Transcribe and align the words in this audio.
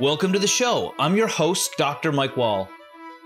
Welcome 0.00 0.32
to 0.32 0.38
the 0.38 0.46
show. 0.46 0.94
I'm 0.96 1.16
your 1.16 1.26
host, 1.26 1.76
Dr. 1.76 2.12
Mike 2.12 2.36
Wall. 2.36 2.68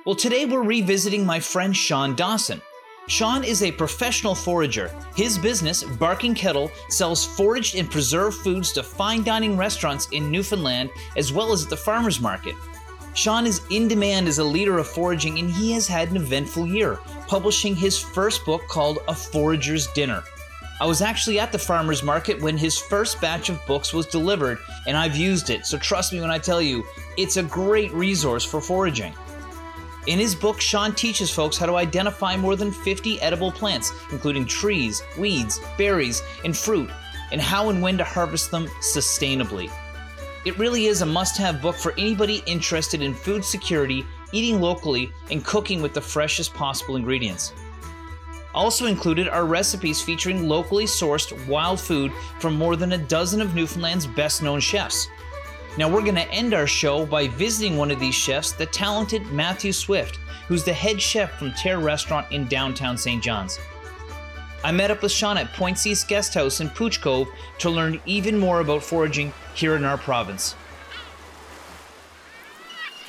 Well, 0.07 0.15
today 0.15 0.47
we're 0.47 0.63
revisiting 0.63 1.27
my 1.27 1.39
friend 1.39 1.77
Shawn 1.77 2.17
Dawson. 2.17 2.63
Shawn 3.09 3.45
is 3.45 3.63
a 3.63 3.71
professional 3.71 4.35
forager. 4.35 4.91
His 5.15 5.37
business, 5.37 5.83
Barking 5.83 6.35
Kettle, 6.35 6.73
sells 6.89 7.27
foraged 7.27 7.75
and 7.75 7.91
preserved 7.91 8.39
foods 8.39 8.73
to 8.73 8.83
fine 8.83 9.23
dining 9.23 9.55
restaurants 9.55 10.09
in 10.13 10.31
Newfoundland 10.31 10.89
as 11.15 11.31
well 11.31 11.53
as 11.53 11.65
at 11.65 11.69
the 11.69 11.77
farmers 11.77 12.23
market. 12.23 12.55
Shawn 13.13 13.47
is 13.47 13.61
in 13.71 13.87
demand 13.87 14.27
as 14.27 14.39
a 14.39 14.45
leader 14.45 14.79
of 14.79 14.89
foraging 14.89 15.41
and 15.41 15.51
he 15.51 15.73
has 15.73 15.87
had 15.87 16.09
an 16.09 16.17
eventful 16.17 16.67
year, 16.67 16.99
publishing 17.29 17.77
his 17.77 17.99
first 17.99 18.47
book 18.47 18.63
called 18.69 19.01
A 19.09 19.15
Forager's 19.15 19.89
Dinner. 19.89 20.25
I 20.83 20.85
was 20.85 21.01
actually 21.01 21.39
at 21.39 21.53
the 21.53 21.61
farmer's 21.61 22.03
market 22.03 22.43
when 22.43 22.57
his 22.57 22.77
first 22.77 23.21
batch 23.21 23.49
of 23.51 23.65
books 23.67 23.93
was 23.93 24.05
delivered, 24.05 24.59
and 24.89 24.97
I've 24.97 25.15
used 25.15 25.49
it, 25.49 25.65
so 25.65 25.79
trust 25.79 26.13
me 26.13 26.21
when 26.21 26.33
I 26.33 26.39
tell 26.39 26.61
you, 26.61 26.85
it's 27.17 27.37
a 27.37 27.45
great 27.45 27.93
resource 27.93 28.45
for 28.45 28.61
foraging. 28.61 29.15
In 30.09 30.19
his 30.19 30.35
book, 30.35 30.61
Shawn 30.61 30.93
teaches 30.93 31.31
folks 31.31 31.57
how 31.57 31.67
to 31.67 31.77
identify 31.77 32.37
more 32.37 32.57
than 32.57 32.73
50 32.73 33.21
edible 33.21 33.53
plants, 33.53 33.93
including 34.11 34.45
trees, 34.45 35.05
weeds, 35.17 35.61
berries, 35.79 36.21
and 36.45 36.57
fruit, 36.57 36.91
and 37.31 37.41
how 37.41 37.69
and 37.69 37.81
when 37.81 37.97
to 37.99 38.03
harvest 38.03 38.51
them 38.51 38.67
sustainably. 38.81 39.71
It 40.45 40.59
really 40.59 40.87
is 40.87 41.01
a 41.01 41.07
must 41.07 41.37
have 41.37 41.63
book 41.63 41.77
for 41.77 41.93
anybody 41.97 42.43
interested 42.45 43.03
in 43.03 43.15
food 43.15 43.45
security, 43.45 44.05
eating 44.33 44.61
locally, 44.61 45.13
and 45.31 45.45
cooking 45.45 45.81
with 45.81 45.95
the 45.95 46.01
freshest 46.01 46.53
possible 46.55 46.97
ingredients. 46.97 47.53
Also 48.55 48.87
included 48.87 49.29
are 49.29 49.47
recipes 49.47 50.03
featuring 50.03 50.49
locally 50.49 50.85
sourced 50.85 51.47
wild 51.47 51.81
food 51.81 52.13
from 52.39 52.55
more 52.55 52.77
than 52.77 52.93
a 52.93 52.99
dozen 52.99 53.41
of 53.41 53.55
Newfoundland's 53.55 54.07
best 54.07 54.43
known 54.43 54.61
chefs. 54.61 55.09
Now, 55.79 55.89
we're 55.89 56.03
going 56.03 56.17
to 56.17 56.31
end 56.31 56.53
our 56.53 56.67
show 56.67 57.07
by 57.07 57.29
visiting 57.29 57.79
one 57.79 57.91
of 57.91 57.99
these 57.99 58.15
chefs, 58.15 58.53
the 58.53 58.67
talented 58.67 59.27
Matthew 59.33 59.73
Swift, 59.73 60.19
who's 60.47 60.65
the 60.65 60.73
head 60.73 61.01
chef 61.01 61.39
from 61.39 61.53
Terre 61.53 61.81
Restaurant 61.81 62.31
in 62.31 62.47
downtown 62.47 62.99
St. 62.99 63.23
John's. 63.23 63.59
I 64.65 64.71
met 64.71 64.91
up 64.91 65.03
with 65.03 65.11
Shawn 65.11 65.39
at 65.39 65.53
Points 65.55 65.87
East 65.87 66.09
Guest 66.09 66.35
House 66.35 66.61
in 66.61 66.69
Pouch 66.69 67.01
Cove 67.01 67.29
to 67.59 67.71
learn 67.71 68.01
even 68.05 68.39
more 68.39 68.61
about 68.61 68.83
foraging 68.83 69.33
here 69.55 69.75
in 69.77 69.85
our 69.85 69.97
province. 69.97 70.55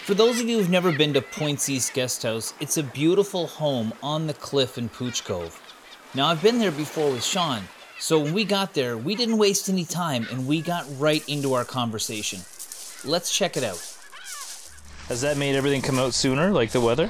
For 0.03 0.15
those 0.15 0.41
of 0.41 0.49
you 0.49 0.57
who've 0.57 0.69
never 0.69 0.91
been 0.91 1.13
to 1.13 1.21
Points 1.21 1.69
East 1.69 1.93
Guest 1.93 2.23
House, 2.23 2.53
it's 2.59 2.75
a 2.75 2.83
beautiful 2.83 3.47
home 3.47 3.93
on 4.03 4.27
the 4.27 4.33
cliff 4.33 4.77
in 4.77 4.89
Pouch 4.89 5.23
Cove. 5.23 5.57
Now, 6.13 6.27
I've 6.27 6.43
been 6.43 6.59
there 6.59 6.71
before 6.71 7.09
with 7.09 7.23
Shawn, 7.23 7.63
so 7.99 8.19
when 8.19 8.33
we 8.33 8.43
got 8.43 8.73
there, 8.73 8.97
we 8.97 9.15
didn't 9.15 9.37
waste 9.37 9.69
any 9.69 9.85
time 9.85 10.27
and 10.29 10.45
we 10.45 10.59
got 10.59 10.85
right 10.97 11.23
into 11.29 11.53
our 11.53 11.63
conversation. 11.63 12.41
Let's 13.09 13.33
check 13.33 13.55
it 13.55 13.63
out. 13.63 13.79
Has 15.07 15.21
that 15.21 15.37
made 15.37 15.55
everything 15.55 15.81
come 15.81 15.99
out 15.99 16.13
sooner, 16.13 16.51
like 16.51 16.71
the 16.71 16.81
weather? 16.81 17.09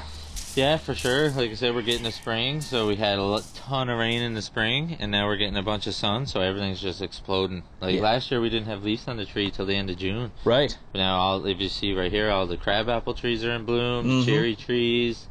Yeah, 0.54 0.76
for 0.76 0.94
sure. 0.94 1.30
Like 1.30 1.50
I 1.50 1.54
said, 1.54 1.74
we're 1.74 1.82
getting 1.82 2.04
the 2.04 2.12
spring, 2.12 2.60
so 2.60 2.86
we 2.86 2.94
had 2.94 3.18
a 3.18 3.40
ton 3.54 3.88
of 3.88 3.98
rain 3.98 4.22
in 4.22 4.34
the 4.34 4.42
spring, 4.42 4.96
and 5.00 5.10
now 5.10 5.26
we're 5.26 5.36
getting 5.36 5.56
a 5.56 5.64
bunch 5.64 5.88
of 5.88 5.94
sun, 5.96 6.26
so 6.26 6.40
everything's 6.40 6.80
just 6.80 7.02
exploding. 7.02 7.64
Like 7.80 7.96
Yeah. 7.96 8.02
last 8.02 8.30
year, 8.30 8.40
we 8.40 8.50
didn't 8.50 8.68
have 8.68 8.84
leaves 8.84 9.08
on 9.08 9.16
the 9.16 9.24
tree 9.24 9.50
till 9.50 9.66
the 9.66 9.74
end 9.74 9.90
of 9.90 9.96
June. 9.96 10.30
Right. 10.44 10.76
But 10.92 10.98
now, 11.00 11.16
all 11.18 11.44
if 11.44 11.60
you 11.60 11.68
see 11.68 11.92
right 11.92 12.12
here, 12.12 12.30
all 12.30 12.46
the 12.46 12.56
crabapple 12.56 13.14
trees 13.14 13.44
are 13.44 13.50
in 13.52 13.64
bloom, 13.64 14.06
Mhm. 14.06 14.24
cherry 14.26 14.54
trees, 14.54 15.26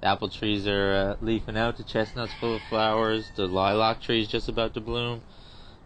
the 0.00 0.06
apple 0.06 0.28
trees 0.28 0.68
are 0.68 1.16
uh, 1.20 1.24
leafing 1.24 1.56
out, 1.56 1.76
the 1.76 1.82
chestnuts 1.82 2.32
full 2.38 2.54
of 2.54 2.62
flowers, 2.68 3.32
the 3.34 3.48
lilac 3.48 4.00
trees 4.00 4.28
just 4.28 4.48
about 4.48 4.74
to 4.74 4.80
bloom. 4.80 5.22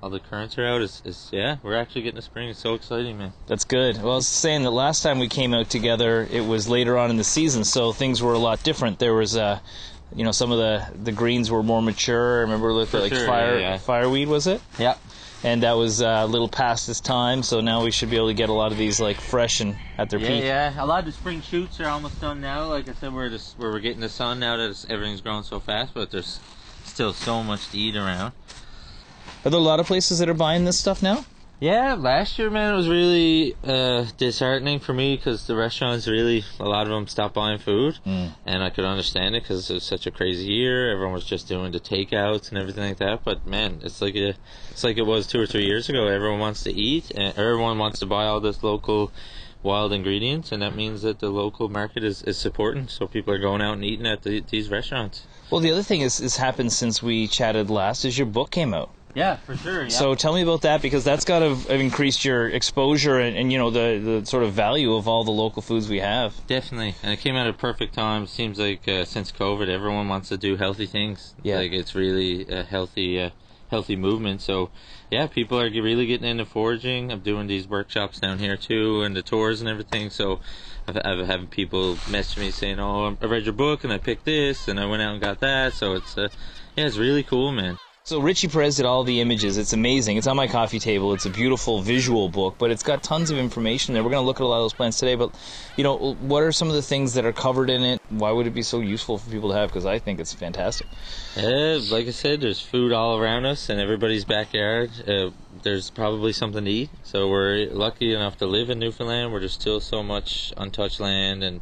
All 0.02 0.10
the 0.10 0.18
currents 0.18 0.58
are 0.58 0.66
out. 0.66 0.80
It's 0.82 1.28
yeah, 1.32 1.58
we're 1.62 1.76
actually 1.76 2.02
getting 2.02 2.16
the 2.16 2.22
spring. 2.22 2.48
It's 2.48 2.58
so 2.58 2.74
exciting, 2.74 3.18
man. 3.18 3.32
That's 3.46 3.64
good. 3.64 3.98
Well, 4.02 4.14
I 4.14 4.16
was 4.16 4.26
saying 4.26 4.64
that 4.64 4.70
last 4.72 5.02
time 5.02 5.20
we 5.20 5.28
came 5.28 5.54
out 5.54 5.70
together, 5.70 6.26
it 6.28 6.44
was 6.44 6.68
later 6.68 6.98
on 6.98 7.10
in 7.10 7.16
the 7.18 7.24
season, 7.24 7.62
so 7.62 7.92
things 7.92 8.20
were 8.20 8.32
a 8.32 8.38
lot 8.38 8.64
different. 8.64 8.98
There 8.98 9.14
was, 9.14 9.36
uh, 9.36 9.60
you 10.14 10.24
know, 10.24 10.32
some 10.32 10.50
of 10.50 10.58
the 10.58 10.84
the 11.04 11.12
greens 11.12 11.52
were 11.52 11.62
more 11.62 11.80
mature. 11.80 12.38
I 12.38 12.40
remember 12.42 12.72
looking 12.72 12.90
For 12.90 12.96
at 12.96 13.02
like 13.04 13.14
sure, 13.14 13.26
fire 13.26 13.58
yeah, 13.60 13.70
yeah. 13.70 13.78
fireweed, 13.78 14.26
was 14.26 14.48
it? 14.48 14.60
Yeah. 14.76 14.96
And 15.44 15.62
that 15.64 15.72
was 15.72 16.00
uh, 16.02 16.22
a 16.22 16.26
little 16.26 16.48
past 16.48 16.88
its 16.88 17.00
time, 17.00 17.42
so 17.44 17.60
now 17.60 17.82
we 17.84 17.90
should 17.92 18.10
be 18.10 18.16
able 18.16 18.28
to 18.28 18.34
get 18.34 18.48
a 18.48 18.52
lot 18.52 18.70
of 18.72 18.78
these 18.78 19.00
like 19.00 19.20
fresh 19.20 19.60
and 19.60 19.76
at 19.98 20.08
their 20.10 20.18
Yeah, 20.20 20.28
peak. 20.28 20.44
yeah. 20.44 20.82
A 20.82 20.86
lot 20.86 21.00
of 21.00 21.04
the 21.06 21.12
spring 21.12 21.40
shoots 21.42 21.80
are 21.80 21.88
almost 21.88 22.20
done 22.20 22.40
now. 22.40 22.66
Like 22.66 22.88
I 22.88 22.92
said, 22.94 23.12
we're 23.12 23.28
just 23.28 23.56
where 23.58 23.70
we're 23.70 23.80
getting 23.80 24.00
the 24.00 24.08
sun 24.08 24.40
now 24.40 24.56
that 24.56 24.84
everything's 24.90 25.20
growing 25.20 25.42
so 25.44 25.58
fast, 25.60 25.94
but 25.94 26.10
there's 26.12 26.38
still 26.84 27.12
so 27.12 27.42
much 27.42 27.68
to 27.70 27.78
eat 27.78 27.96
around. 27.96 28.32
Are 29.44 29.50
there 29.50 29.58
a 29.60 29.62
lot 29.62 29.80
of 29.80 29.86
places 29.86 30.18
that 30.20 30.28
are 30.28 30.34
buying 30.34 30.64
this 30.64 30.78
stuff 30.78 31.02
now? 31.02 31.24
Yeah, 31.58 31.94
last 31.94 32.40
year, 32.40 32.50
man, 32.50 32.74
it 32.74 32.76
was 32.76 32.88
really 32.88 33.54
uh, 33.62 34.06
disheartening 34.16 34.80
for 34.80 34.92
me 34.92 35.14
because 35.16 35.46
the 35.46 35.54
restaurants 35.54 36.08
really, 36.08 36.44
a 36.58 36.64
lot 36.64 36.88
of 36.88 36.92
them 36.92 37.06
stopped 37.06 37.34
buying 37.34 37.58
food, 37.60 38.00
Mm. 38.04 38.34
and 38.44 38.64
I 38.64 38.70
could 38.70 38.84
understand 38.84 39.36
it 39.36 39.44
because 39.44 39.70
it 39.70 39.74
was 39.74 39.84
such 39.84 40.06
a 40.08 40.10
crazy 40.10 40.52
year. 40.52 40.90
Everyone 40.90 41.14
was 41.14 41.24
just 41.24 41.46
doing 41.46 41.70
the 41.70 41.78
takeouts 41.78 42.48
and 42.48 42.58
everything 42.58 42.82
like 42.82 42.98
that. 42.98 43.22
But 43.24 43.46
man, 43.46 43.80
it's 43.84 44.02
like 44.02 44.16
a, 44.16 44.34
it's 44.72 44.82
like 44.82 44.96
it 44.96 45.06
was 45.06 45.28
two 45.28 45.40
or 45.40 45.46
three 45.46 45.64
years 45.64 45.88
ago. 45.88 46.08
Everyone 46.08 46.40
wants 46.40 46.64
to 46.64 46.72
eat, 46.72 47.12
and 47.12 47.36
everyone 47.38 47.78
wants 47.78 48.00
to 48.00 48.06
buy 48.06 48.26
all 48.26 48.40
this 48.40 48.64
local 48.64 49.12
wild 49.62 49.92
ingredients, 49.92 50.50
and 50.50 50.60
that 50.62 50.74
means 50.74 51.02
that 51.02 51.20
the 51.20 51.30
local 51.30 51.68
market 51.68 52.02
is, 52.02 52.22
is 52.24 52.36
supporting. 52.36 52.88
So 52.88 53.06
people 53.06 53.32
are 53.32 53.38
going 53.38 53.62
out 53.62 53.74
and 53.74 53.84
eating 53.84 54.06
at 54.08 54.22
the, 54.24 54.40
these 54.50 54.68
restaurants. 54.68 55.26
Well, 55.48 55.60
the 55.60 55.70
other 55.70 55.84
thing 55.84 56.00
is 56.00 56.18
has 56.18 56.38
happened 56.38 56.72
since 56.72 57.00
we 57.04 57.28
chatted 57.28 57.70
last 57.70 58.04
is 58.04 58.18
your 58.18 58.26
book 58.26 58.50
came 58.50 58.74
out. 58.74 58.90
Yeah, 59.14 59.36
for 59.36 59.56
sure. 59.56 59.84
Yeah. 59.84 59.88
So 59.88 60.14
tell 60.14 60.32
me 60.34 60.42
about 60.42 60.62
that 60.62 60.80
because 60.80 61.04
that's 61.04 61.24
got 61.24 61.40
to 61.40 61.54
have 61.54 61.70
increased 61.80 62.24
your 62.24 62.48
exposure 62.48 63.18
and, 63.18 63.36
and 63.36 63.52
you 63.52 63.58
know 63.58 63.70
the 63.70 64.00
the 64.20 64.26
sort 64.26 64.42
of 64.42 64.52
value 64.54 64.94
of 64.94 65.06
all 65.06 65.24
the 65.24 65.30
local 65.30 65.60
foods 65.60 65.88
we 65.88 66.00
have. 66.00 66.34
Definitely, 66.46 66.94
and 67.02 67.12
it 67.12 67.18
came 67.18 67.36
at 67.36 67.46
a 67.46 67.52
perfect 67.52 67.94
time. 67.94 68.26
Seems 68.26 68.58
like 68.58 68.88
uh, 68.88 69.04
since 69.04 69.30
COVID, 69.30 69.68
everyone 69.68 70.08
wants 70.08 70.30
to 70.30 70.38
do 70.38 70.56
healthy 70.56 70.86
things. 70.86 71.34
Yeah. 71.42 71.56
like 71.56 71.72
it's 71.72 71.94
really 71.94 72.48
a 72.48 72.62
healthy, 72.62 73.20
uh, 73.20 73.30
healthy 73.70 73.96
movement. 73.96 74.40
So, 74.40 74.70
yeah, 75.10 75.26
people 75.26 75.60
are 75.60 75.68
really 75.68 76.06
getting 76.06 76.28
into 76.28 76.46
foraging. 76.46 77.12
I'm 77.12 77.20
doing 77.20 77.46
these 77.48 77.68
workshops 77.68 78.18
down 78.18 78.38
here 78.38 78.56
too, 78.56 79.02
and 79.02 79.14
the 79.14 79.22
tours 79.22 79.60
and 79.60 79.68
everything. 79.68 80.08
So, 80.08 80.40
I've, 80.88 80.96
I've 81.04 81.26
having 81.26 81.48
people 81.48 81.98
message 82.10 82.38
me 82.38 82.50
saying, 82.50 82.80
"Oh, 82.80 83.14
I 83.20 83.26
read 83.26 83.44
your 83.44 83.52
book 83.52 83.84
and 83.84 83.92
I 83.92 83.98
picked 83.98 84.24
this, 84.24 84.68
and 84.68 84.80
I 84.80 84.86
went 84.86 85.02
out 85.02 85.12
and 85.12 85.22
got 85.22 85.40
that." 85.40 85.74
So 85.74 85.92
it's, 85.92 86.16
uh, 86.16 86.28
yeah, 86.76 86.86
it's 86.86 86.96
really 86.96 87.22
cool, 87.22 87.52
man. 87.52 87.76
So 88.04 88.18
Richie 88.18 88.48
Perez 88.48 88.78
did 88.78 88.84
all 88.84 89.04
the 89.04 89.20
images. 89.20 89.56
It's 89.56 89.72
amazing. 89.72 90.16
It's 90.16 90.26
on 90.26 90.34
my 90.34 90.48
coffee 90.48 90.80
table. 90.80 91.14
It's 91.14 91.24
a 91.24 91.30
beautiful 91.30 91.82
visual 91.82 92.28
book, 92.28 92.56
but 92.58 92.72
it's 92.72 92.82
got 92.82 93.04
tons 93.04 93.30
of 93.30 93.38
information 93.38 93.94
there. 93.94 94.02
We're 94.02 94.10
going 94.10 94.22
to 94.22 94.26
look 94.26 94.40
at 94.40 94.42
a 94.42 94.46
lot 94.46 94.56
of 94.56 94.64
those 94.64 94.72
plants 94.72 94.98
today, 94.98 95.14
but 95.14 95.32
you 95.76 95.84
know, 95.84 96.14
what 96.14 96.42
are 96.42 96.50
some 96.50 96.66
of 96.66 96.74
the 96.74 96.82
things 96.82 97.14
that 97.14 97.24
are 97.24 97.32
covered 97.32 97.70
in 97.70 97.80
it? 97.82 98.02
Why 98.08 98.32
would 98.32 98.48
it 98.48 98.54
be 98.54 98.62
so 98.62 98.80
useful 98.80 99.18
for 99.18 99.30
people 99.30 99.50
to 99.50 99.54
have? 99.54 99.68
Because 99.68 99.86
I 99.86 100.00
think 100.00 100.18
it's 100.18 100.34
fantastic. 100.34 100.88
Uh, 101.36 101.78
like 101.92 102.08
I 102.08 102.10
said, 102.10 102.40
there's 102.40 102.60
food 102.60 102.92
all 102.92 103.18
around 103.18 103.46
us 103.46 103.70
in 103.70 103.78
everybody's 103.78 104.24
backyard. 104.24 104.90
Uh, 105.08 105.30
there's 105.62 105.88
probably 105.88 106.32
something 106.32 106.64
to 106.64 106.70
eat. 106.70 106.90
So 107.04 107.28
we're 107.28 107.68
lucky 107.70 108.12
enough 108.12 108.36
to 108.38 108.46
live 108.46 108.68
in 108.68 108.80
Newfoundland 108.80 109.30
where 109.30 109.38
there's 109.38 109.52
still 109.52 109.78
so 109.78 110.02
much 110.02 110.52
untouched 110.56 110.98
land 110.98 111.44
and 111.44 111.60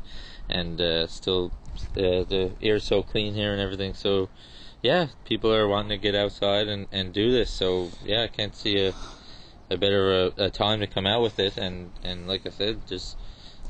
and 0.49 0.81
uh, 0.81 1.07
still 1.07 1.53
uh, 1.99 2.25
the 2.25 2.53
air's 2.63 2.85
so 2.85 3.03
clean 3.03 3.35
here 3.35 3.53
and 3.53 3.61
everything. 3.61 3.93
So 3.93 4.31
yeah, 4.83 5.09
people 5.25 5.53
are 5.55 5.69
wanting 5.69 5.91
to 5.91 5.99
get 5.99 6.15
outside 6.15 6.69
and, 6.69 6.87
and 6.93 7.13
do 7.13 7.31
this. 7.31 7.51
So 7.51 7.91
yeah, 8.05 8.23
I 8.23 8.29
can't 8.29 8.55
see 8.55 8.87
a 8.87 8.95
a 9.71 9.77
better 9.77 10.33
uh, 10.39 10.45
a 10.45 10.51
time 10.51 10.81
to 10.81 10.87
come 10.87 11.07
out 11.07 11.23
with 11.23 11.39
it. 11.39 11.57
And 11.57 11.91
and 12.03 12.27
like 12.27 12.47
I 12.47 12.51
said, 12.51 12.87
just 12.87 13.17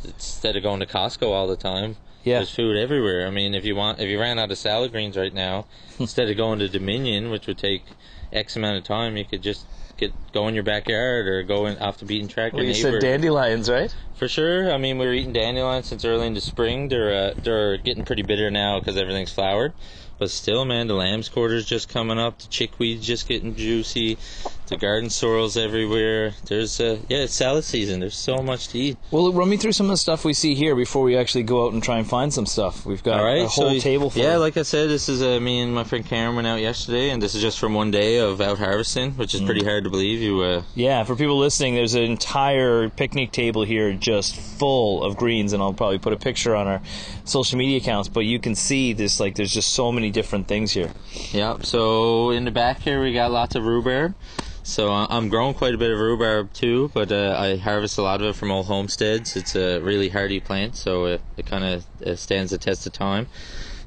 instead 0.05 0.57
of 0.57 0.63
going 0.63 0.81
to 0.81 0.87
Costco 0.87 1.29
all 1.29 1.47
the 1.47 1.57
time, 1.57 1.97
Yeah. 2.25 2.39
there's 2.39 2.51
food 2.55 2.77
everywhere. 2.77 3.27
I 3.27 3.31
mean, 3.31 3.55
if 3.55 3.65
you 3.65 3.77
want, 3.77 4.01
if 4.01 4.09
you 4.09 4.19
ran 4.19 4.39
out 4.39 4.51
of 4.51 4.59
salad 4.59 4.93
greens 4.93 5.17
right 5.17 5.35
now, 5.35 5.67
instead 5.99 6.31
of 6.31 6.37
going 6.37 6.59
to 6.61 6.69
Dominion, 6.69 7.31
which 7.31 7.47
would 7.47 7.59
take 7.59 7.85
X 8.33 8.57
amount 8.57 8.79
of 8.79 8.85
time, 8.85 9.17
you 9.17 9.25
could 9.25 9.43
just 9.43 9.67
get 9.99 10.15
go 10.33 10.49
in 10.49 10.55
your 10.55 10.63
backyard 10.65 11.27
or 11.27 11.43
go 11.43 11.67
in 11.67 11.77
off 11.79 11.99
the 11.99 12.07
beaten 12.07 12.29
track. 12.29 12.53
Well, 12.55 12.63
you 12.63 12.73
neighbor. 12.73 12.93
said 12.93 13.01
dandelions, 13.03 13.69
right? 13.69 13.95
For 14.15 14.29
sure. 14.29 14.73
I 14.73 14.79
mean, 14.79 14.97
we 14.99 15.05
were 15.07 15.13
eating 15.13 15.33
dandelions 15.35 15.87
since 15.89 16.05
early 16.05 16.27
in 16.27 16.35
the 16.35 16.41
spring. 16.41 16.89
They're 16.89 17.13
uh, 17.13 17.35
they're 17.43 17.77
getting 17.77 18.05
pretty 18.05 18.23
bitter 18.23 18.51
now 18.51 18.79
because 18.81 18.97
everything's 18.97 19.33
flowered. 19.33 19.75
But 20.21 20.31
still, 20.31 20.67
man, 20.67 20.87
the 20.87 20.93
lamb's 20.93 21.31
quarter's 21.31 21.65
just 21.65 21.89
coming 21.89 22.19
up. 22.19 22.39
The 22.39 22.49
chickweed's 22.49 23.07
just 23.07 23.27
getting 23.27 23.57
juicy. 23.57 24.19
The 24.67 24.77
garden 24.77 25.09
sorrel's 25.09 25.57
everywhere. 25.57 26.35
There's 26.45 26.79
uh, 26.79 26.99
yeah, 27.09 27.25
it's 27.25 27.35
salad 27.35 27.65
season. 27.65 28.01
There's 28.01 28.15
so 28.15 28.37
much 28.37 28.69
to 28.69 28.79
eat. 28.79 28.99
Well, 29.11 29.33
run 29.33 29.49
me 29.49 29.57
through 29.57 29.73
some 29.73 29.87
of 29.87 29.91
the 29.91 29.97
stuff 29.97 30.25
we 30.25 30.35
see 30.35 30.55
here 30.55 30.77
before 30.77 31.03
we 31.03 31.17
actually 31.17 31.45
go 31.45 31.67
out 31.67 31.73
and 31.73 31.83
try 31.83 31.99
and 31.99 32.07
find 32.07 32.33
some 32.33 32.45
stuff. 32.45 32.85
We've 32.85 33.03
got 33.03 33.23
right, 33.25 33.43
a 33.43 33.49
whole 33.49 33.73
so, 33.73 33.81
table 33.81 34.11
full. 34.11 34.23
Yeah, 34.23 34.37
like 34.37 34.59
I 34.59 34.63
said, 34.63 34.91
this 34.91 35.09
is 35.09 35.23
uh, 35.23 35.41
me 35.41 35.61
and 35.61 35.75
my 35.75 35.85
friend 35.85 36.05
Karen 36.05 36.37
went 36.37 36.47
out 36.47 36.61
yesterday, 36.61 37.11
and 37.11 37.21
this 37.21 37.35
is 37.35 37.41
just 37.41 37.59
from 37.59 37.73
one 37.73 37.91
day 37.91 38.19
of 38.19 38.41
out 38.43 38.59
harvesting, 38.59 39.13
which 39.13 39.35
is 39.35 39.41
pretty 39.41 39.65
hard 39.65 39.85
to 39.85 39.91
believe. 39.91 40.21
You 40.21 40.43
uh, 40.43 40.63
Yeah, 40.75 41.03
for 41.03 41.17
people 41.17 41.39
listening, 41.39 41.75
there's 41.75 41.95
an 41.95 42.03
entire 42.03 42.91
picnic 42.91 43.33
table 43.33 43.65
here 43.65 43.93
just 43.95 44.37
full 44.37 45.03
of 45.03 45.17
greens, 45.17 45.55
and 45.55 45.63
I'll 45.63 45.73
probably 45.73 45.99
put 45.99 46.13
a 46.13 46.19
picture 46.19 46.55
on 46.55 46.69
our 46.69 46.83
social 47.25 47.59
media 47.59 47.79
accounts. 47.79 48.09
But 48.09 48.21
you 48.21 48.39
can 48.39 48.55
see 48.55 48.93
this, 48.93 49.19
like, 49.19 49.35
there's 49.35 49.53
just 49.53 49.73
so 49.73 49.91
many 49.91 50.10
different 50.11 50.49
things 50.49 50.73
here. 50.73 50.91
Yeah, 51.33 51.59
so 51.63 52.31
in 52.31 52.45
the 52.45 52.51
back 52.51 52.81
here 52.81 53.03
we 53.03 53.13
got 53.13 53.31
lots 53.31 53.55
of 53.55 53.65
rhubarb. 53.65 54.15
So 54.63 54.93
I- 54.93 55.07
I'm 55.11 55.29
growing 55.31 55.55
quite 55.55 55.75
a 55.75 55.79
bit 55.79 55.91
of 55.91 55.99
rhubarb 55.99 56.53
too, 56.53 56.91
but 56.95 57.11
uh, 57.11 57.35
I 57.39 57.57
harvest 57.57 57.99
a 57.99 58.03
lot 58.03 58.21
of 58.21 58.27
it 58.29 58.37
from 58.37 58.51
old 58.51 58.67
homesteads. 58.67 59.35
It's 59.37 59.57
a 59.57 59.81
really 59.81 60.11
hardy 60.11 60.39
plant, 60.41 60.77
so 60.77 61.07
it, 61.07 61.21
it 61.37 61.47
kind 61.47 61.65
of 61.65 61.85
uh, 62.07 62.15
stands 62.17 62.51
the 62.53 62.59
test 62.59 62.87
of 62.87 62.93
time. 62.93 63.27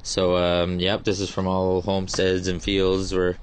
So 0.02 0.36
um, 0.36 0.80
yep, 0.80 1.04
this 1.04 1.20
is 1.20 1.30
from 1.30 1.48
all 1.48 1.82
homesteads 1.82 2.48
and 2.48 2.62
fields 2.62 3.14
where 3.14 3.38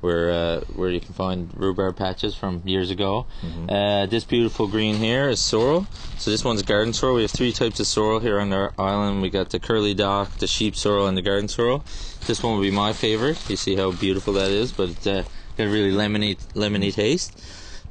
where 0.00 0.30
uh, 0.30 0.60
where 0.76 0.90
you 0.90 1.00
can 1.00 1.14
find 1.14 1.50
rhubarb 1.56 1.96
patches 1.96 2.34
from 2.34 2.60
years 2.66 2.90
ago. 2.90 3.24
Uh, 3.70 4.04
this 4.06 4.22
beautiful 4.24 4.68
green 4.68 4.96
here 4.96 5.30
is 5.30 5.40
sorrel. 5.40 5.86
So 6.18 6.30
this 6.30 6.44
one's 6.44 6.62
garden 6.62 6.92
sorrel. 6.92 7.16
We 7.16 7.22
have 7.22 7.30
three 7.30 7.52
types 7.52 7.80
of 7.80 7.86
sorrel 7.86 8.20
here 8.20 8.38
on 8.38 8.52
our 8.52 8.72
island. 8.78 9.22
We 9.22 9.30
got 9.30 9.48
the 9.50 9.58
curly 9.58 9.94
dock, 9.94 10.36
the 10.38 10.46
sheep 10.46 10.76
sorrel, 10.76 11.06
and 11.06 11.16
the 11.16 11.22
garden 11.22 11.48
sorrel. 11.48 11.82
This 12.26 12.42
one 12.42 12.56
would 12.56 12.62
be 12.62 12.70
my 12.70 12.92
favorite. 12.92 13.50
You 13.50 13.56
see 13.56 13.76
how 13.76 13.90
beautiful 13.92 14.32
that 14.34 14.50
is, 14.50 14.72
but 14.72 14.90
it's 14.90 15.06
uh, 15.06 15.24
got 15.58 15.66
a 15.66 15.68
really 15.68 15.92
lemony 15.92 16.36
lemony 16.54 16.92
taste. 16.92 17.38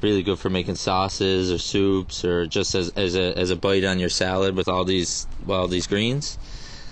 Really 0.01 0.23
good 0.23 0.39
for 0.39 0.49
making 0.49 0.75
sauces 0.75 1.51
or 1.51 1.57
soups 1.59 2.25
or 2.25 2.45
just 2.45 2.75
as, 2.75 2.89
as 2.89 3.15
a 3.15 3.37
as 3.37 3.51
a 3.51 3.55
bite 3.55 3.85
on 3.85 3.99
your 3.99 4.09
salad 4.09 4.55
with 4.55 4.67
all 4.67 4.85
these 4.85 5.27
well 5.45 5.67
these 5.67 5.87
greens. 5.87 6.37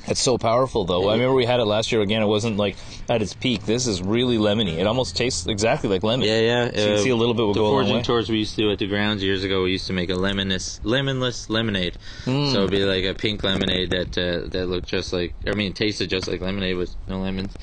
It's 0.07 0.19
so 0.19 0.37
powerful, 0.37 0.85
though. 0.85 1.09
I 1.09 1.13
remember 1.13 1.35
we 1.35 1.45
had 1.45 1.59
it 1.59 1.65
last 1.65 1.91
year. 1.91 2.01
Again, 2.01 2.21
it 2.21 2.27
wasn't 2.27 2.57
like 2.57 2.75
at 3.09 3.21
its 3.21 3.33
peak. 3.33 3.65
This 3.65 3.87
is 3.87 4.01
really 4.01 4.37
lemony. 4.37 4.77
It 4.77 4.87
almost 4.87 5.15
tastes 5.15 5.47
exactly 5.47 5.89
like 5.89 6.03
lemon. 6.03 6.27
Yeah, 6.27 6.39
yeah. 6.39 6.71
So 6.71 6.79
you 6.79 6.85
can 6.87 6.93
uh, 6.93 6.97
see 6.97 7.09
a 7.09 7.15
little 7.15 7.33
bit 7.33 7.43
will 7.43 7.53
the 7.53 7.59
go 7.59 7.65
a 7.65 7.67
long 7.67 7.75
foraging 7.75 7.95
way. 7.97 8.03
tours 8.03 8.29
we 8.29 8.37
used 8.37 8.55
to 8.55 8.61
do 8.63 8.71
at 8.71 8.79
the 8.79 8.87
grounds 8.87 9.23
years 9.23 9.43
ago. 9.43 9.63
We 9.63 9.71
used 9.71 9.87
to 9.87 9.93
make 9.93 10.09
a 10.09 10.15
lemonless, 10.15 10.81
lemonless 10.83 11.49
lemonade. 11.49 11.97
Mm. 12.25 12.51
So 12.51 12.59
it'd 12.59 12.71
be 12.71 12.83
like 12.83 13.05
a 13.05 13.13
pink 13.13 13.43
lemonade 13.43 13.91
that 13.91 14.17
uh, 14.17 14.47
that 14.49 14.67
looked 14.67 14.87
just 14.87 15.13
like, 15.13 15.33
I 15.45 15.53
mean, 15.53 15.73
tasted 15.73 16.09
just 16.09 16.27
like 16.27 16.41
lemonade 16.41 16.77
with 16.77 16.95
no 17.07 17.19
lemons. 17.19 17.55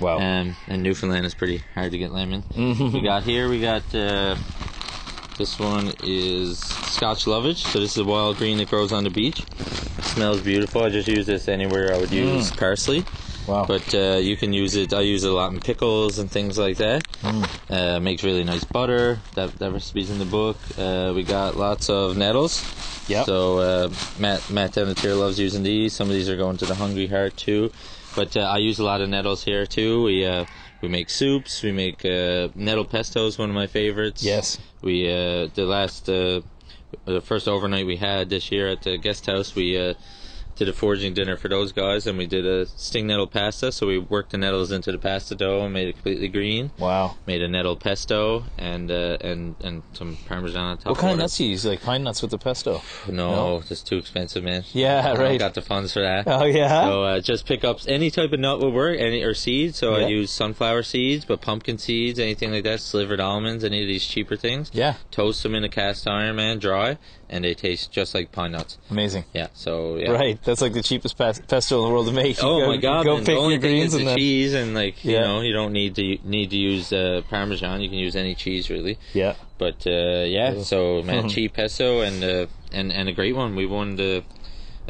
Wow. 0.00 0.18
Um, 0.18 0.56
and 0.68 0.82
Newfoundland 0.82 1.24
is 1.24 1.34
pretty 1.34 1.62
hard 1.74 1.92
to 1.92 1.98
get 1.98 2.12
lemon. 2.12 2.42
Mm-hmm. 2.42 2.92
we 2.92 3.00
got 3.00 3.22
here, 3.22 3.48
we 3.48 3.60
got 3.60 3.82
uh, 3.94 4.36
this 5.36 5.58
one 5.58 5.92
is 6.02 6.58
Scotch 6.58 7.26
Lovage. 7.26 7.64
So 7.64 7.80
this 7.80 7.92
is 7.92 7.98
a 7.98 8.04
wild 8.04 8.38
green 8.38 8.58
that 8.58 8.68
grows 8.68 8.92
on 8.92 9.04
the 9.04 9.10
beach. 9.10 9.40
It 9.40 10.04
smells 10.04 10.40
beautiful. 10.40 10.82
I 10.82 10.88
just 10.88 11.08
use 11.08 11.26
this 11.26 11.48
anywhere 11.48 11.92
I 11.94 11.98
would 11.98 12.10
use 12.10 12.50
parsley. 12.50 13.02
Mm. 13.02 13.48
wow. 13.48 13.64
But 13.66 13.94
uh, 13.94 14.18
you 14.18 14.36
can 14.36 14.52
use 14.52 14.74
it. 14.74 14.94
I 14.94 15.00
use 15.00 15.24
it 15.24 15.30
a 15.30 15.34
lot 15.34 15.52
in 15.52 15.60
pickles 15.60 16.18
and 16.18 16.30
things 16.30 16.58
like 16.58 16.78
that. 16.78 17.04
Mm. 17.20 17.70
Uh, 17.70 18.00
makes 18.00 18.24
really 18.24 18.44
nice 18.44 18.64
butter. 18.64 19.18
That 19.34 19.58
that 19.58 19.72
recipe's 19.72 20.10
in 20.10 20.18
the 20.18 20.24
book. 20.24 20.56
Uh, 20.78 21.12
we 21.14 21.22
got 21.22 21.56
lots 21.56 21.90
of 21.90 22.16
nettles. 22.16 22.64
Yep. 23.08 23.26
So 23.26 23.58
uh, 23.58 23.90
Matt 24.18 24.48
Matt 24.50 24.72
down 24.72 24.88
the 24.88 24.94
Terre 24.94 25.14
loves 25.14 25.38
using 25.38 25.62
these. 25.62 25.92
Some 25.92 26.08
of 26.08 26.14
these 26.14 26.28
are 26.28 26.36
going 26.36 26.56
to 26.58 26.66
the 26.66 26.74
hungry 26.74 27.06
heart 27.06 27.36
too. 27.36 27.72
But 28.14 28.36
uh, 28.36 28.40
I 28.40 28.56
use 28.56 28.78
a 28.78 28.84
lot 28.84 29.02
of 29.02 29.10
nettles 29.10 29.44
here 29.44 29.66
too. 29.66 30.04
We 30.04 30.24
uh, 30.24 30.46
we 30.80 30.88
make 30.88 31.10
soups. 31.10 31.62
We 31.62 31.72
make 31.72 32.04
uh, 32.04 32.48
nettle 32.54 32.84
pesto 32.84 33.26
is 33.26 33.38
one 33.38 33.48
of 33.48 33.54
my 33.54 33.66
favorites. 33.66 34.22
Yes. 34.22 34.58
We 34.82 35.10
uh, 35.10 35.48
the 35.54 35.64
last 35.66 36.08
uh, 36.08 36.42
the 37.04 37.20
first 37.20 37.48
overnight 37.48 37.86
we 37.86 37.96
had 37.96 38.30
this 38.30 38.50
year 38.52 38.68
at 38.68 38.82
the 38.82 38.98
guest 38.98 39.26
house. 39.26 39.54
We 39.54 39.78
uh, 39.78 39.94
did 40.56 40.68
a 40.68 40.72
foraging 40.72 41.14
dinner 41.14 41.36
for 41.36 41.48
those 41.48 41.70
guys, 41.72 42.06
and 42.06 42.16
we 42.18 42.26
did 42.26 42.46
a 42.46 42.66
sting 42.66 43.06
nettle 43.06 43.26
pasta. 43.26 43.70
So 43.70 43.86
we 43.86 43.98
worked 43.98 44.30
the 44.32 44.38
nettles 44.38 44.72
into 44.72 44.90
the 44.90 44.98
pasta 44.98 45.34
dough 45.34 45.62
and 45.64 45.72
made 45.72 45.88
it 45.88 45.92
completely 45.92 46.28
green. 46.28 46.70
wow. 46.78 47.16
Made 47.26 47.42
a 47.42 47.48
nettle 47.48 47.76
pesto 47.76 48.44
and 48.58 48.90
uh, 48.90 49.18
and 49.20 49.54
and 49.62 49.82
some 49.92 50.16
parmesan 50.26 50.62
on 50.64 50.78
top. 50.78 50.86
What 50.86 50.98
kind 50.98 51.12
of 51.12 51.18
nuts 51.18 51.36
do 51.38 51.44
you 51.44 51.50
use? 51.50 51.64
Like 51.66 51.82
pine 51.82 52.02
nuts 52.04 52.22
with 52.22 52.30
the 52.30 52.38
pesto? 52.38 52.80
No, 53.08 53.30
No? 53.58 53.62
just 53.62 53.86
too 53.86 53.96
expensive, 53.98 54.42
man. 54.42 54.64
Yeah, 54.72 55.12
I 55.14 55.14
right. 55.20 55.38
Got 55.38 55.54
the 55.54 55.62
funds 55.62 55.92
for 55.92 56.00
that. 56.00 56.26
Oh 56.26 56.44
yeah. 56.44 56.84
So 56.84 57.02
uh, 57.02 57.20
just 57.20 57.46
pick 57.46 57.62
up 57.64 57.78
any 57.86 58.10
type 58.10 58.32
of 58.32 58.40
nut 58.40 58.58
will 58.60 58.72
work, 58.72 58.98
any 58.98 59.22
or 59.22 59.34
seeds. 59.34 59.78
So 59.78 59.96
Yeah. 59.96 60.06
I 60.06 60.08
use 60.08 60.30
sunflower 60.30 60.82
seeds, 60.84 61.24
but 61.24 61.40
pumpkin 61.40 61.78
seeds, 61.78 62.18
anything 62.18 62.50
like 62.52 62.64
that, 62.64 62.80
slivered 62.80 63.20
almonds, 63.20 63.62
any 63.64 63.82
of 63.82 63.88
these 63.88 64.04
cheaper 64.06 64.36
things. 64.36 64.70
yeah. 64.72 64.94
Toast 65.10 65.42
them 65.42 65.54
in 65.54 65.64
a 65.64 65.68
cast 65.68 66.06
iron, 66.08 66.36
man, 66.36 66.58
dry, 66.58 66.98
and 67.28 67.44
they 67.44 67.54
taste 67.54 67.90
just 67.92 68.14
like 68.14 68.32
pine 68.32 68.52
nuts. 68.52 68.78
Amazing. 68.90 69.24
Yeah. 69.34 69.48
So 69.54 69.96
yeah. 69.96 70.10
Right. 70.12 70.38
That's 70.46 70.62
like 70.62 70.72
the 70.72 70.82
cheapest 70.82 71.18
pas- 71.18 71.40
pesto 71.40 71.78
in 71.80 71.84
the 71.88 71.90
world 71.92 72.06
to 72.06 72.12
make. 72.12 72.38
You 72.42 72.48
Oh 72.48 72.60
go, 72.60 72.66
my 72.68 72.76
god! 72.78 73.04
Go 73.04 73.18
pick 73.18 73.28
your 73.50 73.58
greens 73.58 73.92
and 73.92 74.02
the 74.02 74.06
then 74.06 74.16
cheese, 74.16 74.54
and 74.54 74.72
like 74.74 75.04
you 75.04 75.18
know, 75.20 75.40
you 75.42 75.52
don't 75.52 75.72
need 75.72 75.94
to 75.96 76.18
need 76.24 76.48
to 76.50 76.56
use 76.56 76.92
uh, 76.92 77.20
parmesan. 77.28 77.82
You 77.82 77.88
can 77.90 77.98
use 77.98 78.16
any 78.16 78.34
cheese 78.34 78.70
really. 78.70 78.96
yeah. 79.12 79.34
But 79.58 79.86
uh, 79.86 80.24
yeah, 80.24 80.52
Yeah. 80.54 80.62
so 80.62 81.02
man, 81.02 81.28
cheap 81.34 81.52
pesto 81.54 82.00
and 82.00 82.24
uh, 82.24 82.46
and 82.72 82.90
and 82.92 83.08
a 83.08 83.12
great 83.12 83.34
one. 83.36 83.56
We 83.56 83.66
won 83.66 83.96
the 83.96 84.22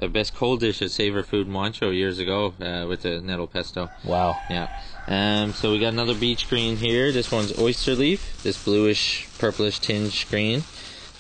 uh, 0.01 0.09
best 0.09 0.35
cold 0.35 0.61
dish 0.61 0.83
at 0.83 0.91
Savor 0.91 1.23
Food 1.23 1.49
and 1.49 1.91
years 1.91 2.19
ago 2.19 2.53
uh, 2.61 2.85
with 2.87 3.03
the 3.03 3.21
nettle 3.21 3.47
pesto. 3.47 3.89
Wow. 4.05 4.37
Yeah. 4.51 4.69
Um, 5.09 5.53
so 5.53 5.71
we 5.73 5.79
got 5.79 5.93
another 5.93 6.15
beach 6.15 6.49
green 6.51 6.77
here. 6.77 7.13
This 7.13 7.31
one's 7.33 7.57
oyster 7.59 7.95
leaf. 7.95 8.43
This 8.43 8.63
bluish, 8.63 9.27
purplish 9.39 9.79
tinge 9.79 10.29
green. 10.29 10.65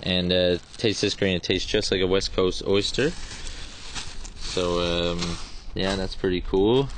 And 0.02 0.30
uh, 0.32 0.58
taste 0.76 1.00
this 1.00 1.14
green. 1.14 1.36
It 1.36 1.42
tastes 1.44 1.66
just 1.70 1.90
like 1.90 2.02
a 2.02 2.06
West 2.06 2.34
Coast 2.36 2.62
oyster. 2.66 3.12
So 4.56 4.80
um, 4.80 5.20
yeah, 5.74 5.96
that's 5.96 6.14
pretty 6.14 6.40
cool. 6.40 6.88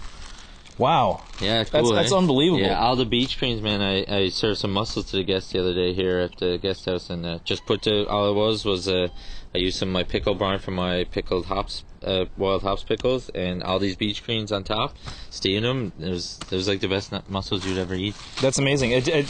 Wow. 0.78 1.24
Yeah, 1.40 1.64
That's 1.64 1.70
cool. 1.70 1.92
that's 1.92 2.12
eh? 2.12 2.16
unbelievable. 2.16 2.62
Yeah, 2.62 2.78
all 2.78 2.94
the 2.94 3.04
beach 3.04 3.36
greens, 3.40 3.60
man. 3.60 3.82
I, 3.82 4.04
I 4.08 4.28
served 4.28 4.60
some 4.60 4.72
mussels 4.72 5.06
to 5.10 5.16
the 5.16 5.24
guests 5.24 5.50
the 5.50 5.58
other 5.58 5.74
day 5.74 5.92
here 5.92 6.20
at 6.20 6.36
the 6.36 6.58
guest 6.58 6.86
house, 6.86 7.10
and 7.10 7.26
uh, 7.26 7.40
just 7.42 7.66
put 7.66 7.82
the 7.82 8.06
all 8.08 8.30
it 8.30 8.34
was 8.34 8.64
was 8.64 8.86
uh, 8.86 9.08
I 9.52 9.58
used 9.58 9.76
some 9.76 9.88
of 9.88 9.92
my 9.92 10.04
pickle 10.04 10.36
brine 10.36 10.60
for 10.60 10.70
my 10.70 11.02
pickled 11.10 11.46
hops, 11.46 11.82
uh, 12.04 12.26
wild 12.36 12.62
hops 12.62 12.84
pickles, 12.84 13.28
and 13.30 13.64
all 13.64 13.80
these 13.80 13.96
beach 13.96 14.24
greens 14.24 14.52
on 14.52 14.62
top, 14.62 14.96
steamed 15.30 15.64
them. 15.64 15.92
It 15.98 16.10
was 16.10 16.38
it 16.48 16.54
was 16.54 16.68
like 16.68 16.78
the 16.78 16.86
best 16.86 17.12
mussels 17.28 17.66
you'd 17.66 17.78
ever 17.78 17.94
eat. 17.94 18.14
That's 18.40 18.58
amazing. 18.58 18.92
It 18.92 19.08
it, 19.08 19.26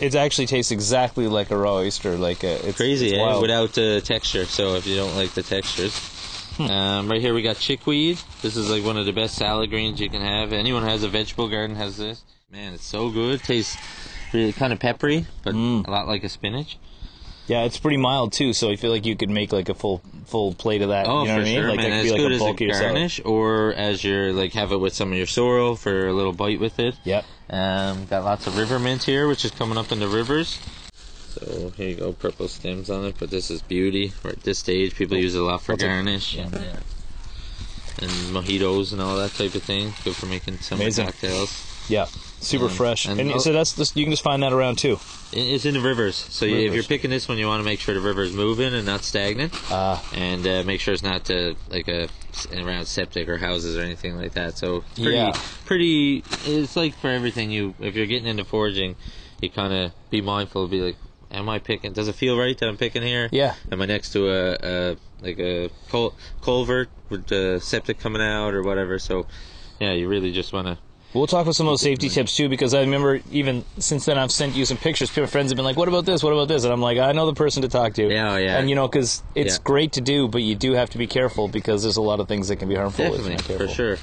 it 0.00 0.14
actually 0.14 0.46
tastes 0.46 0.70
exactly 0.70 1.26
like 1.26 1.50
a 1.50 1.56
raw 1.56 1.78
oyster. 1.78 2.16
Like 2.16 2.44
uh, 2.44 2.58
it's 2.62 2.76
Crazy, 2.76 3.14
it's 3.14 3.18
eh? 3.18 3.40
Without 3.40 3.72
the 3.72 4.00
texture. 4.00 4.44
So 4.44 4.76
if 4.76 4.86
you 4.86 4.94
don't 4.94 5.16
like 5.16 5.32
the 5.34 5.42
textures. 5.42 6.11
Hmm. 6.66 6.70
Um, 6.72 7.10
right 7.10 7.20
here 7.20 7.34
we 7.34 7.42
got 7.42 7.56
chickweed. 7.58 8.18
This 8.42 8.56
is 8.56 8.70
like 8.70 8.84
one 8.84 8.96
of 8.96 9.06
the 9.06 9.12
best 9.12 9.34
salad 9.36 9.70
greens 9.70 10.00
you 10.00 10.08
can 10.08 10.20
have. 10.22 10.52
Anyone 10.52 10.82
who 10.82 10.88
has 10.88 11.02
a 11.02 11.08
vegetable 11.08 11.48
garden 11.48 11.76
has 11.76 11.96
this. 11.96 12.22
Man, 12.50 12.74
it's 12.74 12.84
so 12.84 13.10
good. 13.10 13.42
Tastes 13.42 13.76
really 14.32 14.52
kind 14.52 14.72
of 14.72 14.78
peppery, 14.78 15.26
but 15.42 15.54
Mm. 15.54 15.86
a 15.86 15.90
lot 15.90 16.06
like 16.08 16.24
a 16.24 16.28
spinach. 16.28 16.78
Yeah, 17.48 17.64
it's 17.64 17.76
pretty 17.78 17.96
mild 17.96 18.32
too. 18.32 18.52
So 18.52 18.70
I 18.70 18.76
feel 18.76 18.90
like 18.92 19.04
you 19.04 19.16
could 19.16 19.28
make 19.30 19.52
like 19.52 19.68
a 19.68 19.74
full 19.74 20.00
full 20.26 20.54
plate 20.54 20.80
of 20.82 20.90
that. 20.90 21.06
Oh, 21.08 21.22
you 21.22 21.28
know 21.28 21.34
for 21.34 21.38
what 21.38 21.40
I 21.40 21.44
mean? 21.44 21.54
sure, 21.56 21.68
Like 21.68 21.76
man. 21.78 21.90
that 21.90 21.96
could 21.96 21.96
As 21.98 22.04
be 22.04 22.10
like 22.12 22.20
a 22.30 22.34
as 22.34 22.40
a 22.40 22.44
bulkier 22.44 22.72
salad. 22.74 22.94
garnish, 22.94 23.20
or 23.24 23.72
as 23.74 24.04
your 24.04 24.32
like 24.32 24.52
have 24.52 24.70
it 24.72 24.76
with 24.78 24.94
some 24.94 25.10
of 25.12 25.18
your 25.18 25.26
sorrel 25.26 25.74
for 25.76 26.08
a 26.08 26.12
little 26.12 26.32
bite 26.32 26.60
with 26.60 26.78
it. 26.78 26.94
Yep. 27.04 27.24
Um, 27.50 28.06
got 28.06 28.24
lots 28.24 28.46
of 28.46 28.56
river 28.56 28.78
mint 28.78 29.02
here, 29.02 29.26
which 29.28 29.44
is 29.44 29.50
coming 29.50 29.76
up 29.76 29.90
in 29.92 29.98
the 29.98 30.08
rivers. 30.08 30.58
So 31.34 31.70
here 31.76 31.88
you 31.88 31.94
go, 31.96 32.12
purple 32.12 32.48
stems 32.48 32.90
on 32.90 33.04
it, 33.06 33.16
but 33.18 33.30
this 33.30 33.50
is 33.50 33.62
beauty. 33.62 34.12
We're 34.22 34.30
at 34.30 34.42
this 34.42 34.58
stage, 34.58 34.94
people 34.94 35.16
use 35.16 35.34
it 35.34 35.40
a 35.40 35.44
lot 35.44 35.62
for 35.62 35.72
That's 35.72 35.84
a- 35.84 35.86
garnish 35.88 36.34
yeah. 36.34 36.42
and, 36.44 36.54
uh, 36.54 36.58
and 38.00 38.10
mojitos 38.34 38.92
and 38.92 39.00
all 39.00 39.16
that 39.16 39.32
type 39.32 39.54
of 39.54 39.62
thing. 39.62 39.92
Good 40.04 40.14
for 40.16 40.26
making 40.26 40.58
summer 40.58 40.82
Amazing. 40.82 41.06
cocktails. 41.06 41.68
Yeah. 41.88 42.06
Super 42.40 42.64
Um, 42.64 42.70
fresh. 42.70 43.06
and 43.06 43.20
And, 43.20 43.40
so 43.40 43.52
that's 43.52 43.74
just, 43.76 43.96
you 43.96 44.04
can 44.04 44.12
just 44.12 44.22
find 44.22 44.42
that 44.42 44.52
around 44.52 44.76
too. 44.78 44.98
It's 45.32 45.64
in 45.64 45.74
the 45.74 45.80
rivers, 45.80 46.16
so 46.16 46.44
you, 46.44 46.56
if 46.68 46.74
you're 46.74 46.82
picking 46.82 47.08
this 47.10 47.26
one, 47.28 47.38
you 47.38 47.46
want 47.46 47.60
to 47.60 47.64
make 47.64 47.80
sure 47.80 47.94
the 47.94 48.00
river 48.00 48.22
is 48.22 48.32
moving 48.34 48.74
and 48.74 48.84
not 48.84 49.02
stagnant. 49.02 49.54
Ah. 49.70 50.04
and 50.14 50.46
uh, 50.46 50.62
make 50.64 50.80
sure 50.80 50.92
it's 50.92 51.02
not 51.02 51.30
uh, 51.30 51.54
like 51.70 51.88
a 51.88 52.08
around 52.54 52.86
septic 52.86 53.28
or 53.28 53.38
houses 53.38 53.76
or 53.76 53.80
anything 53.82 54.16
like 54.16 54.32
that. 54.34 54.58
So 54.58 54.84
pretty, 54.96 55.16
Yeah. 55.16 55.32
pretty. 55.64 56.24
It's 56.44 56.76
like 56.76 56.94
for 56.98 57.08
everything 57.08 57.50
you. 57.50 57.74
If 57.80 57.94
you're 57.94 58.06
getting 58.06 58.26
into 58.28 58.44
foraging, 58.44 58.96
you 59.40 59.48
kind 59.50 59.72
of 59.72 59.92
be 60.10 60.20
mindful. 60.20 60.66
Be 60.68 60.80
like, 60.80 60.96
am 61.32 61.48
I 61.48 61.58
picking? 61.58 61.92
Does 61.92 62.08
it 62.08 62.14
feel 62.14 62.38
right 62.38 62.56
that 62.58 62.68
I'm 62.68 62.76
picking 62.76 63.02
here? 63.02 63.28
Yeah. 63.32 63.54
Am 63.70 63.80
I 63.82 63.86
next 63.86 64.10
to 64.10 64.28
a, 64.28 64.56
a 64.62 64.96
like 65.20 65.38
a 65.38 65.70
cul- 65.90 66.14
culvert 66.40 66.88
with 67.08 67.26
the 67.26 67.58
septic 67.60 67.98
coming 67.98 68.22
out 68.22 68.54
or 68.54 68.62
whatever? 68.62 68.98
So 68.98 69.26
yeah, 69.80 69.92
you 69.92 70.08
really 70.08 70.32
just 70.32 70.52
want 70.52 70.66
to. 70.68 70.78
We'll 71.14 71.26
talk 71.26 71.46
with 71.46 71.56
some 71.56 71.66
of 71.66 71.72
those 71.72 71.82
safety 71.82 72.08
tips 72.08 72.34
too, 72.34 72.48
because 72.48 72.72
I 72.72 72.80
remember 72.80 73.20
even 73.30 73.66
since 73.78 74.06
then 74.06 74.16
I've 74.16 74.32
sent 74.32 74.54
you 74.54 74.64
some 74.64 74.78
pictures. 74.78 75.10
People, 75.10 75.26
friends 75.26 75.50
have 75.50 75.56
been 75.56 75.64
like, 75.64 75.76
"What 75.76 75.88
about 75.88 76.06
this? 76.06 76.22
What 76.22 76.32
about 76.32 76.48
this?" 76.48 76.64
And 76.64 76.72
I'm 76.72 76.80
like, 76.80 76.96
"I 76.96 77.12
know 77.12 77.26
the 77.26 77.34
person 77.34 77.60
to 77.62 77.68
talk 77.68 77.92
to." 77.94 78.08
Yeah, 78.08 78.32
oh, 78.32 78.36
yeah. 78.38 78.56
And 78.58 78.70
you 78.70 78.74
know, 78.74 78.88
because 78.88 79.22
it's 79.34 79.56
Yeah. 79.56 79.62
great 79.62 79.92
to 79.92 80.00
do, 80.00 80.26
but 80.26 80.40
you 80.42 80.54
do 80.54 80.72
have 80.72 80.88
to 80.90 80.98
be 80.98 81.06
careful 81.06 81.48
because 81.48 81.82
there's 81.82 81.98
a 81.98 82.02
lot 82.02 82.20
of 82.20 82.28
things 82.28 82.48
that 82.48 82.56
can 82.56 82.68
be 82.68 82.76
harmful. 82.76 83.10
Definitely, 83.10 83.36
for 83.58 83.68
sure. 83.68 83.98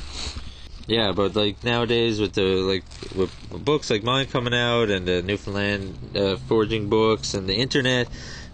Yeah, 0.89 1.11
but 1.11 1.35
like 1.35 1.63
nowadays 1.63 2.19
with 2.19 2.33
the 2.33 2.41
like 2.41 2.83
with 3.15 3.31
books 3.63 3.91
like 3.91 4.03
mine 4.03 4.25
coming 4.25 4.55
out 4.55 4.89
and 4.89 5.07
the 5.07 5.21
Newfoundland 5.21 5.95
uh, 6.15 6.37
foraging 6.47 6.89
books 6.89 7.35
and 7.35 7.47
the 7.47 7.53
internet, 7.53 8.07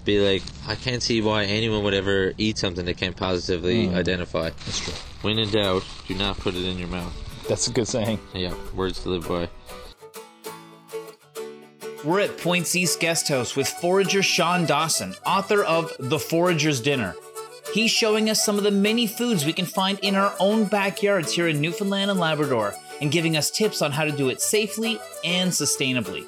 be 0.04 0.20
like 0.20 0.44
I 0.68 0.76
can't 0.76 1.02
see 1.02 1.22
why 1.22 1.46
anyone 1.46 1.84
would 1.86 1.94
ever 1.94 2.34
eat 2.38 2.58
something 2.58 2.84
they 2.84 2.94
can't 2.94 3.16
positively 3.16 3.88
identify. 3.90 4.50
Mm. 4.50 4.66
That's 4.66 4.80
true. 4.82 4.94
When 5.22 5.40
in 5.40 5.50
doubt, 5.50 5.86
do 6.10 6.16
not 6.16 6.38
put 6.38 6.56
it 6.56 6.66
in 6.66 6.78
your 6.78 6.90
mouth. 6.90 7.14
That's 7.48 7.68
a 7.70 7.72
good 7.72 7.88
saying. 7.88 8.20
Yeah, 8.34 8.54
words 8.76 9.00
to 9.04 9.10
live 9.10 9.28
by. 9.30 9.48
We're 12.04 12.20
at 12.20 12.38
Points 12.38 12.76
East 12.76 13.00
Guest 13.00 13.30
House 13.30 13.56
with 13.56 13.68
forager 13.68 14.22
Shawn 14.22 14.66
Dawson, 14.66 15.16
author 15.26 15.64
of 15.64 15.92
The 16.00 16.20
Forager's 16.20 16.82
Dinner. 16.82 17.16
He's 17.76 17.92
showing 17.92 18.30
us 18.30 18.42
some 18.42 18.58
of 18.58 18.64
the 18.64 18.72
many 18.72 19.06
foods 19.06 19.46
we 19.46 19.52
can 19.52 19.66
find 19.66 20.00
in 20.00 20.16
our 20.16 20.34
own 20.40 20.64
backyards 20.64 21.34
here 21.34 21.50
in 21.50 21.60
Newfoundland 21.60 22.10
and 22.10 22.18
Labrador 22.18 22.74
and 23.02 23.12
giving 23.12 23.36
us 23.36 23.52
tips 23.52 23.82
on 23.82 23.92
how 23.92 24.06
to 24.06 24.14
do 24.14 24.30
it 24.30 24.40
safely 24.40 24.98
and 25.26 25.52
sustainably. 25.52 26.26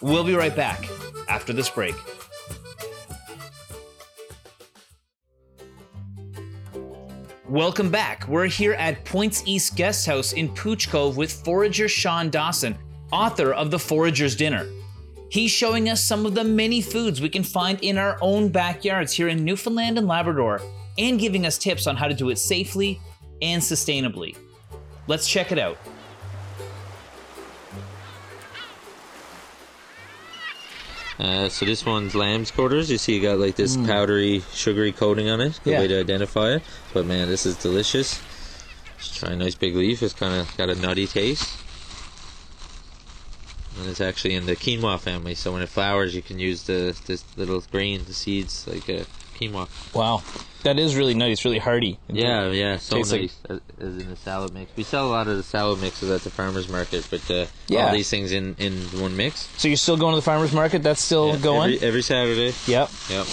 We'll 0.00 0.24
be 0.24 0.34
right 0.34 0.56
back 0.56 0.88
after 1.28 1.52
this 1.52 1.70
break. 1.70 1.94
Welcome 7.48 7.92
back. 7.92 8.26
We're 8.26 8.46
here 8.46 8.72
at 8.72 9.04
Points 9.04 9.44
East 9.46 9.76
Guest 9.76 10.06
House 10.06 10.32
in 10.32 10.52
Pouch 10.56 10.90
Cove 10.90 11.16
with 11.16 11.30
forager 11.30 11.86
Shawn 11.86 12.30
Dawson, 12.30 12.76
author 13.12 13.52
of 13.52 13.70
The 13.70 13.78
Forager's 13.78 14.34
Dinner. 14.34 14.66
He's 15.28 15.52
showing 15.52 15.88
us 15.88 16.02
some 16.02 16.26
of 16.26 16.34
the 16.34 16.42
many 16.42 16.82
foods 16.82 17.20
we 17.20 17.28
can 17.28 17.44
find 17.44 17.78
in 17.82 17.96
our 17.96 18.18
own 18.20 18.48
backyards 18.48 19.12
here 19.12 19.28
in 19.28 19.44
Newfoundland 19.44 19.96
and 19.96 20.08
Labrador, 20.08 20.60
and 20.98 21.18
giving 21.18 21.46
us 21.46 21.58
tips 21.58 21.86
on 21.86 21.96
how 21.96 22.08
to 22.08 22.14
do 22.14 22.30
it 22.30 22.38
safely 22.38 23.00
and 23.42 23.62
sustainably. 23.62 24.36
Let's 25.06 25.28
check 25.28 25.50
it 25.52 25.58
out. 25.58 25.78
Uh, 31.18 31.48
so 31.50 31.66
this 31.66 31.84
one's 31.84 32.14
lamb's 32.14 32.50
quarters. 32.50 32.90
You 32.90 32.96
see, 32.96 33.14
you 33.16 33.20
got 33.22 33.38
like 33.38 33.54
this 33.54 33.76
powdery, 33.76 34.42
sugary 34.54 34.90
coating 34.92 35.28
on 35.28 35.40
it. 35.40 35.60
Good 35.64 35.72
Yeah. 35.72 35.80
way 35.80 35.88
to 35.88 36.00
identify 36.00 36.54
it. 36.54 36.62
But 36.94 37.04
man, 37.04 37.28
this 37.28 37.44
is 37.44 37.56
delicious. 37.56 38.20
Just 38.98 39.16
try 39.16 39.30
a 39.30 39.36
nice 39.36 39.54
big 39.54 39.76
leaf. 39.76 40.02
It's 40.02 40.14
kind 40.14 40.34
of 40.34 40.56
got 40.56 40.70
a 40.70 40.74
nutty 40.74 41.06
taste. 41.06 41.48
And 43.78 43.88
it's 43.88 44.00
actually 44.00 44.34
in 44.34 44.46
the 44.46 44.56
quinoa 44.56 44.98
family. 44.98 45.34
So 45.34 45.52
when 45.52 45.62
it 45.62 45.68
flowers, 45.68 46.14
you 46.14 46.22
can 46.22 46.38
use 46.38 46.62
the 46.62 46.96
this 47.06 47.22
little 47.36 47.62
grain, 47.70 48.02
the 48.06 48.14
seeds, 48.14 48.66
like 48.66 48.88
a 48.88 49.04
quinoa. 49.40 49.68
Wow, 49.94 50.22
that 50.62 50.78
is 50.78 50.94
really 50.96 51.14
nice, 51.14 51.44
really 51.44 51.58
hearty. 51.58 51.98
Yeah, 52.08 52.48
yeah, 52.50 52.76
so 52.76 52.96
Tastes 52.96 53.12
like- 53.12 53.20
nice 53.22 53.36
as, 53.48 53.60
as 53.80 53.98
in 54.02 54.10
the 54.10 54.16
salad 54.16 54.52
mix. 54.52 54.70
We 54.76 54.82
sell 54.82 55.06
a 55.06 55.10
lot 55.10 55.26
of 55.28 55.36
the 55.36 55.42
salad 55.42 55.80
mixes 55.80 56.10
at 56.10 56.22
the 56.22 56.30
farmers 56.30 56.68
market, 56.68 57.06
but 57.10 57.28
uh, 57.30 57.46
Yeah. 57.68 57.86
all 57.86 57.92
these 57.92 58.10
things 58.10 58.32
in 58.32 58.54
in 58.58 58.74
one 59.00 59.16
mix. 59.16 59.48
So 59.58 59.68
you're 59.68 59.76
still 59.76 59.96
going 59.96 60.12
to 60.12 60.16
the 60.16 60.22
farmers 60.22 60.52
market? 60.52 60.82
That's 60.82 61.00
still 61.00 61.28
Yeah, 61.30 61.36
going. 61.36 61.74
every, 61.74 61.86
every 61.88 62.02
Saturday. 62.02 62.52
yep. 62.66 62.90
Yep. 63.08 63.26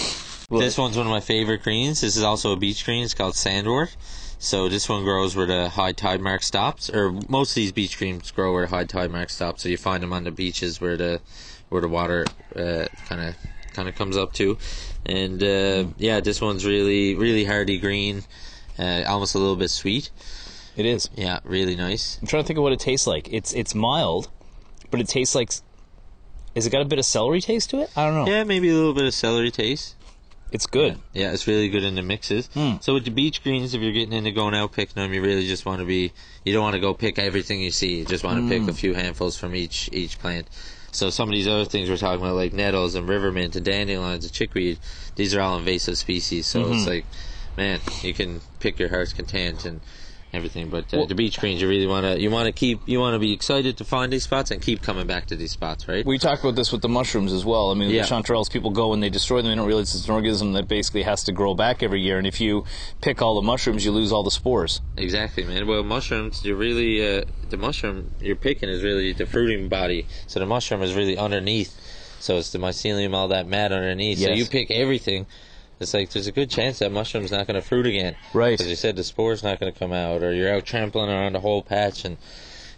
Well- 0.50 0.60
this 0.62 0.78
one's 0.78 0.96
one 0.96 1.06
of 1.06 1.10
my 1.12 1.20
favorite 1.20 1.62
greens. 1.62 2.00
This 2.00 2.16
is 2.16 2.22
also 2.22 2.52
a 2.52 2.56
beach 2.56 2.84
green. 2.84 3.04
It's 3.04 3.12
called 3.14 3.34
sandwort. 3.34 3.94
So 4.40 4.68
this 4.68 4.88
one 4.88 5.02
grows 5.02 5.34
where 5.34 5.46
the 5.46 5.68
high 5.68 5.90
tide 5.92 6.20
mark 6.20 6.42
stops, 6.44 6.88
or 6.88 7.10
most 7.28 7.50
of 7.50 7.54
these 7.56 7.72
beach 7.72 7.98
greens 7.98 8.30
grow 8.30 8.52
where 8.54 8.66
high 8.66 8.84
tide 8.84 9.10
mark 9.10 9.30
stops. 9.30 9.64
So 9.64 9.68
you 9.68 9.76
find 9.76 10.00
them 10.02 10.12
on 10.12 10.22
the 10.24 10.30
beaches 10.30 10.80
where 10.80 10.96
the 10.96 11.20
where 11.70 11.82
the 11.82 11.88
water 11.88 12.24
kind 12.54 13.20
of 13.20 13.34
kind 13.72 13.88
of 13.88 13.94
comes 13.94 14.16
up 14.16 14.32
to, 14.34 14.58
and 15.06 15.42
uh, 15.42 15.84
yeah, 15.96 16.20
this 16.20 16.40
one's 16.40 16.64
really 16.64 17.14
really 17.14 17.44
hardy 17.44 17.78
green, 17.78 18.24
uh, 18.78 19.04
almost 19.06 19.34
a 19.34 19.38
little 19.38 19.56
bit 19.56 19.70
sweet. 19.70 20.10
It 20.76 20.86
is. 20.86 21.10
Yeah, 21.16 21.40
really 21.44 21.74
nice. 21.74 22.18
I'm 22.20 22.28
trying 22.28 22.44
to 22.44 22.46
think 22.46 22.58
of 22.58 22.62
what 22.62 22.72
it 22.72 22.80
tastes 22.80 23.06
like. 23.06 23.32
It's 23.32 23.52
it's 23.52 23.74
mild, 23.74 24.28
but 24.90 25.00
it 25.00 25.08
tastes 25.08 25.34
like. 25.34 25.50
Is 26.54 26.66
it 26.66 26.70
got 26.70 26.82
a 26.82 26.86
bit 26.86 26.98
of 26.98 27.04
celery 27.04 27.40
taste 27.40 27.70
to 27.70 27.82
it? 27.82 27.90
I 27.96 28.06
don't 28.06 28.14
know. 28.14 28.26
Yeah, 28.32 28.42
maybe 28.42 28.68
a 28.68 28.74
little 28.74 28.94
bit 28.94 29.04
of 29.04 29.14
celery 29.14 29.50
taste. 29.50 29.94
It's 30.50 30.66
good. 30.66 30.98
Yeah, 31.12 31.32
it's 31.32 31.46
really 31.46 31.68
good 31.68 31.84
in 31.84 31.94
the 31.94 32.02
mixes. 32.02 32.48
So 32.80 32.94
with 32.94 33.04
the 33.04 33.10
beach 33.10 33.42
greens, 33.42 33.74
if 33.74 33.82
you're 33.82 33.92
getting 33.92 34.14
into 34.14 34.30
going 34.30 34.54
out 34.54 34.72
picking 34.72 34.94
them, 34.94 35.12
you 35.12 35.20
really 35.20 35.46
just 35.46 35.66
want 35.66 35.80
to 35.80 35.84
be. 35.84 36.12
You 36.44 36.52
don't 36.54 36.62
want 36.62 36.74
to 36.74 36.80
go 36.80 36.94
pick 36.94 37.18
everything 37.18 37.60
you 37.60 37.70
see. 37.70 37.98
You 37.98 38.04
just 38.06 38.24
want 38.24 38.40
to 38.42 38.48
pick 38.48 38.66
a 38.66 38.72
few 38.72 38.94
handfuls 38.94 39.36
from 39.36 39.54
each 39.54 39.90
each 39.92 40.18
plant. 40.18 40.48
So 40.92 41.10
some 41.10 41.28
of 41.28 41.34
these 41.34 41.48
other 41.48 41.64
things 41.64 41.90
we're 41.90 41.96
talking 41.96 42.20
about, 42.20 42.36
like 42.36 42.52
nettles 42.52 42.94
and 42.94 43.08
river 43.08 43.30
mint 43.30 43.56
and 43.56 43.64
dandelions 43.64 44.24
and 44.24 44.32
chickweed, 44.32 44.78
these 45.16 45.34
are 45.34 45.40
all 45.40 45.58
invasive 45.58 45.98
species. 45.98 46.46
So 46.46 46.60
it's 46.60 46.80
mm-hmm. 46.80 46.88
like, 46.88 47.06
man, 47.56 47.80
you 48.02 48.14
can 48.14 48.40
pick 48.60 48.78
your 48.78 48.88
heart's 48.88 49.12
content 49.12 49.64
and 49.64 49.80
everything. 50.32 50.68
But 50.68 50.92
uh, 50.92 51.06
the 51.06 51.14
beach 51.14 51.38
greens, 51.38 51.60
you 51.60 51.68
really 51.68 51.86
want 51.86 52.04
to 52.04 52.20
you 52.20 52.30
want 52.30 52.46
to 52.46 52.52
keep 52.52 52.80
you 52.86 53.00
want 53.00 53.14
to 53.14 53.18
be 53.18 53.32
excited 53.32 53.76
to 53.78 53.84
find 53.84 54.12
these 54.12 54.24
spots 54.24 54.50
and 54.50 54.60
keep 54.60 54.82
coming 54.82 55.06
back 55.06 55.26
to 55.26 55.36
these 55.36 55.52
spots, 55.52 55.88
right? 55.88 56.04
We 56.04 56.18
talked 56.18 56.42
about 56.42 56.54
this 56.56 56.72
with 56.72 56.82
the 56.82 56.88
mushrooms 56.88 57.32
as 57.32 57.44
well. 57.44 57.70
I 57.70 57.74
mean, 57.74 57.90
Yeah. 57.90 58.02
the 58.02 58.08
chanterelles, 58.08 58.50
people 58.50 58.70
go 58.70 58.92
and 58.92 59.02
they 59.02 59.10
destroy 59.10 59.42
them. 59.42 59.50
They 59.50 59.56
don't 59.56 59.66
realize 59.66 59.94
it's 59.94 60.06
an 60.06 60.14
organism 60.14 60.52
that 60.52 60.68
basically 60.68 61.02
has 61.02 61.24
to 61.24 61.32
grow 61.32 61.54
back 61.54 61.82
every 61.82 62.00
year. 62.00 62.18
And 62.18 62.26
if 62.26 62.40
you 62.40 62.64
pick 63.00 63.22
all 63.22 63.34
the 63.34 63.42
mushrooms, 63.42 63.84
you 63.84 63.92
lose 63.92 64.12
all 64.12 64.22
the 64.22 64.30
spores. 64.30 64.80
Exactly, 64.96 65.44
man. 65.44 65.66
Well, 65.66 65.82
mushrooms, 65.82 66.44
you're 66.44 66.56
really 66.56 67.18
uh, 67.18 67.24
the 67.50 67.56
mushroom 67.56 68.12
you're 68.20 68.36
picking 68.36 68.68
is 68.68 68.82
really 68.82 69.12
the 69.12 69.26
fruiting 69.26 69.68
body. 69.68 70.06
So 70.26 70.40
the 70.40 70.46
mushroom 70.46 70.82
is 70.82 70.94
really 70.94 71.16
underneath. 71.16 71.78
So 72.20 72.36
it's 72.36 72.50
the 72.50 72.58
mycelium, 72.58 73.14
all 73.14 73.28
that 73.28 73.46
mat 73.46 73.70
underneath. 73.70 74.18
So 74.18 74.30
you 74.30 74.44
pick 74.46 74.70
everything. 74.70 75.26
It's 75.80 75.94
like 75.94 76.10
there's 76.10 76.26
a 76.26 76.32
good 76.32 76.50
chance 76.50 76.80
that 76.80 76.90
mushroom's 76.90 77.30
not 77.30 77.46
going 77.46 77.60
to 77.60 77.66
fruit 77.66 77.86
again. 77.86 78.16
Right. 78.34 78.58
Because 78.58 78.68
you 78.68 78.76
said 78.76 78.96
the 78.96 79.04
spore's 79.04 79.42
not 79.42 79.60
going 79.60 79.72
to 79.72 79.78
come 79.78 79.92
out, 79.92 80.22
or 80.22 80.34
you're 80.34 80.52
out 80.52 80.64
trampling 80.64 81.08
around 81.08 81.34
the 81.34 81.40
whole 81.40 81.62
patch, 81.62 82.04
and 82.04 82.16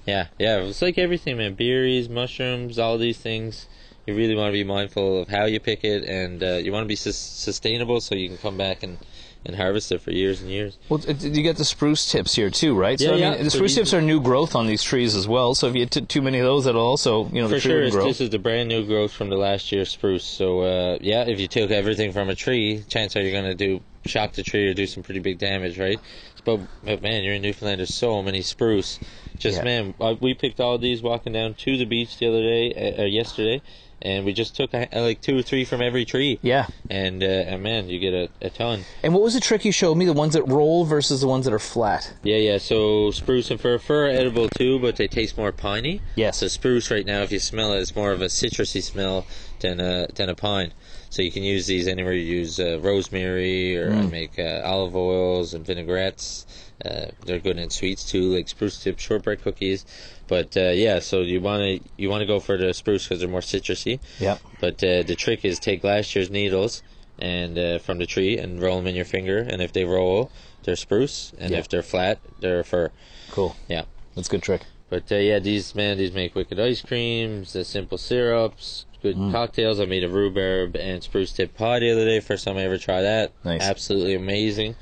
yeah, 0.07 0.26
yeah, 0.38 0.59
it's 0.59 0.83
like 0.83 0.99
everything, 0.99 1.38
man. 1.38 1.54
Berries, 1.54 2.09
mushrooms, 2.09 2.78
all 2.78 2.99
these 2.99 3.19
things. 3.19 3.66
You 4.07 4.16
really 4.16 4.35
want 4.35 4.49
to 4.49 4.52
be 4.52 4.64
mindful 4.64 5.23
of 5.23 5.28
how 5.28 5.45
you 5.45 5.61
pick 5.61 5.85
it, 5.85 6.04
and 6.04 6.42
uh, 6.42 6.57
you 6.57 6.73
want 6.73 6.85
to 6.85 6.88
be 6.88 6.97
sus- 6.97 7.16
sustainable 7.16 8.00
so 8.00 8.14
you 8.14 8.28
can 8.28 8.38
come 8.38 8.57
back 8.57 8.83
and, 8.83 8.99
and 9.47 9.56
harvest 9.56 9.90
it 9.90 10.00
for 10.02 10.11
years 10.11 10.42
and 10.42 10.50
years. 10.50 10.76
Well, 10.88 11.00
you 11.00 11.42
get 11.42 11.56
the 11.56 11.64
spruce 11.64 12.11
tips 12.11 12.35
here 12.35 12.50
too, 12.50 12.75
right? 12.75 12.99
so 12.99 13.06
Yeah, 13.06 13.11
I 13.11 13.14
mean, 13.30 13.38
yeah. 13.38 13.42
the 13.44 13.50
spruce 13.50 13.75
tips 13.75 13.94
are 13.94 14.02
new 14.02 14.20
growth 14.20 14.54
on 14.54 14.66
these 14.66 14.82
trees 14.82 15.14
as 15.16 15.26
well. 15.26 15.54
So 15.54 15.66
if 15.68 15.75
you 15.75 15.87
took 15.87 16.09
too 16.09 16.20
many 16.23 16.38
of 16.38 16.44
those, 16.44 16.66
it'll 16.66 16.82
also, 16.87 17.26
you 17.30 17.40
know, 17.40 17.49
the 17.49 17.56
For 17.56 17.61
tree 17.62 17.70
sure, 17.70 17.82
it's, 17.85 17.97
grow. 17.97 18.04
this 18.06 18.20
is 18.20 18.30
the 18.30 18.38
brand 18.38 18.68
new 18.68 18.85
growth 18.87 19.12
from 19.12 19.30
the 19.30 19.37
last 19.37 19.73
year's 19.73 19.88
spruce. 19.90 20.25
So 20.25 20.61
uh, 20.61 20.99
yeah, 21.00 21.25
if 21.25 21.40
you 21.40 21.49
took 21.49 21.70
everything 21.70 22.12
from 22.12 22.28
a 22.28 22.35
tree, 22.35 22.85
chances 22.88 23.16
are 23.16 23.23
you're 23.23 23.32
gonna 23.32 23.54
do 23.54 23.80
shock 24.06 24.32
the 24.32 24.42
tree 24.42 24.68
or 24.68 24.75
do 24.75 24.87
some 24.87 25.02
pretty 25.02 25.20
big 25.20 25.38
damage, 25.38 25.78
right? 25.78 25.99
But, 26.44 26.61
but 26.82 27.02
man, 27.02 27.23
you're 27.23 27.35
in 27.35 27.42
Newfoundland. 27.42 27.80
There's 27.80 27.94
so 27.94 28.23
many 28.23 28.40
spruce. 28.42 28.99
Just 29.38 29.59
Yeah. 29.59 29.64
man, 29.64 29.94
uh, 30.00 30.14
we 30.20 30.32
picked 30.35 30.59
all 30.61 30.78
these 30.78 31.02
walking 31.02 31.32
down 31.35 31.52
to 31.54 31.76
the 31.76 31.85
beach 31.85 32.18
the 32.18 32.26
other 32.28 32.40
day, 32.42 32.73
uh, 32.99 33.02
uh, 33.02 33.04
yesterday, 33.06 33.61
and 34.02 34.25
we 34.25 34.33
just 34.33 34.57
took 34.57 34.73
uh, 34.75 34.87
like 34.92 35.21
two 35.21 35.38
or 35.38 35.42
three 35.42 35.64
from 35.64 35.83
every 35.83 36.04
tree. 36.04 36.38
yeah. 36.42 36.66
And 36.88 37.23
uh, 37.23 37.26
and 37.26 37.62
man, 37.62 37.88
you 37.88 37.99
get 37.99 38.14
a, 38.14 38.28
a 38.40 38.50
ton. 38.50 38.85
And 39.02 39.12
what 39.14 39.23
was 39.23 39.35
the 39.35 39.40
trick 39.40 39.64
you 39.64 39.73
showed 39.73 39.97
me? 39.97 40.04
The 40.07 40.12
ones 40.12 40.35
that 40.35 40.45
roll 40.45 40.85
versus 40.85 41.21
the 41.21 41.26
ones 41.28 41.45
that 41.45 41.54
are 41.54 41.59
flat. 41.59 42.12
Yeah, 42.23 42.37
yeah. 42.37 42.59
So 42.59 43.11
spruce 43.11 43.50
and 43.50 43.61
fir, 43.61 43.78
fir 43.78 44.07
are 44.07 44.11
edible 44.11 44.49
too, 44.49 44.78
but 44.78 44.97
they 44.97 45.09
taste 45.09 45.37
more 45.37 45.52
piney. 45.52 46.00
Yes. 46.16 46.38
So 46.38 46.49
spruce 46.49 46.90
right 46.90 47.07
now, 47.07 47.23
if 47.23 47.33
you 47.33 47.38
smell 47.38 47.73
it, 47.73 47.80
it's 47.80 47.95
more 47.95 48.12
of 48.12 48.21
a 48.23 48.26
citrusy 48.26 48.83
smell 48.83 49.26
than 49.61 49.80
a 49.80 50.09
than 50.14 50.28
a 50.28 50.35
pine. 50.35 50.73
So 51.11 51.23
you 51.23 51.33
can 51.33 51.42
use 51.42 51.66
these 51.66 51.88
anywhere 51.88 52.12
you 52.12 52.23
use 52.23 52.61
uh, 52.61 52.78
rosemary 52.80 53.76
or 53.76 53.92
I 53.92 54.07
make 54.07 54.38
uh, 54.38 54.62
olive 54.64 54.95
oils 54.95 55.54
and 55.54 55.66
vinaigrettes. 55.66 56.47
Uh, 56.85 57.07
they're 57.26 57.40
good 57.40 57.59
in 57.59 57.69
sweets 57.69 58.04
too, 58.04 58.35
like 58.35 58.49
spruce 58.49 58.83
tip 58.83 58.99
shortbread 58.99 59.42
cookies. 59.42 59.85
But 60.30 60.56
uh, 60.56 60.70
yeah, 60.70 61.00
so 61.00 61.20
you 61.22 61.40
want 61.40 61.60
to 61.62 61.80
you 61.99 62.08
want 62.08 62.22
to 62.22 62.26
go 62.26 62.38
for 62.40 62.56
the 62.56 62.72
spruce 62.72 63.04
because 63.06 63.18
they're 63.20 63.28
more 63.28 63.40
citrusy. 63.40 63.99
Yep. 64.20 64.40
But 64.60 64.75
uh, 64.84 65.02
the 65.02 65.16
trick 65.16 65.44
is 65.44 65.58
take 65.58 65.82
last 65.84 66.14
year's 66.14 66.30
needles 66.30 66.82
and 67.18 67.58
uh, 67.58 67.78
from 67.80 67.99
the 67.99 68.06
tree 68.06 68.38
and 68.38 68.62
roll 68.62 68.76
them 68.78 68.87
in 68.87 68.94
your 68.94 69.04
finger, 69.04 69.38
and 69.38 69.60
if 69.60 69.72
they 69.72 69.84
roll, 69.84 70.30
they're 70.62 70.76
spruce, 70.76 71.32
and 71.38 71.50
Yeah. 71.50 71.58
if 71.58 71.68
they're 71.68 71.82
flat, 71.82 72.18
they're 72.40 72.62
fir. 72.64 72.92
Cool. 73.32 73.56
Yeah. 73.68 73.84
That's 74.14 74.28
a 74.28 74.30
good 74.30 74.42
trick. 74.42 74.62
But 74.88 75.10
uh, 75.12 75.16
yeah, 75.16 75.40
these 75.40 75.75
man, 75.75 75.99
these 75.99 76.12
make 76.12 76.34
wicked 76.37 76.58
ice 76.60 76.80
creams, 76.80 77.52
the 77.52 77.64
simple 77.64 77.99
syrups, 77.99 78.87
good 79.02 79.16
Mm. 79.16 79.32
cocktails. 79.32 79.80
I 79.80 79.84
made 79.87 80.04
a 80.04 80.08
rhubarb 80.08 80.76
and 80.76 81.02
spruce 81.02 81.32
tip 81.32 81.56
pie 81.56 81.80
the 81.80 81.90
other 81.90 82.04
day. 82.04 82.20
First 82.20 82.44
time 82.44 82.56
I 82.56 82.62
ever 82.62 82.78
tried 82.78 83.02
that. 83.02 83.32
Nice. 83.44 83.62
Absolutely 83.62 84.14
amazing. 84.14 84.76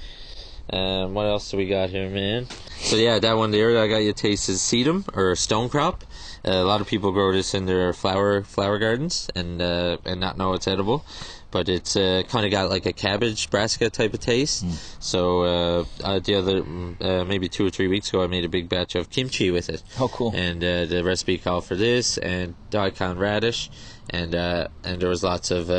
Um, 0.71 1.15
what 1.15 1.27
else 1.27 1.51
do 1.51 1.57
we 1.57 1.67
got 1.67 1.91
here, 1.91 2.11
man? 2.11 2.47
So 2.81 2.97
yeah, 2.97 3.19
that 3.19 3.37
one 3.37 3.51
there 3.51 3.73
that 3.75 3.83
I 3.83 3.89
got 3.89 3.99
you 3.99 4.13
taste 4.13 4.49
is 4.49 4.61
sedum 4.61 5.09
or 5.17 5.35
stone 5.37 5.69
crop. 5.69 6.05
Uh, 6.45 6.53
a 6.53 6.65
lot 6.65 6.81
of 6.81 6.87
people 6.87 7.11
grow 7.13 7.33
this 7.33 7.55
in 7.55 7.67
their 7.67 7.93
flower 7.93 8.43
flower 8.43 8.79
gardens 8.79 9.29
and 9.35 9.61
uh, 9.61 9.97
and 10.05 10.21
not 10.21 10.37
know 10.39 10.53
it's 10.53 10.69
edible, 10.69 11.05
but 11.51 11.69
it's 11.69 11.97
uh, 11.97 12.23
kind 12.29 12.45
of 12.45 12.53
got 12.53 12.71
like 12.71 12.87
a 12.87 12.93
cabbage 12.93 13.51
brassica 13.51 13.91
type 13.91 14.15
of 14.15 14.21
taste. 14.21 14.65
So 15.01 15.43
uh, 15.43 15.85
uh, 16.05 16.19
the 16.21 16.35
other 16.35 16.63
mm, 16.63 17.03
uh, 17.03 17.25
maybe 17.25 17.49
two 17.49 17.67
or 17.67 17.71
three 17.71 17.89
weeks 17.89 18.11
ago, 18.11 18.23
I 18.23 18.27
made 18.27 18.45
a 18.45 18.49
big 18.49 18.69
batch 18.69 18.95
of 18.95 19.11
kimchi 19.11 19.51
with 19.51 19.69
it. 19.69 19.83
Oh, 19.99 20.09
cool. 20.09 20.33
And 20.35 20.63
uh, 20.63 20.85
the 20.85 21.03
recipe 21.03 21.39
called 21.39 21.65
for 21.65 21.77
this 21.77 22.19
and 22.19 22.55
daikon 22.71 23.19
radish, 23.19 23.71
and 24.11 24.35
uh, 24.35 24.69
and 24.85 25.01
there 25.01 25.09
was 25.09 25.25
lots 25.25 25.51
of 25.51 25.71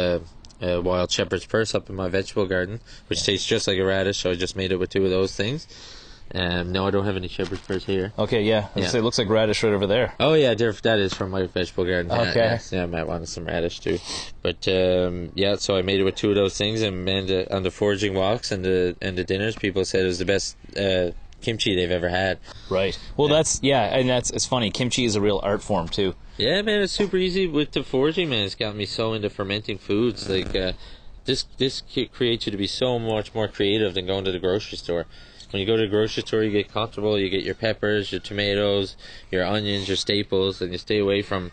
uh, 0.61 0.77
uh, 0.77 0.81
wild 0.81 1.11
shepherd's 1.11 1.45
purse 1.45 1.73
up 1.75 1.89
in 1.89 1.95
my 1.95 2.07
vegetable 2.09 2.45
garden, 2.45 2.79
which 3.07 3.23
tastes 3.23 3.45
just 3.47 3.67
like 3.67 3.77
a 3.77 3.83
radish. 3.83 4.19
So 4.19 4.31
I 4.31 4.35
just 4.35 4.55
made 4.55 4.71
it 4.71 4.77
with 4.77 4.89
two 4.89 5.03
of 5.03 5.09
those 5.09 5.35
things. 5.35 5.67
Um, 6.33 6.71
no, 6.71 6.85
I 6.85 6.91
don't 6.91 7.05
have 7.05 7.15
any 7.15 7.27
shepherd's 7.27 7.61
purse 7.61 7.85
here. 7.85 8.13
Okay, 8.17 8.43
yeah. 8.43 8.67
Yeah. 8.75 8.87
say, 8.87 8.99
it 8.99 9.01
looks 9.01 9.17
like 9.17 9.29
radish 9.29 9.63
right 9.63 9.73
over 9.73 9.87
there. 9.87 10.13
Oh 10.19 10.33
yeah, 10.33 10.53
that 10.53 10.99
is 10.99 11.13
from 11.13 11.31
my 11.31 11.47
vegetable 11.47 11.85
garden. 11.85 12.11
Yeah, 12.11 12.21
Okay. 12.21 12.33
yes, 12.35 12.71
yeah, 12.71 12.83
I 12.83 12.85
might 12.85 13.07
want 13.07 13.27
some 13.27 13.45
radish 13.45 13.79
too. 13.79 13.97
But 14.43 14.67
um, 14.67 15.31
yeah, 15.33 15.55
so 15.55 15.75
I 15.75 15.81
made 15.81 15.99
it 15.99 16.03
with 16.03 16.15
two 16.15 16.29
of 16.29 16.35
those 16.35 16.55
things, 16.55 16.83
and 16.83 17.03
man, 17.03 17.25
the, 17.25 17.53
on 17.53 17.63
the 17.63 17.71
foraging 17.71 18.13
walks 18.13 18.51
and 18.51 18.63
the 18.63 18.95
and 19.01 19.17
the 19.17 19.23
dinners, 19.23 19.55
people 19.55 19.83
said 19.85 20.03
it 20.03 20.07
was 20.07 20.19
the 20.19 20.25
best 20.25 20.55
uh, 20.77 21.11
kimchi 21.41 21.75
they've 21.75 21.91
ever 21.91 22.09
had. 22.09 22.39
Right. 22.69 22.97
Well, 23.17 23.27
that's 23.27 23.59
yeah, 23.61 23.83
and 23.83 24.09
that's 24.09 24.29
it's 24.29 24.45
funny. 24.45 24.69
Kimchi 24.71 25.05
is 25.05 25.15
a 25.15 25.21
real 25.21 25.39
art 25.43 25.61
form 25.63 25.87
too. 25.87 26.15
Yeah, 26.37 26.61
man, 26.61 26.81
it's 26.81 26.93
super 26.93 27.17
easy 27.17 27.47
with 27.47 27.71
the 27.71 27.83
foraging. 27.83 28.29
Man, 28.29 28.45
it's 28.45 28.55
got 28.55 28.75
me 28.75 28.85
so 28.85 29.13
into 29.13 29.29
fermenting 29.29 29.77
foods. 29.77 30.29
Like 30.29 30.55
uh, 30.55 30.71
this, 31.25 31.45
this 31.57 31.83
creates 32.13 32.45
you 32.45 32.51
to 32.51 32.57
be 32.57 32.65
so 32.67 32.97
much 32.97 33.35
more 33.35 33.49
creative 33.49 33.93
than 33.93 34.05
going 34.05 34.23
to 34.23 34.31
the 34.31 34.39
grocery 34.39 34.77
store. 34.77 35.05
When 35.51 35.59
you 35.59 35.65
go 35.65 35.75
to 35.75 35.81
the 35.81 35.89
grocery 35.89 36.23
store, 36.23 36.43
you 36.43 36.51
get 36.51 36.71
comfortable. 36.71 37.19
You 37.19 37.29
get 37.29 37.43
your 37.43 37.55
peppers, 37.55 38.11
your 38.11 38.21
tomatoes, 38.21 38.95
your 39.31 39.45
onions, 39.45 39.87
your 39.87 39.97
staples, 39.97 40.61
and 40.61 40.71
you 40.71 40.77
stay 40.77 40.99
away 40.99 41.21
from 41.21 41.51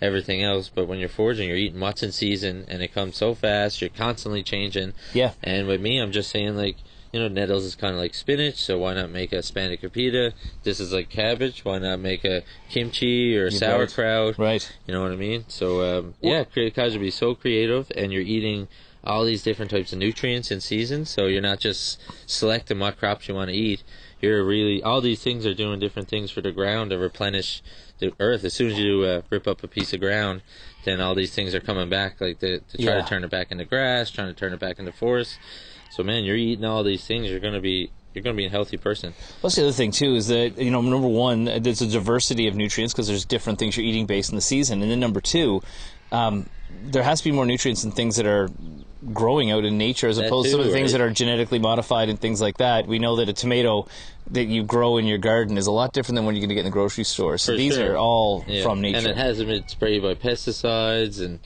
everything 0.00 0.44
else. 0.44 0.70
But 0.72 0.86
when 0.86 1.00
you're 1.00 1.08
foraging, 1.08 1.48
you're 1.48 1.56
eating 1.56 1.80
what's 1.80 2.04
in 2.04 2.12
season, 2.12 2.64
and 2.68 2.80
it 2.80 2.94
comes 2.94 3.16
so 3.16 3.34
fast. 3.34 3.80
You're 3.80 3.90
constantly 3.90 4.44
changing. 4.44 4.92
Yeah. 5.14 5.32
And 5.42 5.66
with 5.66 5.80
me, 5.80 5.98
I'm 5.98 6.12
just 6.12 6.30
saying 6.30 6.56
like. 6.56 6.76
You 7.12 7.20
know, 7.20 7.28
nettles 7.28 7.64
is 7.64 7.74
kind 7.74 7.94
of 7.94 8.00
like 8.00 8.14
spinach, 8.14 8.56
so 8.56 8.78
why 8.78 8.94
not 8.94 9.10
make 9.10 9.32
a 9.32 9.36
spanakopita? 9.36 10.32
This 10.62 10.78
is 10.78 10.92
like 10.92 11.08
cabbage. 11.08 11.64
Why 11.64 11.78
not 11.78 12.00
make 12.00 12.24
a 12.24 12.42
kimchi 12.68 13.36
or 13.38 13.44
right. 13.44 13.52
sauerkraut? 13.52 14.38
Right. 14.38 14.70
You 14.86 14.94
know 14.94 15.02
what 15.02 15.12
I 15.12 15.16
mean? 15.16 15.44
So 15.48 15.98
um, 15.98 16.14
yeah, 16.20 16.44
would 16.54 17.00
be 17.00 17.10
so 17.10 17.34
creative, 17.34 17.90
and 17.96 18.12
you're 18.12 18.22
eating 18.22 18.68
all 19.04 19.24
these 19.24 19.42
different 19.42 19.70
types 19.70 19.92
of 19.92 19.98
nutrients 19.98 20.50
in 20.50 20.60
season. 20.60 21.04
So 21.06 21.26
you're 21.26 21.40
not 21.40 21.60
just 21.60 22.00
selecting 22.26 22.78
what 22.78 22.98
crops 22.98 23.28
you 23.28 23.34
want 23.34 23.50
to 23.50 23.56
eat. 23.56 23.82
You're 24.20 24.44
really 24.44 24.82
all 24.82 25.00
these 25.00 25.22
things 25.22 25.46
are 25.46 25.54
doing 25.54 25.78
different 25.78 26.08
things 26.08 26.30
for 26.30 26.40
the 26.40 26.52
ground 26.52 26.90
to 26.90 26.98
replenish 26.98 27.62
the 28.00 28.12
earth. 28.20 28.44
As 28.44 28.54
soon 28.54 28.72
as 28.72 28.78
you 28.78 29.02
uh, 29.02 29.22
rip 29.30 29.46
up 29.46 29.62
a 29.62 29.68
piece 29.68 29.92
of 29.92 30.00
ground, 30.00 30.42
then 30.84 31.00
all 31.00 31.14
these 31.14 31.34
things 31.34 31.54
are 31.54 31.60
coming 31.60 31.88
back, 31.88 32.20
like 32.20 32.40
to, 32.40 32.60
to 32.60 32.76
try 32.76 32.94
Yeah. 32.96 33.02
to 33.02 33.08
turn 33.08 33.24
it 33.24 33.30
back 33.30 33.50
into 33.50 33.64
grass, 33.64 34.10
trying 34.10 34.28
to 34.28 34.34
turn 34.34 34.52
it 34.52 34.58
back 34.60 34.78
into 34.78 34.92
forest. 34.92 35.38
So 35.90 36.02
man, 36.02 36.24
you're 36.24 36.36
eating 36.36 36.64
all 36.64 36.82
these 36.84 37.04
things. 37.06 37.30
You're 37.30 37.40
gonna 37.40 37.60
be 37.60 37.90
you're 38.14 38.22
gonna 38.22 38.36
be 38.36 38.46
a 38.46 38.50
healthy 38.50 38.76
person. 38.76 39.14
Plus, 39.40 39.56
the 39.56 39.62
other 39.62 39.72
thing 39.72 39.90
too 39.90 40.14
is 40.14 40.28
that 40.28 40.58
you 40.58 40.70
know, 40.70 40.80
number 40.80 41.08
one, 41.08 41.44
there's 41.44 41.80
a 41.82 41.86
diversity 41.86 42.46
of 42.48 42.54
nutrients 42.54 42.92
because 42.92 43.06
there's 43.08 43.24
different 43.24 43.58
things 43.58 43.76
you're 43.76 43.86
eating 43.86 44.06
based 44.06 44.30
on 44.30 44.36
the 44.36 44.42
season, 44.42 44.82
and 44.82 44.90
then 44.90 45.00
number 45.00 45.20
two, 45.20 45.62
um, 46.12 46.46
there 46.84 47.02
has 47.02 47.20
to 47.20 47.24
be 47.24 47.32
more 47.32 47.46
nutrients 47.46 47.84
in 47.84 47.90
things 47.92 48.16
that 48.16 48.26
are 48.26 48.48
growing 49.12 49.50
out 49.50 49.64
in 49.64 49.78
nature 49.78 50.08
as 50.08 50.16
That 50.16 50.26
opposed 50.26 50.50
to 50.50 50.56
the 50.56 50.64
things 50.70 50.92
right. 50.92 50.98
that 50.98 51.04
are 51.04 51.10
genetically 51.10 51.58
modified 51.58 52.08
and 52.08 52.20
things 52.20 52.40
like 52.40 52.58
that. 52.58 52.86
We 52.86 52.98
know 52.98 53.16
that 53.16 53.28
a 53.28 53.32
tomato 53.32 53.86
that 54.32 54.44
you 54.46 54.64
grow 54.64 54.96
in 54.98 55.06
your 55.06 55.18
garden 55.18 55.56
is 55.56 55.66
a 55.68 55.70
lot 55.72 55.92
different 55.92 56.16
than 56.16 56.24
what 56.26 56.34
you're 56.34 56.40
going 56.40 56.48
to 56.50 56.54
get 56.56 56.60
in 56.60 56.66
the 56.66 56.70
grocery 56.72 57.04
store. 57.04 57.38
So 57.38 57.52
For 57.52 57.56
these 57.56 57.74
sure. 57.74 57.92
are 57.92 57.96
all 57.96 58.44
Yeah. 58.48 58.62
from 58.64 58.80
nature. 58.80 58.98
and 58.98 59.06
it 59.06 59.16
hasn't 59.16 59.48
been 59.48 59.66
sprayed 59.68 60.02
by 60.02 60.14
pesticides 60.14 61.20
and 61.24 61.38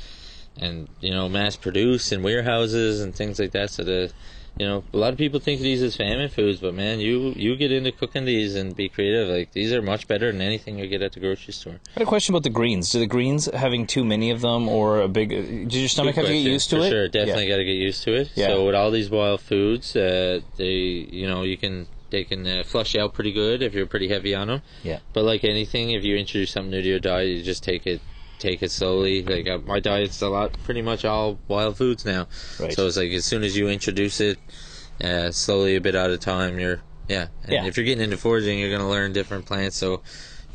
and 0.58 0.88
you 1.00 1.10
know 1.10 1.28
mass 1.28 1.56
produced 1.56 2.12
in 2.12 2.22
warehouses 2.22 3.00
and 3.00 3.14
things 3.14 3.38
like 3.38 3.52
that. 3.52 3.70
So 3.70 3.84
the 3.84 4.12
you 4.58 4.66
know 4.66 4.84
a 4.92 4.96
lot 4.96 5.12
of 5.12 5.18
people 5.18 5.40
think 5.40 5.60
of 5.60 5.64
these 5.64 5.82
as 5.82 5.96
famine 5.96 6.28
foods, 6.28 6.60
but 6.60 6.74
man, 6.74 7.00
you 7.00 7.32
you 7.36 7.56
get 7.56 7.72
into 7.72 7.92
cooking 7.92 8.24
these 8.24 8.54
and 8.54 8.76
be 8.76 8.88
creative. 8.88 9.28
Like 9.28 9.52
these 9.52 9.72
are 9.72 9.80
much 9.80 10.06
better 10.06 10.30
than 10.30 10.40
anything 10.40 10.78
you 10.78 10.86
get 10.86 11.02
at 11.02 11.12
the 11.12 11.20
grocery 11.20 11.54
store. 11.54 11.80
I 11.88 11.94
had 11.94 12.02
a 12.02 12.06
question 12.06 12.34
about 12.34 12.42
the 12.42 12.50
greens. 12.50 12.90
Do 12.90 12.98
the 12.98 13.06
greens 13.06 13.46
having 13.46 13.86
too 13.86 14.04
many 14.04 14.30
of 14.30 14.40
them 14.40 14.68
or 14.68 15.00
a 15.00 15.08
big? 15.08 15.30
Did 15.30 15.74
your 15.74 15.88
stomach 15.88 16.14
Good 16.14 16.22
have 16.22 16.30
to 16.30 16.42
get 16.42 16.50
used 16.50 16.70
to 16.70 16.76
For 16.76 16.86
it? 16.86 16.90
Sure, 16.90 17.08
definitely 17.08 17.48
got 17.48 17.56
to 17.56 17.64
get 17.64 17.72
used 17.72 18.02
to 18.04 18.14
it. 18.14 18.30
Yeah. 18.34 18.48
So 18.48 18.66
with 18.66 18.74
all 18.74 18.90
these 18.90 19.10
wild 19.10 19.40
foods, 19.40 19.96
uh, 19.96 20.40
they 20.56 20.66
you 20.66 21.26
know 21.26 21.42
you 21.44 21.56
can 21.56 21.86
they 22.10 22.24
can 22.24 22.46
uh, 22.46 22.62
flush 22.62 22.94
out 22.94 23.14
pretty 23.14 23.32
good 23.32 23.62
if 23.62 23.72
you're 23.72 23.86
pretty 23.86 24.08
heavy 24.08 24.34
on 24.34 24.48
them. 24.48 24.62
Yeah. 24.82 24.98
But 25.14 25.24
like 25.24 25.44
anything, 25.44 25.92
if 25.92 26.04
you 26.04 26.16
introduce 26.16 26.50
something 26.50 26.70
new 26.70 26.82
to 26.82 26.88
your 26.88 27.00
diet, 27.00 27.28
you 27.28 27.42
just 27.42 27.64
take 27.64 27.86
it 27.86 28.02
take 28.42 28.62
it 28.62 28.70
slowly. 28.70 29.22
Like 29.22 29.46
uh, 29.48 29.58
my 29.64 29.80
diet's 29.80 30.20
a 30.20 30.28
lot, 30.28 30.52
pretty 30.64 30.82
much 30.82 31.04
all 31.04 31.38
wild 31.48 31.76
foods 31.76 32.04
now. 32.04 32.26
Right. 32.60 32.72
So 32.72 32.86
it's 32.86 32.96
like 32.96 33.12
as 33.12 33.24
soon 33.24 33.44
as 33.44 33.56
you 33.56 33.68
introduce 33.68 34.20
it, 34.20 34.38
uh, 35.02 35.30
slowly 35.30 35.76
a 35.76 35.80
bit 35.80 35.94
at 35.94 36.10
a 36.10 36.18
time, 36.18 36.58
you're 36.58 36.80
yeah. 37.08 37.28
And 37.44 37.52
Yeah. 37.52 37.66
if 37.66 37.76
you're 37.76 37.86
getting 37.86 38.04
into 38.04 38.16
foraging, 38.16 38.58
you're 38.58 38.70
gonna 38.70 38.90
learn 38.90 39.12
different 39.12 39.46
plants. 39.46 39.76
So 39.76 40.02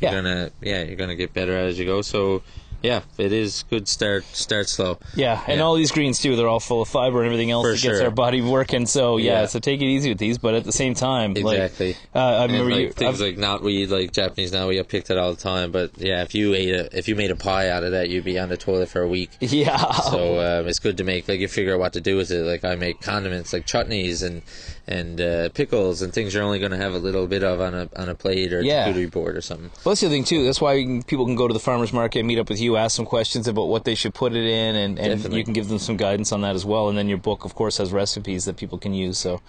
you're 0.00 0.10
Yeah. 0.10 0.12
gonna 0.12 0.50
yeah 0.60 0.82
you're 0.84 0.96
gonna 0.96 1.16
get 1.16 1.32
better 1.32 1.56
as 1.56 1.78
you 1.78 1.86
go. 1.86 2.02
So 2.02 2.42
yeah, 2.82 3.02
it 3.18 3.32
is 3.32 3.64
good. 3.70 3.88
Start 3.88 4.24
start 4.24 4.68
slow. 4.68 4.98
Yeah, 5.14 5.40
and 5.46 5.58
Yeah. 5.58 5.64
all 5.64 5.74
these 5.74 5.90
greens 5.90 6.18
too, 6.18 6.36
they're 6.36 6.48
all 6.48 6.60
full 6.60 6.82
of 6.82 6.88
fiber 6.88 7.18
and 7.18 7.26
everything 7.26 7.50
else 7.50 7.64
For 7.66 7.72
that 7.72 7.80
gets 7.82 7.98
sure. 7.98 8.04
our 8.04 8.10
body 8.10 8.40
working. 8.40 8.86
So 8.86 9.16
yeah, 9.16 9.40
Yeah. 9.40 9.46
so 9.46 9.58
take 9.58 9.80
it 9.80 9.84
easy 9.86 10.10
with 10.10 10.18
these, 10.18 10.38
but 10.38 10.54
at 10.54 10.64
the 10.64 10.72
same 10.72 10.94
time, 10.94 11.34
like, 11.34 11.58
Exactly. 11.58 11.96
uh, 12.14 12.18
I 12.18 12.44
remember 12.46 12.70
like 12.70 12.80
you. 12.80 12.90
things 12.92 13.20
I've- 13.20 13.36
like 13.36 13.38
knotweed, 13.38 13.90
like 13.90 14.12
Japanese 14.12 14.52
knotweed, 14.52 14.78
I 14.80 14.82
picked 14.82 15.10
it 15.10 15.18
all 15.18 15.32
the 15.32 15.40
time. 15.40 15.70
But 15.72 15.90
yeah, 15.98 16.22
if 16.22 16.34
you 16.34 16.54
ate 16.54 16.74
a, 16.74 16.96
if 16.96 17.08
you 17.08 17.16
made 17.16 17.30
a 17.30 17.36
pie 17.36 17.68
out 17.68 17.84
of 17.84 17.92
that, 17.92 18.08
you'd 18.10 18.24
be 18.24 18.38
on 18.38 18.48
the 18.48 18.56
toilet 18.56 18.88
for 18.88 19.02
a 19.02 19.08
week. 19.08 19.30
yeah, 19.40 19.76
So 19.92 20.38
um, 20.60 20.68
it's 20.68 20.78
good 20.78 20.96
to 20.98 21.04
make 21.04 21.28
like 21.28 21.40
you 21.40 21.48
figure 21.48 21.74
out 21.74 21.80
what 21.80 21.92
to 21.94 22.00
do 22.00 22.16
with 22.16 22.30
it. 22.30 22.42
Like 22.44 22.64
I 22.64 22.74
make 22.76 23.00
condiments 23.00 23.52
like 23.52 23.66
chutneys 23.66 24.22
and 24.24 24.42
and 24.90 25.20
uh, 25.20 25.50
pickles 25.50 26.00
and 26.00 26.14
things 26.14 26.32
you're 26.32 26.42
only 26.42 26.58
going 26.58 26.70
to 26.72 26.78
have 26.78 26.94
a 26.94 26.98
little 26.98 27.26
bit 27.26 27.44
of 27.44 27.60
on 27.60 27.74
a 27.74 27.88
on 27.94 28.08
a 28.08 28.14
plate 28.14 28.52
or 28.54 28.62
Yeah. 28.62 28.88
charcuterie 28.88 29.10
board 29.10 29.36
or 29.36 29.42
something. 29.42 29.70
Well, 29.84 29.92
that's 29.92 30.00
the 30.00 30.06
other 30.06 30.14
thing 30.16 30.24
too. 30.24 30.44
That's 30.44 30.60
why 30.62 30.82
can- 30.82 31.02
people 31.02 31.26
can 31.26 31.36
go 31.36 31.46
to 31.46 31.52
the 31.52 31.60
farmers 31.60 31.92
market, 31.92 32.24
meet 32.24 32.38
up 32.38 32.48
with 32.48 32.58
you, 32.60 32.76
ask 32.78 32.96
some 32.96 33.04
questions 33.04 33.46
about 33.46 33.68
what 33.68 33.84
they 33.84 33.94
should 33.94 34.14
put 34.14 34.32
it 34.32 34.44
in, 34.46 34.74
and, 34.76 34.98
and 34.98 35.10
Definitely. 35.16 35.38
you 35.38 35.44
can 35.44 35.52
give 35.52 35.68
them 35.68 35.78
some 35.78 35.98
guidance 35.98 36.32
on 36.32 36.40
that 36.40 36.54
as 36.54 36.64
well. 36.64 36.88
And 36.88 36.96
then 36.96 37.06
your 37.08 37.18
book, 37.18 37.44
of 37.44 37.54
course, 37.54 37.76
has 37.76 37.92
recipes 37.92 38.46
that 38.46 38.56
people 38.56 38.78
can 38.78 38.94
use. 38.94 39.18
So 39.18 39.42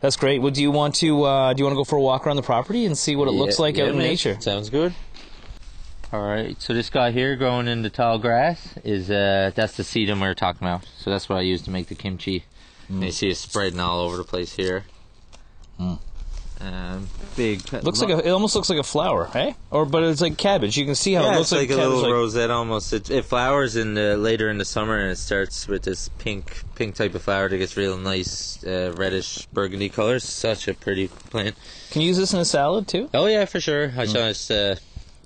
that's 0.00 0.14
great. 0.16 0.40
Well, 0.40 0.52
do 0.52 0.62
you 0.62 0.70
want 0.70 0.94
to 0.96 1.24
uh, 1.24 1.52
do 1.52 1.60
you 1.60 1.64
want 1.64 1.72
to 1.74 1.78
go 1.80 1.84
for 1.84 1.96
a 1.96 2.00
walk 2.00 2.24
around 2.26 2.36
the 2.36 2.42
property 2.42 2.86
and 2.86 2.96
see 2.96 3.16
what 3.16 3.26
it 3.26 3.32
looks 3.32 3.58
Yeah, 3.58 3.62
like 3.62 3.78
out 3.80 3.88
in 3.88 3.98
man. 3.98 4.06
nature? 4.06 4.36
Sounds 4.40 4.70
good. 4.70 4.94
All 6.12 6.22
right, 6.22 6.54
so 6.62 6.72
this 6.72 6.88
guy 6.88 7.10
here 7.10 7.34
growing 7.34 7.66
in 7.66 7.82
the 7.82 7.90
tall 7.90 8.18
grass 8.18 8.68
is 8.84 9.10
uh 9.10 9.50
that's 9.56 9.76
the 9.76 9.82
sedum 9.82 10.20
we 10.20 10.28
were 10.28 10.34
talking 10.36 10.66
about. 10.66 10.86
So 10.98 11.10
that's 11.10 11.28
what 11.28 11.36
I 11.38 11.40
use 11.40 11.62
to 11.62 11.70
make 11.72 11.88
the 11.88 11.96
kimchi. 11.96 12.44
And 12.88 13.04
you 13.04 13.10
see 13.10 13.28
it 13.28 13.36
spreading 13.36 13.80
all 13.80 14.00
over 14.00 14.16
the 14.16 14.24
place 14.24 14.54
here. 14.54 14.84
Um, 16.58 17.06
big. 17.36 17.70
Looks 17.70 18.00
like 18.00 18.08
a, 18.08 18.26
it 18.26 18.30
almost 18.30 18.54
looks 18.54 18.70
like 18.70 18.78
a 18.78 18.82
flower, 18.82 19.26
hey? 19.26 19.54
Or 19.70 19.84
but 19.84 20.02
it's 20.04 20.22
like 20.22 20.38
cabbage. 20.38 20.78
You 20.78 20.86
can 20.86 20.94
see 20.94 21.12
how 21.12 21.22
yeah, 21.22 21.34
it 21.34 21.38
looks 21.38 21.52
it's 21.52 21.60
like, 21.60 21.68
a 21.68 21.74
cabbage, 21.74 21.84
little 21.84 22.02
like- 22.02 22.12
rosette 22.12 22.50
almost. 22.50 22.92
It, 22.94 23.10
it 23.10 23.24
flowers 23.26 23.76
in 23.76 23.92
the 23.92 24.16
later 24.16 24.48
in 24.48 24.56
the 24.56 24.64
summer 24.64 24.98
and 24.98 25.10
it 25.10 25.18
starts 25.18 25.68
with 25.68 25.82
this 25.82 26.08
pink 26.18 26.62
pink 26.74 26.94
type 26.94 27.14
of 27.14 27.22
flower 27.22 27.50
that 27.50 27.58
gets 27.58 27.76
real 27.76 27.98
nice 27.98 28.64
uh, 28.64 28.94
reddish 28.96 29.44
burgundy 29.46 29.90
colors. 29.90 30.24
Such 30.24 30.66
a 30.66 30.72
pretty 30.72 31.08
plant. 31.08 31.56
Can 31.90 32.00
you 32.00 32.08
use 32.08 32.16
this 32.16 32.32
in 32.32 32.40
a 32.40 32.44
salad 32.44 32.88
too? 32.88 33.10
Oh 33.12 33.26
yeah, 33.26 33.44
for 33.44 33.60
sure. 33.60 33.92
I 33.94 34.06
just 34.06 34.50
uh, 34.50 34.76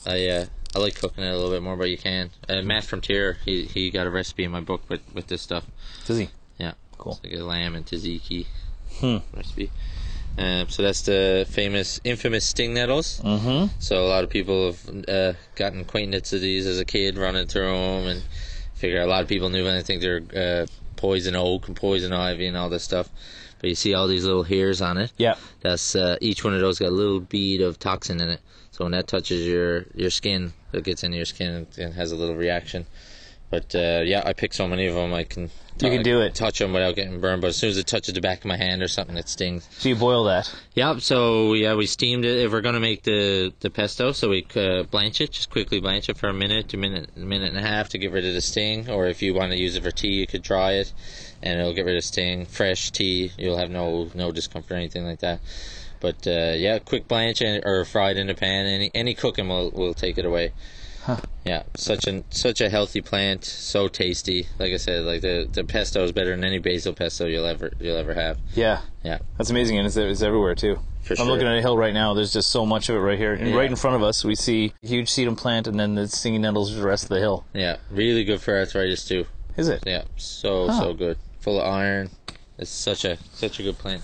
I 0.05 0.27
uh, 0.27 0.47
I 0.75 0.79
like 0.81 0.97
cooking 0.97 1.23
it 1.23 1.29
a 1.29 1.37
little 1.37 1.53
bit 1.53 1.63
more, 1.63 1.77
but 1.77 1.91
you 1.91 1.99
can. 1.99 2.31
Uh, 2.49 2.63
Matt 2.63 2.85
from 2.85 3.01
Terre, 3.03 3.39
he 3.45 3.67
he 3.67 3.91
got 3.91 4.09
a 4.09 4.11
recipe 4.11 4.43
in 4.43 4.51
my 4.51 4.61
book 4.61 4.83
with 4.89 5.03
with 5.15 5.29
this 5.29 5.43
stuff. 5.43 5.65
Does 6.07 6.19
he? 6.19 6.29
Cool. 7.01 7.19
It's 7.23 7.33
like 7.33 7.41
a 7.41 7.45
lamb 7.45 7.75
and 7.75 7.85
tzatziki 7.87 8.47
Hmm. 9.01 9.19
recipe. 9.35 9.71
Um, 10.39 10.69
so 10.69 10.83
that's 10.83 11.03
the 11.03 11.47
famous, 11.51 12.01
infamous 12.05 12.45
sting 12.45 12.75
nettles. 12.75 13.21
Mm-hmm. 13.25 13.67
So 13.79 14.05
a 14.05 14.09
lot 14.09 14.23
of 14.25 14.31
people 14.31 14.67
have 14.67 15.05
uh, 15.09 15.33
gotten 15.55 15.81
acquainted 15.81 16.25
to 16.27 16.39
these 16.39 16.67
as 16.67 16.79
a 16.79 16.85
kid, 16.85 17.19
running 17.19 17.47
through 17.47 17.67
them, 17.73 18.07
and 18.07 18.23
figure 18.75 19.01
a 19.01 19.07
lot 19.07 19.23
of 19.23 19.29
people 19.29 19.49
knew 19.51 19.67
and 19.67 19.77
I 19.77 19.83
think 19.83 20.01
they're 20.01 20.23
uh, 20.63 20.67
poison 20.97 21.35
oak 21.37 21.67
and 21.69 21.77
poison 21.77 22.13
ivy 22.13 22.47
and 22.47 22.57
all 22.57 22.69
this 22.69 22.85
stuff. 22.85 23.09
But 23.61 23.69
you 23.71 23.75
see 23.77 23.93
all 23.95 24.07
these 24.07 24.25
little 24.25 24.45
hairs 24.45 24.81
on 24.81 24.97
it. 24.99 25.13
Yeah. 25.19 25.35
That's 25.61 25.95
uh, 25.95 26.17
each 26.21 26.45
one 26.45 26.55
of 26.55 26.61
those 26.61 26.79
got 26.79 26.89
a 26.89 26.91
little 26.91 27.21
bead 27.21 27.61
of 27.61 27.79
toxin 27.79 28.21
in 28.21 28.31
it. 28.31 28.41
So 28.73 28.85
when 28.85 28.93
that 28.93 29.07
touches 29.07 29.47
your 29.47 29.85
your 29.95 30.11
skin, 30.11 30.53
it 30.73 30.85
gets 30.85 31.03
into 31.05 31.17
your 31.17 31.27
skin 31.27 31.67
and 31.79 31.95
has 31.95 32.13
a 32.13 32.17
little 32.17 32.37
reaction. 32.37 32.87
But 33.51 33.75
uh, 33.75 34.03
yeah, 34.05 34.23
I 34.25 34.33
pick 34.33 34.53
so 34.55 34.69
many 34.69 34.87
of 34.87 34.95
them, 34.95 35.13
I 35.13 35.25
can 35.25 35.51
You 35.81 35.91
can 35.91 36.03
do 36.05 36.21
it. 36.21 36.37
touch 36.37 36.61
them 36.61 36.73
without 36.73 36.95
getting 36.95 37.21
burned. 37.21 37.41
But 37.43 37.49
as 37.49 37.57
soon 37.57 37.71
as 37.71 37.79
it 37.79 37.87
touches 37.89 38.15
the 38.15 38.21
back 38.21 38.39
of 38.39 38.45
my 38.45 38.57
hand 38.57 38.81
or 38.81 38.87
something, 38.87 39.17
it 39.17 39.29
stings. 39.29 39.67
So 39.73 39.89
you 39.89 39.97
boil 39.97 40.25
that. 40.25 40.55
Yep. 40.75 41.01
So 41.01 41.55
yeah, 41.55 41.75
we 41.75 41.87
steamed 41.87 42.25
it. 42.25 42.39
If 42.45 42.53
we're 42.53 42.61
gonna 42.61 42.79
make 42.81 43.03
the 43.03 43.53
the 43.59 43.69
pesto, 43.71 44.13
so 44.13 44.29
we 44.29 44.47
uh, 44.55 44.85
blanch 44.85 45.21
it, 45.21 45.33
just 45.33 45.51
quickly 45.51 45.81
blanch 45.81 46.09
it 46.09 46.17
for 46.17 46.29
a 46.29 46.33
minute, 46.33 46.73
a 46.75 46.77
minute, 46.77 47.11
a 47.17 47.21
minute 47.21 47.49
and 47.49 47.59
a 47.59 47.67
half 47.69 47.89
to 47.89 47.99
get 47.99 48.13
rid 48.13 48.25
of 48.25 48.35
the 48.35 48.41
sting. 48.41 48.89
Or 48.89 49.07
if 49.09 49.21
you 49.21 49.35
want 49.35 49.51
to 49.51 49.59
use 49.59 49.75
it 49.75 49.83
for 49.83 49.91
tea, 49.91 50.13
you 50.13 50.27
could 50.29 50.43
dry 50.43 50.75
it, 50.75 50.93
and 51.43 51.59
it'll 51.59 51.75
get 51.75 51.87
rid 51.87 51.97
of 51.97 52.05
sting. 52.05 52.47
Fresh 52.47 52.93
tea, 52.93 53.33
you'll 53.37 53.59
have 53.59 53.71
no 53.71 54.11
no 54.15 54.31
discomfort 54.31 54.71
or 54.73 54.77
anything 54.77 55.05
like 55.05 55.21
that. 55.21 55.41
But 55.99 56.25
uh, 56.25 56.53
yeah, 56.57 56.79
quick 56.79 57.09
blanch 57.09 57.43
and, 57.43 57.65
or 57.67 57.85
fried 57.85 58.17
in 58.17 58.29
the 58.29 58.35
pan. 58.35 58.67
Any 58.67 58.91
any 58.95 59.15
cooking 59.15 59.49
will 59.49 59.71
will 59.71 59.93
take 59.95 60.19
it 60.19 60.25
away. 60.25 60.53
Yeah, 61.45 61.63
such 61.77 62.07
a 62.07 62.23
such 62.31 62.61
a 62.61 62.69
healthy 62.69 63.01
plant, 63.01 63.45
so 63.45 63.89
tasty. 63.89 64.47
Like 64.59 64.73
I 64.73 64.77
said, 64.77 65.05
like 65.05 65.23
the 65.23 65.49
the 65.51 65.65
pesto 65.65 66.05
is 66.05 66.13
better 66.13 66.31
than 66.31 66.45
any 66.45 66.59
basil 66.59 66.93
pesto 66.93 67.27
you'll 67.27 67.47
ever 67.47 67.73
you'll 67.81 67.97
ever 67.97 68.15
have. 68.15 68.39
Yeah. 68.55 68.81
Yeah. 69.03 69.19
That's 69.39 69.51
amazing, 69.51 69.79
and 69.79 69.87
it's, 69.87 69.97
it's 69.97 70.23
everywhere 70.23 70.55
too. 70.55 70.79
For 71.03 71.15
I'm 71.15 71.17
sure. 71.19 71.27
looking 71.27 71.47
at 71.47 71.57
a 71.57 71.63
hill 71.63 71.79
right 71.79 71.95
now. 71.95 72.13
There's 72.13 72.33
just 72.33 72.51
so 72.51 72.67
much 72.67 72.89
of 72.91 72.97
it 72.97 72.99
right 72.99 73.19
here, 73.19 73.33
and 73.33 73.49
Yeah. 73.49 73.57
right 73.57 73.71
in 73.71 73.77
front 73.77 73.97
of 73.97 74.03
us, 74.03 74.23
we 74.25 74.35
see 74.35 74.75
a 74.85 74.87
huge 74.87 75.09
sedum 75.09 75.37
plant, 75.37 75.67
and 75.67 75.81
then 75.81 75.95
the 75.95 76.07
stinging 76.07 76.43
nettles 76.43 76.77
the 76.77 76.83
rest 76.87 77.05
of 77.05 77.09
the 77.09 77.19
hill. 77.21 77.45
Yeah, 77.55 77.79
really 77.91 78.23
good 78.25 78.43
for 78.43 78.57
arthritis 78.59 79.05
too. 79.07 79.25
Is 79.57 79.69
it? 79.69 79.83
Yeah, 79.87 80.03
so 80.17 80.69
Huh. 80.69 80.81
so 80.81 80.93
good. 80.93 81.17
Full 81.41 81.59
of 81.61 81.67
iron. 81.67 82.11
It's 82.59 82.71
such 82.71 83.07
a 83.07 83.17
such 83.33 83.59
a 83.59 83.63
good 83.63 83.79
plant. 83.79 84.03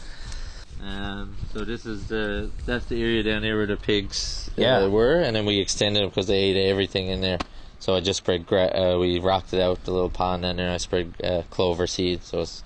Um, 0.87 1.35
so 1.53 1.65
this 1.65 1.85
is 1.85 2.07
the 2.07 2.49
that's 2.65 2.87
the 2.87 3.03
area 3.03 3.23
down 3.23 3.43
there 3.43 3.57
where 3.57 3.67
the 3.67 3.77
pigs 3.77 4.49
uh, 4.57 4.63
Yeah. 4.63 4.87
were, 4.87 5.21
and 5.21 5.35
then 5.35 5.45
we 5.45 5.59
extended 5.59 6.03
them 6.03 6.11
because 6.11 6.29
they 6.29 6.39
ate 6.39 6.69
everything 6.71 7.09
in 7.09 7.21
there. 7.21 7.39
So 7.81 7.95
I 7.97 8.01
just 8.01 8.19
spread 8.19 8.47
gra- 8.47 8.95
uh, 8.95 8.99
we 8.99 9.19
rocked 9.19 9.53
it 9.53 9.61
out 9.61 9.85
the 9.85 9.91
little 9.91 10.11
pond 10.11 10.43
down 10.43 10.57
there. 10.57 10.71
I 10.71 10.77
spread 10.77 11.15
uh, 11.23 11.43
clover 11.51 11.87
seed 11.87 12.23
so 12.23 12.41
it's 12.43 12.63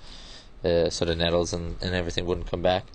uh, 0.63 0.89
so 0.91 1.05
the 1.05 1.15
nettles 1.15 1.51
and, 1.53 1.77
and 1.81 1.95
everything 1.95 2.25
wouldn't 2.25 2.47
come 2.47 2.61
back. 2.61 2.85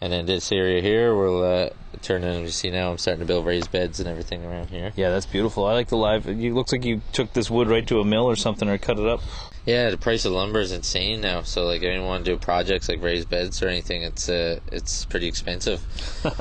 And 0.00 0.12
then 0.12 0.26
this 0.26 0.52
area 0.52 0.80
here, 0.80 1.14
we'll 1.16 1.42
uh, 1.42 1.70
turn 2.02 2.22
in. 2.22 2.42
You 2.42 2.50
see 2.50 2.70
now, 2.70 2.90
I'm 2.90 2.98
starting 2.98 3.20
to 3.20 3.26
build 3.26 3.46
raised 3.46 3.72
beds 3.72 3.98
and 3.98 4.08
everything 4.08 4.44
around 4.44 4.68
here. 4.68 4.92
Yeah, 4.96 5.10
that's 5.10 5.26
beautiful. 5.26 5.64
I 5.64 5.72
like 5.72 5.88
the 5.88 5.96
live. 5.96 6.28
It 6.28 6.36
looks 6.52 6.70
like 6.70 6.84
you 6.84 7.02
took 7.12 7.32
this 7.32 7.50
wood 7.50 7.68
right 7.68 7.86
to 7.88 8.00
a 8.00 8.04
mill 8.04 8.24
or 8.24 8.36
something, 8.36 8.68
or 8.68 8.78
cut 8.78 8.98
it 8.98 9.06
up. 9.06 9.20
Yeah, 9.66 9.90
the 9.90 9.98
price 9.98 10.24
of 10.24 10.32
lumber 10.32 10.60
is 10.60 10.72
insane 10.72 11.20
now. 11.20 11.42
So 11.42 11.66
like, 11.66 11.82
if 11.82 11.88
anyone 11.88 12.22
do 12.22 12.38
projects 12.38 12.88
like 12.88 13.02
raised 13.02 13.28
beds 13.28 13.60
or 13.60 13.68
anything, 13.68 14.02
it's 14.02 14.28
uh, 14.28 14.60
it's 14.70 15.04
pretty 15.04 15.26
expensive. 15.26 15.82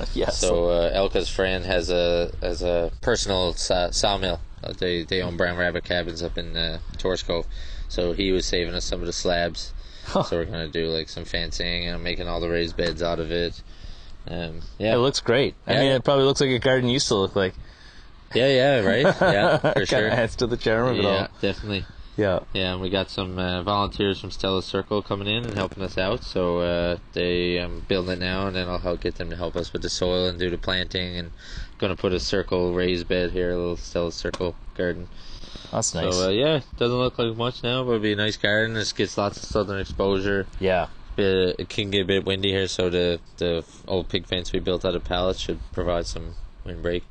yes. 0.14 0.38
So 0.38 0.70
uh, 0.70 0.92
Elka's 0.94 1.28
friend 1.28 1.66
has 1.66 1.90
a 1.90 2.32
has 2.42 2.62
a 2.62 2.92
personal 3.02 3.54
saw, 3.54 3.90
sawmill 3.90 4.40
uh, 4.64 4.74
they 4.74 5.04
they 5.04 5.22
own 5.22 5.38
Brown 5.38 5.58
Rabbit 5.58 5.84
Cabins 5.84 6.24
up 6.24 6.38
in 6.38 6.56
uh, 6.56 6.80
Tors 6.98 7.24
Cove, 7.24 7.46
so 7.88 8.14
he 8.14 8.32
was 8.32 8.46
saving 8.46 8.74
us 8.74 8.86
some 8.86 9.00
of 9.02 9.06
the 9.06 9.14
slabs. 9.14 9.74
So 10.12 10.26
we're 10.38 10.46
gonna 10.46 10.68
do 10.68 10.88
like 10.88 11.10
some 11.10 11.26
fencing 11.26 11.88
and 11.88 12.04
making 12.04 12.28
all 12.28 12.40
the 12.40 12.50
raised 12.50 12.78
beds 12.78 13.04
out 13.04 13.20
of 13.20 13.32
it. 13.32 13.62
Um, 14.30 14.62
yeah, 14.78 14.94
It 14.96 14.98
looks 14.98 15.20
great. 15.22 15.56
I 15.66 15.74
Yeah. 15.74 15.80
mean, 15.82 15.92
it 15.94 16.04
probably 16.04 16.26
looks 16.26 16.42
like 16.42 16.50
a 16.50 16.60
garden 16.60 16.90
used 16.90 17.08
to 17.10 17.16
look 17.16 17.36
like. 17.36 17.54
yeah, 18.34 18.48
yeah, 18.48 18.80
right, 18.82 19.04
yeah, 19.22 19.58
for 19.74 19.86
sure. 19.86 20.10
adds 20.10 20.36
to 20.38 20.48
the 20.48 20.58
charm 20.58 20.88
of 20.90 20.98
it 21.00 21.04
Yeah, 21.04 21.10
all. 21.10 21.28
definitely. 21.42 21.86
Yeah. 22.18 22.40
Yeah, 22.52 22.74
and 22.74 22.82
we 22.82 22.90
got 22.90 23.12
some 23.12 23.38
uh, 23.38 23.62
volunteers 23.62 24.20
from 24.20 24.32
Stella 24.32 24.64
Circle 24.64 25.04
coming 25.04 25.28
in 25.28 25.46
and 25.46 25.54
helping 25.54 25.84
us 25.84 25.98
out. 26.00 26.24
So 26.24 26.58
uh, 26.60 26.98
they 27.14 27.60
um, 27.60 27.86
building 27.88 28.14
it 28.14 28.20
now, 28.20 28.48
and 28.48 28.56
then 28.56 28.68
I'll 28.68 28.80
help 28.80 29.02
get 29.02 29.16
them 29.16 29.30
to 29.30 29.36
help 29.36 29.56
us 29.56 29.72
with 29.72 29.84
the 29.84 29.90
soil 29.90 30.26
and 30.28 30.40
do 30.40 30.50
the 30.50 30.58
planting. 30.58 31.16
And 31.16 31.32
going 31.78 31.96
to 31.96 32.02
put 32.02 32.14
a 32.14 32.20
circle 32.20 32.74
raised 32.74 33.08
bed 33.08 33.32
here, 33.32 33.52
a 33.52 33.58
little 33.58 33.78
Stella 33.78 34.12
Circle 34.12 34.56
garden. 34.76 35.08
That's 35.72 35.94
nice. 35.94 36.16
So 36.16 36.28
uh, 36.28 36.30
yeah, 36.30 36.62
doesn't 36.78 36.98
look 36.98 37.18
like 37.20 37.36
much 37.36 37.64
now, 37.64 37.84
but 37.84 37.92
it'll 37.92 38.02
be 38.02 38.14
a 38.14 38.16
nice 38.16 38.38
garden. 38.38 38.74
This 38.74 38.94
gets 38.94 39.18
lots 39.18 39.38
of 39.38 39.44
southern 39.44 39.80
exposure. 39.80 40.48
yeah. 40.60 40.88
Bit, 41.16 41.56
it 41.58 41.70
can 41.70 41.90
get 41.90 42.02
a 42.02 42.06
bit 42.06 42.26
windy 42.26 42.52
here, 42.52 42.68
so 42.68 42.92
the 42.92 43.20
the 43.38 43.66
old 43.88 44.08
pig 44.08 44.28
fence 44.28 44.54
we 44.54 44.60
built 44.60 44.86
out 44.86 44.94
of 44.94 45.04
pallets 45.04 45.40
should 45.40 45.60
provide 45.72 46.06
some 46.06 46.36
windbreak. 46.64 47.04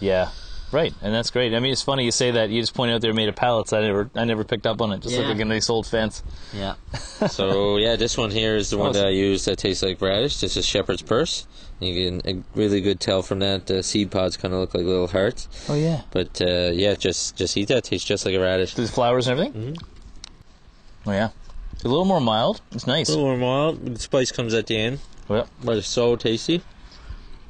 Yeah. 0.00 0.28
Right, 0.74 0.92
and 1.02 1.14
that's 1.14 1.30
great. 1.30 1.54
I 1.54 1.60
mean, 1.60 1.70
it's 1.70 1.82
funny 1.82 2.04
you 2.04 2.10
say 2.10 2.32
that. 2.32 2.50
You 2.50 2.60
just 2.60 2.74
pointed 2.74 2.96
out 2.96 3.00
they're 3.00 3.14
made 3.14 3.28
of 3.28 3.36
pallets. 3.36 3.72
I 3.72 3.80
never, 3.80 4.10
I 4.16 4.24
never 4.24 4.42
picked 4.42 4.66
up 4.66 4.80
on 4.82 4.90
it. 4.90 5.02
Just 5.02 5.14
Yeah. 5.14 5.20
look 5.20 5.28
like 5.28 5.40
a 5.40 5.44
nice 5.44 5.70
old 5.70 5.86
fence. 5.86 6.24
Yeah. 6.52 6.74
so 7.28 7.76
yeah, 7.76 7.94
this 7.94 8.18
one 8.18 8.32
here 8.32 8.56
is 8.56 8.70
the 8.70 8.76
one 8.78 8.92
that 8.94 9.06
I 9.06 9.10
use 9.10 9.44
that 9.44 9.58
tastes 9.58 9.84
like 9.84 10.00
radish. 10.02 10.40
This 10.40 10.56
is 10.56 10.66
shepherd's 10.66 11.00
purse. 11.00 11.46
You 11.78 12.20
can 12.20 12.28
a 12.28 12.42
really 12.58 12.80
good 12.80 12.98
tell 12.98 13.22
from 13.22 13.38
that. 13.38 13.66
The 13.66 13.84
seed 13.84 14.10
pods 14.10 14.36
kind 14.36 14.52
of 14.52 14.58
look 14.58 14.74
like 14.74 14.84
little 14.84 15.06
hearts. 15.06 15.48
Oh 15.68 15.76
yeah. 15.76 16.02
But 16.10 16.42
uh, 16.42 16.72
yeah, 16.72 16.94
just 16.94 17.36
just 17.36 17.56
eat 17.56 17.68
that. 17.68 17.84
Tastes 17.84 18.06
just 18.08 18.26
like 18.26 18.34
a 18.34 18.40
radish. 18.40 18.74
There's 18.74 18.90
flowers 18.90 19.28
and 19.28 19.38
everything. 19.38 19.74
Mm-hmm. 19.74 21.08
Oh 21.08 21.12
yeah. 21.12 21.28
It's 21.74 21.84
a 21.84 21.88
little 21.88 22.04
more 22.04 22.20
mild. 22.20 22.60
It's 22.72 22.88
nice. 22.88 23.08
A 23.10 23.12
little 23.12 23.36
more 23.36 23.38
mild. 23.38 23.94
The 23.94 24.00
spice 24.00 24.32
comes 24.32 24.54
at 24.54 24.66
the 24.66 24.76
end, 24.76 24.98
Well, 25.28 25.48
but 25.62 25.76
it's 25.76 25.86
so 25.86 26.16
tasty. 26.16 26.62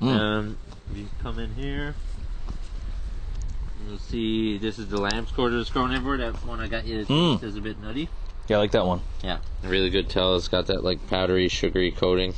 Mm. 0.03 0.09
Um, 0.19 0.59
you 0.95 1.09
come 1.23 1.39
in 1.39 1.55
here, 1.55 1.95
you'll 3.89 3.99
see 3.99 4.59
this 4.59 4.79
is 4.79 4.89
the 4.89 5.01
lamb's 5.01 5.31
quarters 5.33 5.61
that's 5.67 5.71
growing 5.73 5.93
everywhere. 5.93 6.19
That 6.19 6.45
one 6.47 6.61
I 6.61 6.69
got 6.69 6.85
you 6.87 7.05
to 7.05 7.13
Mm. 7.13 7.43
is 7.43 7.57
a 7.57 7.61
bit 7.61 7.81
nutty. 7.81 8.09
yeah, 8.49 8.57
I 8.57 8.61
like 8.61 8.73
that 8.73 8.87
one. 8.87 9.01
Yeah, 9.23 9.39
really 9.63 9.91
good 9.91 10.09
tell. 10.09 10.37
It's 10.37 10.49
got 10.49 10.67
that 10.67 10.85
like 10.85 11.07
powdery, 11.09 11.49
sugary 11.49 11.91
coating. 11.91 12.35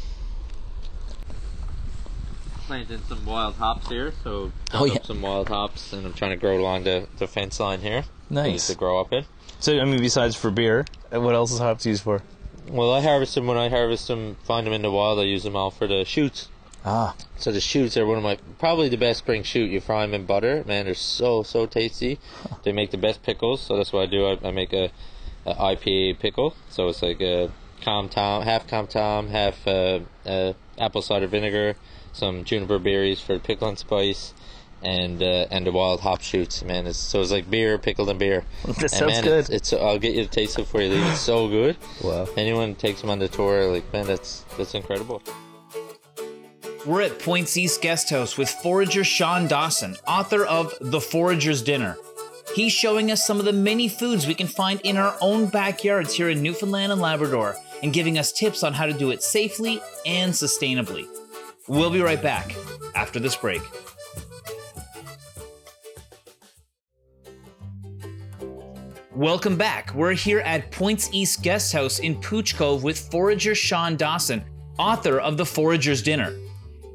Planted 2.67 3.07
some 3.07 3.25
wild 3.25 3.55
hops 3.57 3.89
here, 3.89 4.13
so 4.25 4.51
Oh, 4.75 4.81
dug 4.81 4.89
yeah. 4.89 4.95
up 4.97 5.07
some 5.07 5.23
wild 5.23 5.49
hops, 5.49 5.93
and 5.93 6.05
I'm 6.05 6.13
trying 6.15 6.33
to 6.33 6.37
grow 6.37 6.59
along 6.59 6.83
the, 6.83 7.07
the 7.19 7.29
fence 7.29 7.61
line 7.61 7.81
here. 7.81 8.05
Nice. 8.29 8.67
to 8.67 8.75
grow 8.75 8.99
up 9.01 9.13
in. 9.13 9.25
So 9.61 9.79
I 9.79 9.85
mean, 9.85 10.01
besides 10.01 10.35
for 10.35 10.51
beer, 10.51 10.85
uh, 11.15 11.21
what 11.21 11.35
else 11.37 11.53
is 11.53 11.61
hops 11.61 11.87
used 11.87 12.03
for? 12.03 12.23
Well, 12.69 12.93
I 12.93 13.01
harvest 13.01 13.37
them 13.37 13.47
when 13.47 13.57
I 13.57 13.69
harvest 13.69 14.09
them. 14.09 14.37
Find 14.43 14.67
them 14.67 14.75
in 14.75 14.83
the 14.83 14.91
wild. 14.91 15.21
I 15.21 15.23
use 15.23 15.45
them 15.45 15.55
all 15.55 15.71
for 15.71 15.87
the 15.87 16.05
shoots. 16.05 16.49
Ah, 16.89 17.17
So 17.37 17.51
the 17.51 17.61
shoots 17.61 17.97
are 17.97 18.07
one 18.07 18.17
of 18.17 18.23
my 18.23 18.39
probably 18.61 18.89
the 18.89 18.97
best 18.97 19.19
spring 19.19 19.43
shoot. 19.43 19.69
You 19.71 19.81
fry 19.81 20.03
them 20.07 20.15
in 20.15 20.25
butter, 20.25 20.63
man. 20.67 20.85
They're 20.85 20.95
so 20.95 21.43
so 21.43 21.67
tasty. 21.67 22.21
They 22.63 22.71
make 22.73 22.93
the 22.93 22.97
best 22.99 23.23
pickles. 23.25 23.61
So 23.61 23.77
that's 23.77 23.93
what 23.93 24.03
I 24.03 24.07
do. 24.07 24.25
I, 24.27 24.39
I 24.45 24.51
make 24.53 24.73
a, 24.73 24.91
a 25.45 25.55
IPA 25.55 26.21
pickle. 26.21 26.55
So 26.71 26.89
it's 26.89 27.03
like 27.03 27.21
a 27.21 27.51
com 27.83 28.09
tom, 28.09 28.43
half 28.45 28.69
com 28.69 28.87
tom, 28.87 29.29
half 29.29 29.67
uh, 29.67 29.99
uh, 30.25 30.53
apple 30.79 31.03
cider 31.03 31.27
vinegar, 31.27 31.75
some 32.13 32.45
juniper 32.45 32.79
berries 32.79 33.21
for 33.21 33.35
the 33.35 33.41
pickle 33.41 33.69
and 33.69 33.79
spice, 33.79 34.33
and 34.81 35.21
uh, 35.21 35.47
and 35.51 35.67
the 35.67 35.73
wild 35.73 36.03
hop 36.03 36.21
shoots. 36.23 36.63
Man, 36.63 36.87
it's, 36.87 36.99
so 36.99 37.21
it's 37.21 37.33
like 37.33 37.51
beer 37.51 37.79
pickled 37.79 38.11
in 38.11 38.19
beer. 38.19 38.45
that 38.65 38.79
And 38.83 38.91
sounds 38.93 39.13
man, 39.13 39.25
good. 39.25 39.39
It's, 39.41 39.49
it's 39.51 39.73
I'll 39.73 39.99
get 39.99 40.15
you 40.15 40.23
to 40.23 40.31
taste 40.31 40.57
it 40.61 40.69
for 40.69 40.81
you. 40.81 40.93
It's 40.95 41.19
so 41.19 41.49
good. 41.49 41.77
Wow. 42.05 42.29
Anyone 42.37 42.77
takes 42.77 43.01
them 43.01 43.11
on 43.11 43.19
the 43.19 43.27
tour, 43.29 43.67
like 43.73 43.93
man, 43.93 44.07
that's 44.07 44.45
that's 44.57 44.75
incredible. 44.75 45.21
We're 46.87 47.03
at 47.03 47.19
Points 47.19 47.57
East 47.57 47.83
Guest 47.83 48.11
House 48.11 48.39
with 48.39 48.49
forager 48.49 49.03
Shawn 49.03 49.49
Dawson, 49.49 49.97
author 50.07 50.45
of 50.45 50.73
The 50.81 51.01
Forager's 51.01 51.61
Dinner. 51.61 51.97
He's 52.55 52.73
showing 52.73 53.11
us 53.11 53.27
some 53.27 53.41
of 53.41 53.45
the 53.45 53.53
many 53.53 53.89
foods 53.89 54.25
we 54.25 54.35
can 54.35 54.47
find 54.47 54.81
in 54.83 54.97
our 54.97 55.17
own 55.21 55.47
backyards 55.47 56.15
here 56.15 56.31
in 56.31 56.45
Newfoundland 56.45 56.93
and 56.93 57.01
Labrador 57.01 57.57
and 57.83 57.93
giving 57.93 58.19
us 58.19 58.31
tips 58.31 58.63
on 58.63 58.73
how 58.73 58.87
to 58.87 58.93
do 58.93 59.11
it 59.11 59.25
safely 59.25 59.83
and 60.07 60.33
sustainably. 60.33 61.09
We'll 61.67 61.91
be 61.91 62.01
right 62.01 62.23
back 62.23 62.55
after 62.95 63.19
this 63.19 63.35
break. 63.35 63.63
Welcome 69.13 69.57
back. 69.57 69.93
We're 69.93 70.13
here 70.13 70.39
at 70.41 70.71
Points 70.71 71.09
East 71.11 71.43
Guest 71.43 71.73
House 71.73 71.99
in 71.99 72.21
Pouch 72.21 72.55
Cove 72.55 72.85
with 72.85 73.11
forager 73.11 73.57
Shawn 73.57 73.97
Dawson, 73.97 74.45
author 74.79 75.19
of 75.19 75.37
The 75.37 75.47
Forager's 75.47 76.01
Dinner. 76.01 76.33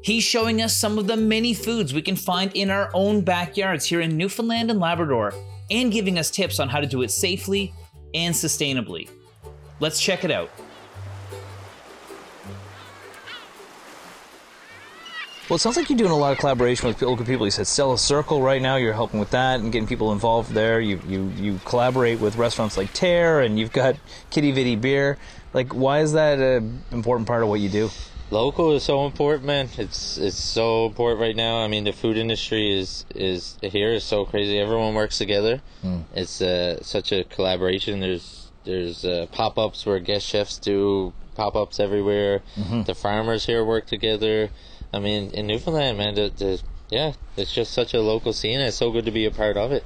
He's 0.02 0.24
showing 0.24 0.60
us 0.60 0.76
some 0.76 0.98
of 0.98 1.06
the 1.06 1.16
many 1.16 1.54
foods 1.54 1.94
we 1.94 2.02
can 2.02 2.16
find 2.16 2.50
in 2.54 2.70
our 2.70 2.90
own 2.92 3.20
backyards 3.20 3.84
here 3.84 4.00
in 4.00 4.16
Newfoundland 4.16 4.70
and 4.70 4.80
Labrador 4.80 5.32
and 5.70 5.92
giving 5.92 6.18
us 6.18 6.28
tips 6.28 6.58
on 6.58 6.68
how 6.68 6.80
to 6.80 6.86
do 6.86 7.02
it 7.02 7.12
safely 7.12 7.72
and 8.12 8.34
sustainably. 8.34 9.08
Let's 9.78 10.00
check 10.00 10.24
it 10.24 10.32
out. 10.32 10.50
Well, 15.48 15.56
it 15.56 15.60
sounds 15.60 15.76
like 15.76 15.88
you're 15.90 15.98
doing 15.98 16.10
a 16.10 16.16
lot 16.16 16.32
of 16.32 16.38
collaboration 16.38 16.88
with 16.88 17.00
local 17.02 17.26
people. 17.26 17.46
You 17.46 17.50
said 17.50 17.66
Stella 17.66 17.98
Circle 17.98 18.42
right 18.42 18.62
now. 18.62 18.76
You're 18.76 18.92
helping 18.94 19.20
with 19.20 19.30
that 19.30 19.60
and 19.60 19.70
getting 19.70 19.86
people 19.86 20.12
involved 20.12 20.52
there. 20.52 20.80
You 20.80 21.00
you 21.06 21.30
you 21.36 21.60
collaborate 21.64 22.20
with 22.20 22.36
restaurants 22.36 22.76
like 22.76 22.92
Terre, 22.94 23.42
and 23.42 23.58
you've 23.58 23.72
got 23.72 23.96
Quidi 24.30 24.52
Vidi 24.52 24.76
Beer. 24.76 25.18
Like, 25.52 25.74
why 25.74 26.00
is 26.00 26.14
that 26.14 26.38
an 26.38 26.82
important 26.90 27.26
part 27.26 27.42
of 27.42 27.48
what 27.48 27.60
you 27.60 27.68
do? 27.68 27.90
Local 28.32 28.72
is 28.72 28.82
so 28.82 29.04
important, 29.04 29.44
man. 29.44 29.68
It's 29.76 30.16
it's 30.16 30.38
so 30.38 30.86
important 30.86 31.20
right 31.20 31.36
now. 31.36 31.58
I 31.58 31.68
mean, 31.68 31.84
the 31.84 31.92
food 31.92 32.16
industry 32.16 32.72
is 32.72 33.04
is 33.14 33.58
here 33.60 33.92
is 33.92 34.04
so 34.04 34.24
crazy. 34.24 34.58
Everyone 34.58 34.94
works 34.94 35.18
together. 35.18 35.60
It's 36.14 36.40
uh, 36.40 36.82
such 36.82 37.12
a 37.12 37.24
collaboration. 37.24 38.00
There's 38.00 38.50
there's 38.64 39.04
uh, 39.04 39.26
pop 39.32 39.58
ups 39.58 39.84
where 39.84 39.98
guest 39.98 40.26
chefs 40.26 40.56
do 40.56 41.12
pop 41.34 41.54
ups 41.56 41.78
everywhere. 41.78 42.40
The 42.84 42.94
farmers 42.94 43.44
here 43.44 43.62
work 43.66 43.84
together. 43.86 44.48
I 44.94 44.98
mean, 44.98 45.30
in 45.32 45.46
Newfoundland, 45.46 45.98
man, 45.98 46.14
the, 46.14 46.32
the 46.34 46.62
yeah, 46.88 47.12
it's 47.36 47.52
just 47.52 47.74
such 47.74 47.92
a 47.92 48.00
local 48.00 48.32
scene. 48.32 48.60
It's 48.60 48.78
so 48.78 48.90
good 48.90 49.04
to 49.04 49.10
be 49.10 49.26
a 49.26 49.30
part 49.30 49.58
of 49.58 49.72
it. 49.72 49.84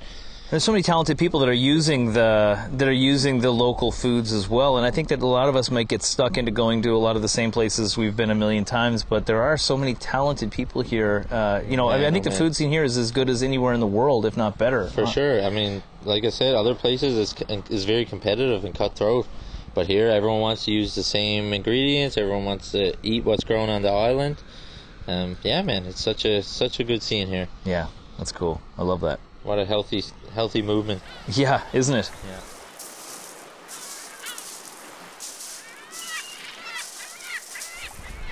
There's 0.48 0.62
so 0.62 0.70
many 0.70 0.85
talented 0.85 1.18
people 1.18 1.40
that 1.40 1.48
are 1.48 1.52
using 1.52 2.12
the 2.12 2.68
that 2.74 2.87
are 2.87 2.92
using 2.92 3.40
the 3.40 3.50
local 3.50 3.90
foods 3.90 4.32
as 4.32 4.48
well, 4.48 4.76
and 4.76 4.87
I 4.87 4.92
think 4.92 5.09
that 5.09 5.20
a 5.20 5.26
lot 5.26 5.48
of 5.48 5.56
us 5.56 5.72
might 5.72 5.88
get 5.88 6.04
stuck 6.04 6.38
into 6.38 6.52
going 6.52 6.82
to 6.82 6.90
a 6.90 6.98
lot 6.98 7.16
of 7.16 7.22
the 7.22 7.28
same 7.28 7.50
places 7.50 7.96
we've 7.96 8.16
been 8.16 8.30
a 8.30 8.35
million 8.37 8.64
times. 8.64 9.02
But 9.02 9.26
there 9.26 9.42
are 9.42 9.56
so 9.56 9.76
many 9.76 9.94
talented 9.94 10.52
people 10.52 10.82
here. 10.82 11.26
Uh, 11.32 11.62
you 11.68 11.76
know, 11.76 11.88
I, 11.88 11.96
Yeah, 11.98 12.09
I 12.09 12.11
think 12.12 12.22
the 12.22 12.30
man. 12.30 12.38
food 12.38 12.54
scene 12.54 12.70
here 12.70 12.85
is 12.85 12.96
as 12.96 13.11
good 13.11 13.28
as 13.28 13.42
anywhere 13.42 13.74
in 13.74 13.80
the 13.80 13.88
world, 13.88 14.24
if 14.24 14.37
not 14.37 14.56
better. 14.56 14.87
For 14.87 15.04
sure. 15.04 15.42
I 15.42 15.50
mean, 15.50 15.82
like 16.04 16.24
I 16.24 16.30
said, 16.30 16.54
other 16.54 16.76
places 16.76 17.16
is 17.16 17.35
is 17.68 17.85
very 17.85 18.04
competitive 18.04 18.64
and 18.64 18.72
cutthroat, 18.72 19.26
but 19.74 19.88
here 19.88 20.09
everyone 20.11 20.40
wants 20.40 20.64
to 20.66 20.70
use 20.70 20.94
the 20.94 21.02
same 21.02 21.52
ingredients. 21.52 22.16
Everyone 22.16 22.44
wants 22.44 22.70
to 22.70 22.94
eat 23.02 23.24
what's 23.24 23.42
grown 23.42 23.68
on 23.68 23.82
the 23.82 23.90
island. 23.90 24.37
Um, 25.09 25.38
yeah, 25.42 25.62
man, 25.62 25.87
it's 25.87 26.00
such 26.00 26.24
a 26.24 26.40
such 26.40 26.78
a 26.78 26.85
good 26.85 27.02
scene 27.02 27.26
here. 27.26 27.48
Yeah, 27.64 27.88
that's 28.16 28.30
cool. 28.30 28.61
I 28.78 28.85
love 28.85 29.00
that. 29.00 29.18
What 29.46 29.59
a 29.61 29.64
healthy 29.64 30.02
healthy 30.35 30.61
movement. 30.61 31.02
Yeah, 31.28 31.62
isn't 31.72 31.94
it? 31.96 32.11
Yeah. 32.28 32.40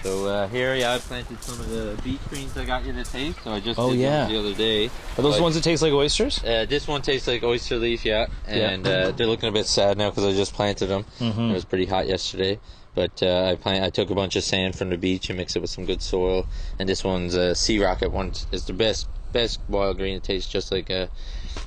So 0.02 0.26
uh, 0.26 0.48
here, 0.48 0.74
yeah, 0.74 0.92
I 0.92 0.98
planted 0.98 1.42
some 1.42 1.58
of 1.58 1.70
the 1.70 1.98
beach 2.04 2.20
greens 2.28 2.54
I 2.58 2.66
got 2.66 2.84
you 2.84 2.92
to 2.92 3.04
taste. 3.04 3.38
So 3.42 3.52
I 3.52 3.60
just 3.60 3.78
Oh, 3.80 3.90
did 3.90 4.00
yeah. 4.00 4.24
them 4.26 4.32
the 4.32 4.38
other 4.38 4.52
day. 4.54 4.90
Are 5.16 5.22
those 5.22 5.36
the 5.36 5.42
ones 5.42 5.54
that 5.54 5.64
taste 5.64 5.80
like 5.82 5.94
oysters? 5.94 6.44
Uh, 6.44 6.66
this 6.68 6.86
one 6.86 7.00
tastes 7.00 7.26
like 7.26 7.42
oyster 7.42 7.76
leaf, 7.78 8.04
yeah, 8.04 8.26
Yeah. 8.46 8.54
and 8.70 8.86
uh, 8.86 9.12
they're 9.12 9.26
looking 9.26 9.48
a 9.48 9.52
bit 9.52 9.66
sad 9.66 9.96
now 9.96 10.10
because 10.10 10.24
I 10.26 10.32
just 10.36 10.52
planted 10.52 10.86
them. 10.88 11.06
Mhm. 11.20 11.50
It 11.50 11.54
was 11.54 11.64
pretty 11.64 11.86
hot 11.86 12.06
yesterday, 12.06 12.60
but 12.94 13.22
uh, 13.22 13.46
I 13.52 13.54
plant. 13.54 13.82
I 13.82 13.88
took 13.88 14.10
a 14.10 14.14
bunch 14.14 14.36
of 14.36 14.44
sand 14.44 14.76
from 14.76 14.90
the 14.90 14.98
beach 14.98 15.30
and 15.30 15.38
mixed 15.38 15.56
it 15.56 15.60
with 15.60 15.70
some 15.70 15.86
good 15.86 16.02
soil. 16.02 16.46
And 16.78 16.86
this 16.86 17.02
one's 17.02 17.34
a 17.34 17.54
sea 17.54 17.82
rocket 17.82 18.12
one. 18.12 18.32
is 18.52 18.66
the 18.66 18.74
best 18.74 19.06
best 19.34 19.60
wild 19.68 19.98
green. 19.98 20.16
It 20.16 20.24
tastes 20.24 20.50
just 20.56 20.68
like 20.76 20.88
a, 21.00 21.02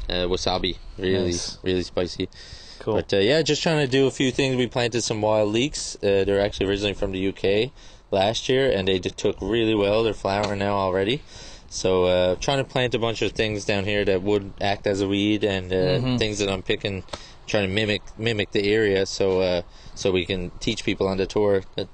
uh 0.10 0.26
wasabi, 0.32 0.74
really 0.98 1.34
Nice. 1.38 1.60
really 1.68 1.84
spicy. 1.84 2.30
Cool. 2.80 2.96
But 2.96 3.14
uh, 3.14 3.18
yeah, 3.30 3.42
just 3.52 3.62
trying 3.62 3.82
to 3.86 3.92
do 4.00 4.08
a 4.08 4.12
few 4.22 4.32
things. 4.32 4.56
We 4.56 4.68
planted 4.78 5.02
some 5.04 5.22
wild 5.22 5.50
leeks. 5.58 5.96
Uh, 6.02 6.24
they're 6.26 6.42
actually 6.48 6.68
originally 6.70 6.94
from 7.02 7.12
the 7.12 7.22
UK 7.32 7.72
last 8.12 8.48
year, 8.50 8.66
and 8.76 8.88
they 8.88 9.00
took 9.00 9.36
really 9.42 9.76
well. 9.76 10.04
They're 10.04 10.22
flowering 10.26 10.60
now 10.60 10.76
already. 10.86 11.18
So 11.70 11.90
uh, 12.06 12.36
trying 12.46 12.60
to 12.64 12.64
plant 12.74 12.96
a 12.96 13.00
bunch 13.00 13.22
of 13.22 13.32
things 13.34 13.66
down 13.66 13.84
here 13.84 14.06
that 14.06 14.22
would 14.30 14.54
act 14.62 14.88
as 14.88 15.02
a 15.02 15.08
weed, 15.14 15.44
and 15.44 15.66
uh, 15.72 16.00
Mhm. 16.00 16.18
things 16.22 16.38
that 16.40 16.50
I'm 16.54 16.64
picking, 16.64 17.04
trying 17.52 17.68
to 17.70 17.74
mimic 17.80 18.04
mimic 18.18 18.50
the 18.52 18.64
area, 18.80 19.06
so 19.06 19.26
uh, 19.50 19.62
so 19.94 20.06
we 20.20 20.26
can 20.26 20.52
teach 20.66 20.80
people 20.90 21.06
on 21.12 21.18
the 21.18 21.28
tour 21.36 21.64
that 21.76 21.88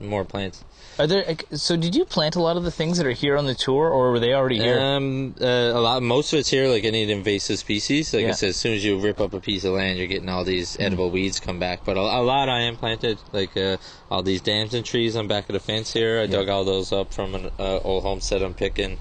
more 0.00 0.24
plants. 0.24 0.64
Are 1.02 1.06
there? 1.08 1.36
So 1.50 1.76
did 1.76 1.96
you 1.96 2.04
plant 2.04 2.36
a 2.36 2.40
lot 2.40 2.56
of 2.56 2.62
the 2.62 2.70
things 2.70 2.96
that 2.98 3.06
are 3.08 3.10
here 3.10 3.36
on 3.36 3.44
the 3.44 3.56
tour, 3.56 3.88
or 3.88 4.12
were 4.12 4.20
they 4.20 4.34
already 4.34 4.60
here? 4.60 4.78
Um, 4.78 5.34
uh, 5.40 5.44
a 5.44 5.80
lot, 5.80 6.00
most 6.00 6.32
of 6.32 6.38
it's 6.38 6.48
here, 6.48 6.68
like 6.68 6.84
any 6.84 7.10
invasive 7.10 7.58
species. 7.58 8.14
Like 8.14 8.22
Yeah. 8.22 8.28
I 8.28 8.32
said, 8.32 8.50
as 8.50 8.56
soon 8.56 8.74
as 8.74 8.84
you 8.84 8.96
rip 9.00 9.20
up 9.20 9.34
a 9.34 9.40
piece 9.40 9.64
of 9.64 9.72
land, 9.72 9.98
you're 9.98 10.06
getting 10.06 10.28
all 10.28 10.44
these 10.44 10.78
edible 10.78 11.10
weeds 11.10 11.40
come 11.40 11.58
back. 11.58 11.84
But 11.84 11.96
a, 11.96 12.00
a 12.02 12.22
lot 12.22 12.48
I 12.48 12.60
am 12.60 12.76
planted, 12.76 13.18
like 13.32 13.56
uh, 13.56 13.78
all 14.12 14.22
these 14.22 14.40
damson 14.42 14.84
trees 14.84 15.16
on 15.16 15.26
back 15.26 15.48
of 15.48 15.54
the 15.54 15.60
fence 15.60 15.92
here. 15.92 16.20
I 16.20 16.26
dug 16.26 16.48
all 16.48 16.64
those 16.64 16.92
up 16.92 17.12
from 17.12 17.34
an 17.34 17.50
uh, 17.58 17.78
old 17.80 18.04
homestead 18.04 18.40
I'm 18.40 18.54
picking. 18.54 18.98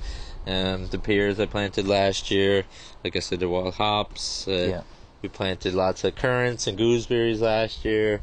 Um, 0.48 0.88
the 0.88 0.98
pears 0.98 1.40
I 1.40 1.46
planted 1.46 1.88
last 1.88 2.32
year. 2.32 2.64
Like 3.04 3.16
I 3.16 3.20
said, 3.20 3.42
the 3.42 3.48
wild 3.48 3.76
hops. 3.76 4.48
Uh, 4.48 4.52
Yeah. 4.52 4.82
We 5.22 5.30
planted 5.30 5.76
lots 5.76 6.04
of 6.04 6.16
currants 6.16 6.66
and 6.66 6.76
gooseberries 6.80 7.42
last 7.42 7.86
year. 7.86 8.22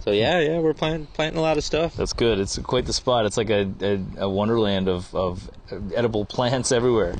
So 0.00 0.12
yeah, 0.12 0.40
yeah, 0.40 0.58
we're 0.60 0.72
planting 0.72 1.06
planting 1.06 1.38
a 1.38 1.42
lot 1.42 1.58
of 1.58 1.64
stuff. 1.64 1.94
That's 1.96 2.14
good. 2.14 2.38
It's 2.38 2.58
quite 2.58 2.86
the 2.86 2.92
spot. 2.92 3.26
It's 3.26 3.36
like 3.36 3.50
a, 3.50 3.70
a, 3.82 4.24
a 4.24 4.28
wonderland 4.30 4.88
of, 4.88 5.14
of 5.14 5.50
edible 5.94 6.24
plants 6.24 6.72
everywhere. 6.72 7.16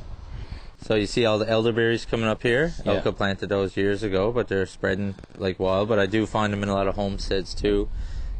So 0.83 0.95
you 0.95 1.07
see 1.07 1.27
all 1.27 1.39
the 1.39 1.49
elderberries 1.49 2.07
coming 2.07 2.27
up 2.27 2.43
here. 2.43 2.73
Yeah. 2.85 3.01
Elka 3.01 3.15
planted 3.15 3.49
those 3.49 3.77
years 3.77 4.03
ago, 4.03 4.33
but 4.33 4.49
they're 4.49 4.65
spreading 4.65 5.15
like 5.37 5.61
wild. 5.61 5.89
But 5.89 5.99
I 5.99 6.07
do 6.07 6.25
find 6.25 6.53
them 6.53 6.63
in 6.63 6.71
a 6.71 6.75
lot 6.75 6.89
of 6.89 6.95
homesteads 6.95 7.55
too. 7.55 7.89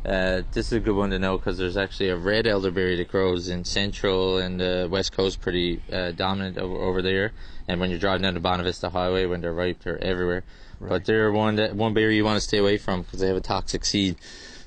Uh, 0.05 0.41
this 0.53 0.69
is 0.69 0.73
a 0.73 0.81
good 0.81 0.97
one 0.97 1.11
to 1.11 1.19
know 1.19 1.37
because 1.37 1.59
there's 1.59 1.77
actually 1.77 2.09
a 2.09 2.17
red 2.17 2.47
elderberry 2.47 2.97
that 2.97 3.09
grows 3.09 3.49
in 3.49 3.67
central 3.67 4.39
and 4.39 4.59
the 4.59 4.89
west 4.91 5.13
coast, 5.13 5.43
pretty 5.43 5.83
uh, 5.93 6.13
dominant 6.13 6.57
over, 6.57 6.77
over 6.77 7.03
there. 7.03 7.33
And 7.71 7.81
when 7.81 7.91
you're 7.91 7.99
driving 7.99 8.23
down 8.23 8.35
the 8.35 8.41
Bonavista 8.41 8.91
Highway, 8.91 9.27
when 9.27 9.41
they're 9.41 9.53
ripe, 9.53 9.81
they're 9.85 10.03
everywhere. 10.03 10.43
But 10.81 11.05
they're 11.05 11.31
one 11.31 11.57
that 11.57 11.75
one 11.77 11.95
berry 11.95 12.17
you 12.17 12.25
want 12.25 12.37
to 12.37 12.41
stay 12.41 12.59
away 12.59 12.79
from 12.79 13.03
because 13.03 13.21
they 13.21 13.29
have 13.29 13.37
a 13.37 13.41
toxic 13.41 13.85
seed. 13.85 14.17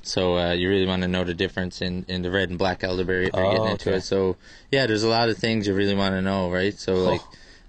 So 0.02 0.38
uh, 0.38 0.52
you 0.52 0.68
really 0.68 0.86
want 0.86 1.02
to 1.02 1.08
know 1.08 1.24
the 1.24 1.34
difference 1.34 1.80
in, 1.82 2.04
in 2.08 2.22
the 2.22 2.30
red 2.30 2.50
and 2.50 2.58
black 2.58 2.84
elderberry 2.84 3.26
if 3.26 3.34
you're 3.34 3.44
Oh, 3.46 3.50
getting 3.52 3.68
into 3.72 3.88
okay. 3.90 3.98
it. 3.98 4.02
So 4.02 4.36
yeah, 4.70 4.86
there's 4.86 5.02
a 5.02 5.08
lot 5.08 5.28
of 5.28 5.38
things 5.38 5.66
you 5.66 5.74
really 5.74 5.94
want 5.94 6.14
to 6.14 6.22
know, 6.22 6.50
right? 6.50 6.74
So 6.78 6.94
like. 6.94 7.20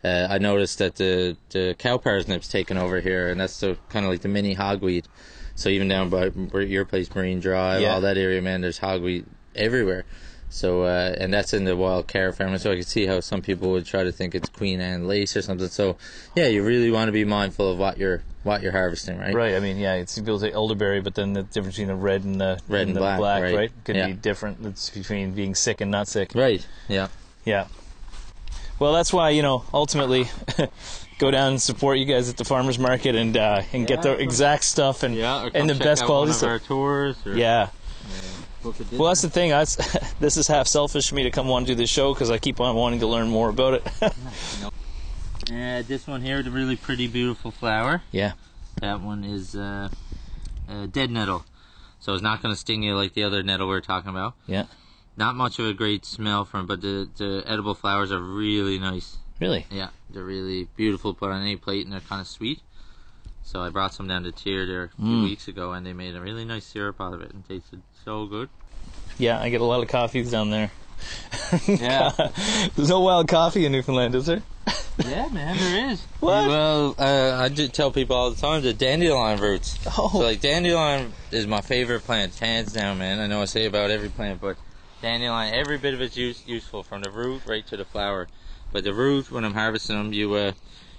Uh, 0.04 0.28
I 0.30 0.38
noticed 0.38 0.78
that 0.78 0.98
the 0.98 1.36
the 1.50 1.76
cow 1.80 1.98
parsnip's 1.98 2.48
taken 2.48 2.78
over 2.78 3.00
here, 3.00 3.28
and 3.30 3.40
that's 3.40 3.60
the 3.60 3.76
kind 3.90 4.06
of 4.06 4.12
like 4.12 4.22
the 4.22 4.28
mini 4.28 4.56
hogweed. 4.56 5.06
So 5.56 5.68
even 5.70 5.88
down 5.88 6.10
by 6.12 6.30
your 6.62 6.86
place, 6.86 7.10
Marine 7.16 7.40
Drive, 7.40 7.82
Yeah. 7.82 7.96
all 7.96 8.02
that 8.02 8.16
area, 8.16 8.40
man, 8.40 8.62
there's 8.62 8.78
hogweed 8.80 9.26
everywhere. 9.56 10.06
So 10.56 10.84
uh, 10.84 11.14
and 11.18 11.34
that's 11.34 11.54
in 11.54 11.66
the 11.66 11.76
wild 11.76 12.08
carrot 12.08 12.38
family. 12.38 12.58
So 12.60 12.72
I 12.72 12.78
could 12.78 12.88
see 12.88 13.06
how 13.06 13.20
some 13.20 13.42
people 13.42 13.72
would 13.72 13.86
try 13.86 14.04
to 14.06 14.12
think 14.14 14.34
it's 14.34 14.48
Queen 14.48 14.80
Anne 14.80 15.06
lace 15.06 15.36
or 15.36 15.42
something. 15.42 15.68
So 15.68 15.98
yeah, 16.34 16.48
you 16.48 16.64
really 16.64 16.92
want 16.92 17.10
to 17.10 17.12
be 17.12 17.26
mindful 17.26 17.70
of 17.70 17.78
what 17.78 17.98
you're 17.98 18.24
what 18.44 18.62
you're 18.62 18.72
harvesting, 18.72 19.18
right? 19.18 19.34
Right. 19.34 19.56
I 19.56 19.60
mean, 19.60 19.78
yeah, 19.78 19.96
it's 19.96 20.18
people 20.18 20.40
say 20.40 20.52
elderberry, 20.54 21.02
but 21.02 21.16
then 21.16 21.34
the 21.34 21.44
difference 21.44 21.76
between 21.76 21.90
the 21.90 21.96
red 21.96 22.24
and 22.24 22.40
the 22.40 22.62
Red 22.70 22.88
and 22.88 22.96
the 22.96 23.02
black, 23.02 23.20
right? 23.20 23.56
right. 23.56 23.72
Could 23.84 23.98
Yeah. 23.98 24.08
be 24.08 24.14
different. 24.14 24.66
It's 24.66 24.90
between 24.92 25.34
being 25.34 25.56
sick 25.56 25.82
and 25.82 25.92
not 25.92 26.08
sick. 26.08 26.32
Right. 26.34 26.66
Yeah. 26.88 27.10
Yeah. 27.44 27.68
Well, 28.80 28.94
that's 28.94 29.12
why 29.12 29.32
you 29.32 29.42
know 29.42 29.66
ultimately 29.74 30.26
go 31.20 31.32
down 31.32 31.54
and 31.54 31.62
support 31.62 31.98
you 31.98 32.06
guys 32.06 32.30
at 32.30 32.38
the 32.38 32.46
farmers 32.46 32.80
market 32.80 33.16
and 33.16 33.36
uh, 33.36 33.62
and 33.74 33.88
get 33.88 34.04
the 34.04 34.14
exact 34.14 34.64
stuff 34.64 35.04
and 35.04 35.16
Yeah. 35.16 35.50
and 35.54 35.70
the 35.70 35.76
best 35.76 36.06
quality 36.06 36.32
stuff. 36.34 36.70
Or 36.72 37.14
Yeah. 37.26 37.70
Book 38.66 38.76
a 38.80 38.84
Disney. 38.84 38.98
Well, 38.98 39.10
that's 39.10 39.22
the 39.22 39.30
thing. 39.30 39.54
I, 39.54 39.60
this 40.20 40.38
is 40.38 40.48
half 40.48 40.68
selfish 40.68 41.08
for 41.10 41.16
me 41.16 41.24
to 41.24 41.32
come 41.32 41.50
on 41.52 41.66
to 41.66 41.76
this 41.76 41.90
show 41.90 42.14
because 42.14 42.30
I 42.32 42.38
keep 42.40 42.60
on 42.60 42.76
wanting 42.76 43.00
to 43.02 43.08
learn 43.08 43.28
more 43.30 43.50
about 43.50 43.76
it. 43.76 43.88
Uh, 45.52 45.84
this 45.84 46.08
one 46.08 46.22
here, 46.24 46.42
the 46.42 46.50
really 46.50 46.76
pretty, 46.76 47.06
beautiful 47.08 47.52
flower. 47.52 48.02
yeah. 48.12 48.32
That 48.82 49.00
one 49.02 49.24
is 49.24 49.56
uh, 49.56 49.90
uh, 50.68 50.88
dead 50.88 51.12
nettle. 51.12 51.46
So 52.00 52.14
it's 52.16 52.24
not 52.24 52.42
going 52.42 52.52
to 52.54 52.60
sting 52.60 52.82
you 52.82 52.96
like 52.96 53.14
the 53.14 53.24
other 53.24 53.44
nettle 53.44 53.68
we 53.68 53.74
were 53.76 53.82
talking 53.82 54.10
about. 54.10 54.34
Yeah. 54.48 54.66
Not 55.18 55.36
much 55.36 55.60
of 55.60 55.68
a 55.68 55.74
great 55.74 56.04
smell 56.04 56.46
from, 56.46 56.66
but 56.66 56.82
the, 56.82 57.08
the 57.18 57.44
edible 57.46 57.76
flowers 57.76 58.12
are 58.12 58.20
really 58.20 58.80
nice. 58.80 59.18
Really. 59.40 59.68
Yeah, 59.70 59.90
they're 60.10 60.24
really 60.24 60.68
beautiful 60.76 61.14
to 61.14 61.20
put 61.20 61.30
on 61.32 61.42
any 61.44 61.56
plate, 61.58 61.86
and 61.86 61.94
they're 61.94 62.00
kind 62.02 62.22
of 62.22 62.28
sweet. 62.28 62.62
So 63.44 63.62
I 63.62 63.70
brought 63.70 63.94
some 63.94 64.08
down 64.08 64.24
to 64.24 64.32
Terre 64.32 64.66
there 64.66 64.84
a 64.86 64.90
few 64.90 65.06
Mm. 65.06 65.24
weeks 65.26 65.48
ago, 65.48 65.74
and 65.74 65.86
they 65.86 65.94
made 65.94 66.16
a 66.16 66.22
really 66.22 66.44
nice 66.44 66.66
syrup 66.66 67.00
out 67.00 67.14
of 67.14 67.22
it, 67.22 67.32
and 67.34 67.48
tasted 67.48 67.82
so 68.06 68.28
good. 68.28 68.50
Yeah, 69.18 69.42
I 69.42 69.50
get 69.50 69.62
a 69.62 69.66
lot 69.66 69.82
of 69.82 69.90
coffees 69.90 70.32
down 70.32 70.52
there. 70.52 70.72
Yeah. 71.68 72.12
There's 72.76 72.90
no 72.90 73.02
wild 73.02 73.28
coffee 73.28 73.66
in 73.66 73.72
Newfoundland, 73.72 74.16
is 74.16 74.26
there? 74.26 74.42
yeah, 75.06 75.28
man, 75.28 75.56
there 75.58 75.92
is. 75.92 76.02
What? 76.20 76.48
Well, 76.48 76.96
uh, 76.98 77.38
I 77.40 77.50
do 77.50 77.68
tell 77.68 77.92
people 77.92 78.16
all 78.16 78.32
the 78.32 78.42
time 78.42 78.64
the 78.64 78.74
dandelion 78.74 79.40
roots. 79.40 79.78
Oh. 79.98 80.10
So 80.12 80.20
like 80.20 80.42
dandelion 80.42 81.14
is 81.32 81.46
my 81.46 81.62
favorite 81.62 82.02
plant, 82.02 82.36
hands 82.40 82.74
down, 82.74 82.98
man. 82.98 83.20
I 83.20 83.28
know 83.28 83.42
I 83.42 83.46
say 83.46 83.66
about 83.66 83.92
every 83.92 84.10
plant, 84.10 84.42
but 84.42 84.58
dandelion, 85.02 85.54
every 85.54 85.78
bit 85.78 85.94
of 85.94 86.02
it's 86.02 86.18
use, 86.18 86.44
useful 86.48 86.82
from 86.82 87.04
the 87.04 87.12
root 87.12 87.44
right 87.46 87.66
to 87.68 87.78
the 87.78 87.86
flower. 87.86 88.28
But 88.72 88.84
the 88.84 88.94
root, 88.94 89.32
when 89.32 89.46
I'm 89.46 89.54
harvesting 89.54 89.98
them, 89.98 90.14
you 90.14 90.34
uh, 90.34 90.52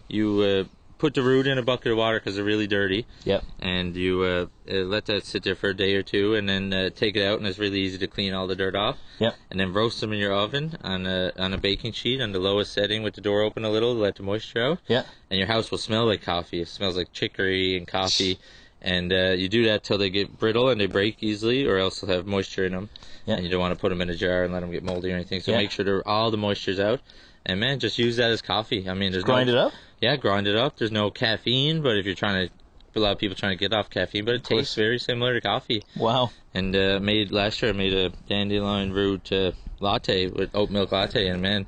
you 0.09 0.40
uh, 0.40 0.64
put 0.98 1.14
the 1.14 1.22
root 1.22 1.46
in 1.46 1.59
a 1.59 1.62
bucket 1.62 1.92
of 1.92 1.98
water 1.98 2.18
because 2.18 2.37
they're 2.37 2.44
really 2.44 2.66
dirty, 2.66 3.06
Yep. 3.24 3.44
and 3.61 3.94
you 3.96 4.22
uh, 4.22 4.46
uh, 4.70 4.74
let 4.85 5.06
that 5.06 5.24
sit 5.26 5.42
there 5.42 5.54
for 5.54 5.68
a 5.70 5.74
day 5.76 5.94
or 5.94 6.02
two, 6.02 6.35
and 6.35 6.48
then 6.48 6.72
uh, 6.72 6.90
take 6.90 7.16
it 7.16 7.24
out, 7.26 7.38
and 7.38 7.46
it's 7.46 7.59
really 7.59 7.80
easy 7.80 7.98
to 7.98 8.06
clean 8.06 8.32
all 8.35 8.46
the 8.46 8.56
dirt 8.56 8.74
off. 8.74 8.96
Yep. 9.18 9.35
And 9.50 9.61
then 9.61 9.72
roast 9.72 10.00
them 10.00 10.12
in 10.12 10.18
your 10.18 10.32
oven 10.35 10.76
on 10.82 11.06
a 11.06 11.32
on 11.38 11.52
a 11.52 11.59
baking 11.59 11.92
sheet 11.92 12.20
on 12.20 12.32
the 12.32 12.38
lowest 12.38 12.72
setting 12.72 13.02
with 13.02 13.14
the 13.14 13.20
door 13.20 13.42
open 13.42 13.64
a 13.64 13.70
little 13.70 13.94
to 13.94 14.00
let 14.00 14.16
the 14.16 14.22
moisture 14.22 14.62
out 14.62 14.78
Yeah. 14.88 15.04
and 15.30 15.38
your 15.38 15.48
house 15.48 15.70
will 15.70 15.78
smell 15.78 16.06
like 16.06 16.22
coffee. 16.22 16.61
It 16.61 16.68
smells 16.68 16.96
like 16.96 17.12
chicory 17.12 17.76
and 17.76 17.87
coffee. 17.87 18.38
And 18.87 19.12
uh, 19.12 19.35
you 19.37 19.49
do 19.49 19.64
that 19.64 19.83
till 19.83 19.99
they 19.99 20.11
get 20.11 20.38
brittle 20.38 20.68
and 20.70 20.81
they 20.81 20.87
break 20.87 21.16
easily, 21.20 21.66
or 21.66 21.77
else 21.77 22.01
they'll 22.01 22.14
have 22.14 22.25
moisture 22.25 22.64
in 22.64 22.72
them. 22.72 22.88
Yeah. 23.27 23.35
And 23.35 23.44
you 23.44 23.51
don't 23.51 23.59
want 23.61 23.75
to 23.75 23.81
put 23.81 23.88
them 23.88 24.01
in 24.01 24.09
a 24.09 24.14
jar 24.14 24.44
and 24.44 24.53
let 24.53 24.61
them 24.61 24.70
get 24.70 24.85
moldy 24.85 25.11
or 25.11 25.16
anything. 25.16 25.40
So 25.40 25.51
Yeah. 25.51 25.59
make 25.59 25.72
sure 25.72 26.03
all 26.07 26.31
the 26.31 26.37
moisture's 26.37 26.79
out. 26.79 27.01
And 27.44 27.59
man, 27.59 27.81
just 27.81 27.99
use 27.99 28.16
that 28.16 28.31
as 28.31 28.42
coffee. 28.42 28.88
I 28.88 28.94
mean, 28.94 29.11
there's 29.11 29.25
Grind 29.25 29.49
no, 29.49 29.55
it 29.55 29.59
up. 29.59 29.72
Yeah, 30.01 30.14
grind 30.16 30.46
it 30.46 30.55
up. 30.57 30.77
There's 30.77 30.92
no 30.92 31.11
caffeine, 31.11 31.83
but 31.83 31.96
if 31.96 32.07
you're 32.07 32.14
trying 32.14 32.49
to, 32.49 32.53
a 32.94 33.01
lot 33.01 33.12
of 33.12 33.18
people 33.18 33.37
trying 33.37 33.57
to 33.57 33.61
get 33.61 33.72
off 33.72 33.90
caffeine, 33.90 34.25
but 34.25 34.35
it 34.35 34.44
tastes 34.44 34.75
very 34.77 34.99
similar 34.99 35.35
to 35.35 35.40
coffee. 35.40 35.83
Wow. 35.96 36.31
And 36.55 36.75
uh, 36.77 37.01
made 37.01 37.33
last 37.33 37.61
year, 37.62 37.72
I 37.72 37.75
made 37.75 37.92
a 37.92 38.11
dandelion 38.29 38.92
root 38.92 39.33
uh, 39.33 39.53
latte 39.81 40.29
with 40.29 40.55
oat 40.55 40.70
milk 40.70 40.92
latte, 40.92 41.27
and 41.29 41.42
man, 41.42 41.66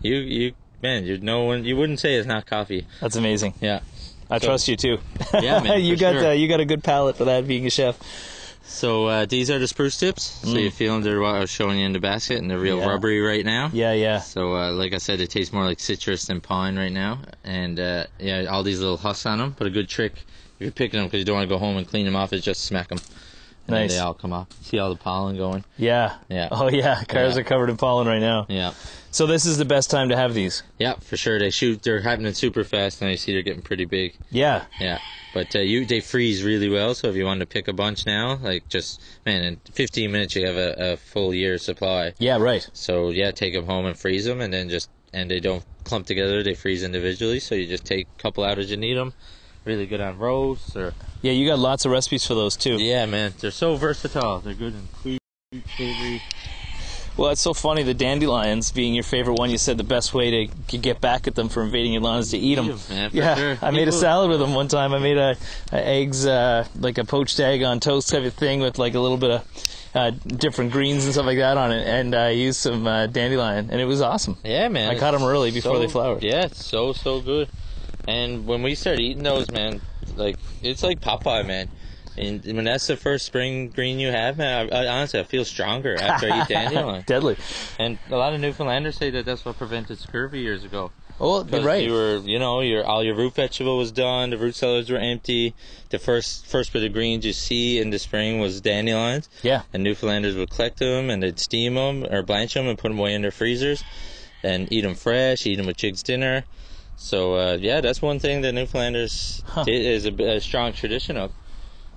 you 0.00 0.16
you 0.16 0.52
man, 0.82 1.04
you 1.04 1.18
no 1.18 1.44
one 1.44 1.64
you 1.64 1.76
wouldn't 1.76 2.00
say 2.00 2.14
it's 2.14 2.26
not 2.26 2.46
coffee. 2.46 2.86
That's 3.00 3.16
amazing. 3.16 3.54
Yeah. 3.60 3.80
I 4.30 4.38
So- 4.38 4.46
trust 4.46 4.68
you 4.68 4.76
too. 4.76 4.98
Yeah, 5.34 5.60
man, 5.60 5.80
you 5.82 5.96
got 5.96 6.12
sure. 6.14 6.26
uh, 6.28 6.32
you 6.32 6.48
got 6.48 6.60
a 6.60 6.64
good 6.64 6.84
palate 6.84 7.16
for 7.16 7.24
that 7.24 7.46
being 7.48 7.66
a 7.66 7.70
chef. 7.70 7.98
So 8.62 9.06
uh, 9.06 9.26
these 9.26 9.50
are 9.50 9.58
the 9.58 9.66
spruce 9.66 9.98
tips. 9.98 10.22
So 10.22 10.56
you 10.56 10.70
feel 10.70 10.94
them, 10.94 11.02
they're 11.02 11.20
what 11.20 11.34
I 11.34 11.40
was 11.40 11.50
showing 11.50 11.80
you 11.80 11.86
in 11.86 11.92
the 11.92 11.98
basket, 11.98 12.38
and 12.38 12.48
they're 12.48 12.58
real 12.58 12.78
Mm. 12.78 12.82
Yeah. 12.82 12.88
rubbery 12.88 13.20
right 13.20 13.44
now. 13.44 13.70
Yeah, 13.72 13.92
yeah. 13.94 14.20
So 14.20 14.54
uh, 14.56 14.70
like 14.72 14.94
I 14.94 14.98
said, 14.98 15.18
they 15.18 15.26
taste 15.26 15.52
more 15.52 15.64
like 15.64 15.80
citrus 15.80 16.26
than 16.26 16.40
pine 16.40 16.78
right 16.78 16.92
now. 16.92 17.18
And 17.42 17.80
uh, 17.80 18.06
yeah, 18.20 18.44
all 18.44 18.62
these 18.62 18.78
little 18.78 18.96
husks 18.96 19.26
on 19.26 19.38
them. 19.38 19.56
But 19.58 19.66
a 19.66 19.70
good 19.70 19.88
trick 19.88 20.12
if 20.14 20.60
you're 20.60 20.70
picking 20.70 20.98
them 21.00 21.08
because 21.08 21.18
you 21.18 21.24
don't 21.24 21.34
want 21.36 21.48
to 21.48 21.52
go 21.54 21.58
home 21.58 21.76
and 21.78 21.86
clean 21.88 22.04
them 22.06 22.14
off 22.14 22.32
is 22.32 22.44
just 22.44 22.62
smack 22.64 22.88
them. 22.88 22.98
And 23.66 23.74
Nice. 23.74 23.90
then 23.90 23.98
they 23.98 24.02
all 24.04 24.14
come 24.14 24.32
off. 24.32 24.46
See 24.62 24.78
all 24.78 24.90
the 24.90 24.96
pollen 25.00 25.36
going. 25.36 25.64
Yeah. 25.76 26.14
Yeah. 26.28 26.48
Oh 26.52 26.68
yeah, 26.68 27.02
cars 27.04 27.34
Yeah. 27.34 27.40
are 27.40 27.44
covered 27.44 27.70
in 27.70 27.76
pollen 27.76 28.06
right 28.06 28.20
now. 28.20 28.46
Yeah. 28.48 28.72
So 29.12 29.26
this 29.26 29.44
is 29.44 29.58
the 29.58 29.64
best 29.64 29.90
time 29.90 30.08
to 30.10 30.16
have 30.16 30.34
these. 30.34 30.62
Yeah, 30.78 30.94
for 30.94 31.16
sure. 31.16 31.38
They 31.38 31.50
shoot. 31.50 31.82
They're 31.82 32.00
happening 32.00 32.32
super 32.32 32.62
fast, 32.64 33.02
and 33.02 33.10
you 33.10 33.16
see 33.16 33.32
they're 33.32 33.42
getting 33.42 33.62
pretty 33.62 33.84
big. 33.84 34.14
Yeah. 34.30 34.64
Yeah, 34.80 34.98
but 35.34 35.54
uh, 35.56 35.60
you 35.60 35.84
they 35.84 36.00
freeze 36.00 36.44
really 36.44 36.68
well. 36.68 36.94
So 36.94 37.08
if 37.08 37.16
you 37.16 37.24
wanted 37.24 37.40
to 37.40 37.46
pick 37.46 37.66
a 37.68 37.72
bunch 37.72 38.06
now, 38.06 38.36
like 38.36 38.68
just 38.68 39.00
man, 39.26 39.42
in 39.42 39.56
15 39.72 40.12
minutes 40.12 40.36
you 40.36 40.46
have 40.46 40.56
a, 40.56 40.92
a 40.92 40.96
full 40.96 41.34
year 41.34 41.58
supply. 41.58 42.12
Yeah, 42.18 42.38
right. 42.38 42.68
So 42.72 43.10
yeah, 43.10 43.30
take 43.32 43.54
them 43.54 43.66
home 43.66 43.86
and 43.86 43.98
freeze 43.98 44.24
them, 44.26 44.40
and 44.40 44.52
then 44.54 44.68
just 44.68 44.88
and 45.12 45.28
they 45.28 45.40
don't 45.40 45.64
clump 45.82 46.06
together. 46.06 46.42
They 46.44 46.54
freeze 46.54 46.84
individually. 46.84 47.40
So 47.40 47.56
you 47.56 47.66
just 47.66 47.84
take 47.84 48.06
a 48.16 48.22
couple 48.22 48.44
out 48.44 48.58
as 48.60 48.70
you 48.70 48.76
need 48.76 48.94
them. 48.94 49.12
Really 49.64 49.86
good 49.86 50.00
on 50.00 50.18
roast 50.18 50.74
or 50.76 50.94
Yeah, 51.20 51.32
you 51.32 51.46
got 51.48 51.58
lots 51.58 51.84
of 51.84 51.90
recipes 51.92 52.24
for 52.24 52.34
those 52.34 52.56
too. 52.56 52.76
yeah, 52.80 53.04
man. 53.06 53.34
They're 53.40 53.50
so 53.50 53.74
versatile. 53.76 54.38
They're 54.38 54.54
good 54.54 54.72
in 54.74 54.88
sweet, 55.02 55.20
savory. 55.76 56.22
Well, 57.20 57.32
it's 57.32 57.42
so 57.42 57.52
funny. 57.52 57.82
The 57.82 57.92
dandelions 57.92 58.72
being 58.72 58.94
your 58.94 59.04
favorite 59.04 59.34
one, 59.34 59.50
you 59.50 59.58
said 59.58 59.76
the 59.76 59.84
best 59.84 60.14
way 60.14 60.48
to 60.48 60.78
get 60.78 61.02
back 61.02 61.26
at 61.26 61.34
them 61.34 61.50
for 61.50 61.62
invading 61.62 61.92
your 61.92 62.00
lawn 62.00 62.20
is 62.20 62.30
to 62.30 62.38
eat 62.38 62.54
them. 62.54 62.78
for 62.78 62.94
yeah, 63.12 63.34
sure. 63.34 63.58
I 63.60 63.70
made 63.72 63.88
a 63.88 63.92
salad 63.92 64.30
with 64.30 64.40
them 64.40 64.54
one 64.54 64.68
time. 64.68 64.94
I 64.94 65.00
made 65.00 65.18
a, 65.18 65.36
a 65.70 65.76
eggs, 65.76 66.24
uh, 66.24 66.66
like 66.78 66.96
a 66.96 67.04
poached 67.04 67.38
egg 67.38 67.62
on 67.62 67.78
toast 67.78 68.08
type 68.08 68.24
of 68.24 68.32
thing 68.32 68.60
with 68.60 68.78
like 68.78 68.94
a 68.94 69.00
little 69.00 69.18
bit 69.18 69.32
of 69.32 69.66
uh, 69.94 70.12
different 70.12 70.72
greens 70.72 71.04
and 71.04 71.12
stuff 71.12 71.26
like 71.26 71.36
that 71.36 71.58
on 71.58 71.72
it, 71.72 71.86
and 71.86 72.14
I 72.14 72.30
used 72.30 72.58
some 72.58 72.86
uh, 72.86 73.06
dandelion, 73.06 73.68
and 73.70 73.82
it 73.82 73.84
was 73.84 74.00
awesome. 74.00 74.38
Yeah, 74.42 74.68
man. 74.68 74.88
I 74.88 74.98
caught 74.98 75.10
them 75.10 75.22
early 75.22 75.50
before 75.50 75.74
so- 75.74 75.78
they 75.78 75.88
flowered. 75.88 76.22
Yeah, 76.22 76.46
it's 76.46 76.64
so 76.64 76.94
so 76.94 77.20
good. 77.20 77.50
And 78.08 78.46
when 78.46 78.62
we 78.62 78.74
start 78.74 78.98
eating 78.98 79.24
those, 79.24 79.50
man, 79.50 79.82
like 80.16 80.36
it's 80.62 80.82
like 80.82 81.02
Popeye, 81.02 81.46
man. 81.46 81.68
And 82.20 82.44
when 82.56 82.64
that's 82.64 82.86
the 82.86 82.96
first 82.96 83.26
spring 83.26 83.70
green 83.70 83.98
you 83.98 84.10
have, 84.10 84.36
man, 84.38 84.72
I, 84.72 84.84
I, 84.84 84.86
honestly 84.88 85.20
I 85.20 85.24
feel 85.24 85.44
stronger 85.44 85.96
after 86.00 86.30
I 86.30 86.42
eat 86.42 86.48
dandelion. 86.48 87.02
Deadly. 87.06 87.36
And 87.78 87.98
a 88.10 88.16
lot 88.16 88.34
of 88.34 88.40
Newfoundlanders 88.40 88.96
say 88.96 89.10
that 89.10 89.24
that's 89.24 89.44
what 89.44 89.56
prevented 89.58 89.98
scurvy 89.98 90.40
years 90.40 90.64
ago. 90.64 90.90
Oh, 91.22 91.44
right. 91.44 91.84
you 91.84 91.92
were, 91.92 92.16
you 92.24 92.38
know, 92.38 92.60
your 92.60 92.82
all 92.84 93.04
your 93.04 93.14
root 93.14 93.34
vegetable 93.34 93.76
was 93.76 93.92
done. 93.92 94.30
The 94.30 94.38
root 94.38 94.54
cellars 94.54 94.88
were 94.90 94.96
empty. 94.96 95.54
The 95.90 95.98
first 95.98 96.46
first 96.46 96.72
bit 96.72 96.82
of 96.82 96.94
greens 96.94 97.26
you 97.26 97.34
see 97.34 97.78
in 97.78 97.90
the 97.90 97.98
spring 97.98 98.40
was 98.40 98.60
dandelions. 98.62 99.28
yeah. 99.42 99.62
And 99.72 99.82
Newfoundlanders 99.84 100.34
would 100.36 100.48
collect 100.50 100.78
them 100.78 101.10
and 101.10 101.22
they'd 101.22 101.38
steam 101.38 101.74
them 101.74 102.04
or 102.10 102.22
blanch 102.22 102.54
them 102.54 102.66
and 102.66 102.78
put 102.78 102.88
them 102.88 102.98
away 102.98 103.12
in 103.14 103.20
their 103.20 103.30
freezers, 103.30 103.84
and 104.42 104.72
eat 104.72 104.80
them 104.80 104.94
fresh. 104.94 105.44
Eat 105.46 105.56
them 105.56 105.66
with 105.66 105.76
Jiggs 105.76 106.02
dinner. 106.02 106.44
So 106.96 107.34
uh, 107.34 107.58
yeah, 107.60 107.82
that's 107.82 108.00
one 108.00 108.18
thing 108.18 108.40
that 108.40 108.52
Newfoundlanders 108.54 109.42
Huh. 109.46 109.64
did, 109.64 109.84
is 109.84 110.06
a, 110.06 110.12
a 110.36 110.40
strong 110.40 110.72
tradition 110.72 111.16
of. 111.18 111.32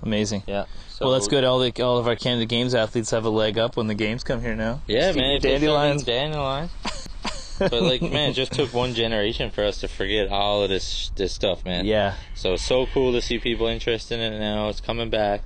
Amazing. 0.04 0.42
Yeah. 0.46 0.66
So, 0.88 1.06
well, 1.06 1.14
that's 1.14 1.28
good. 1.28 1.44
All 1.44 1.58
the 1.58 1.82
all 1.82 1.98
of 1.98 2.06
our 2.06 2.14
Canada 2.14 2.44
Games 2.44 2.74
athletes 2.74 3.10
have 3.10 3.24
a 3.24 3.30
leg 3.30 3.58
up 3.58 3.76
when 3.76 3.86
the 3.86 3.94
games 3.94 4.22
come 4.22 4.40
here 4.40 4.54
now. 4.54 4.82
Yeah, 4.86 5.12
Just 5.12 5.18
man. 5.18 5.40
Dandelions. 5.40 6.04
Dandelions. 6.04 6.70
but 7.58 7.72
like, 7.72 8.02
man, 8.02 8.30
it 8.30 8.34
just 8.34 8.52
took 8.52 8.72
one 8.74 8.94
generation 8.94 9.50
for 9.50 9.64
us 9.64 9.80
to 9.80 9.88
forget 9.88 10.28
all 10.28 10.62
of 10.62 10.68
this 10.68 11.10
this 11.16 11.32
stuff, 11.32 11.64
man. 11.64 11.86
Yeah. 11.86 12.14
So 12.34 12.54
it's 12.54 12.64
so 12.64 12.86
cool 12.86 13.12
to 13.12 13.22
see 13.22 13.38
people 13.38 13.66
interested 13.66 14.20
in 14.20 14.34
it 14.34 14.38
now. 14.38 14.68
It's 14.68 14.80
coming 14.80 15.08
back. 15.08 15.42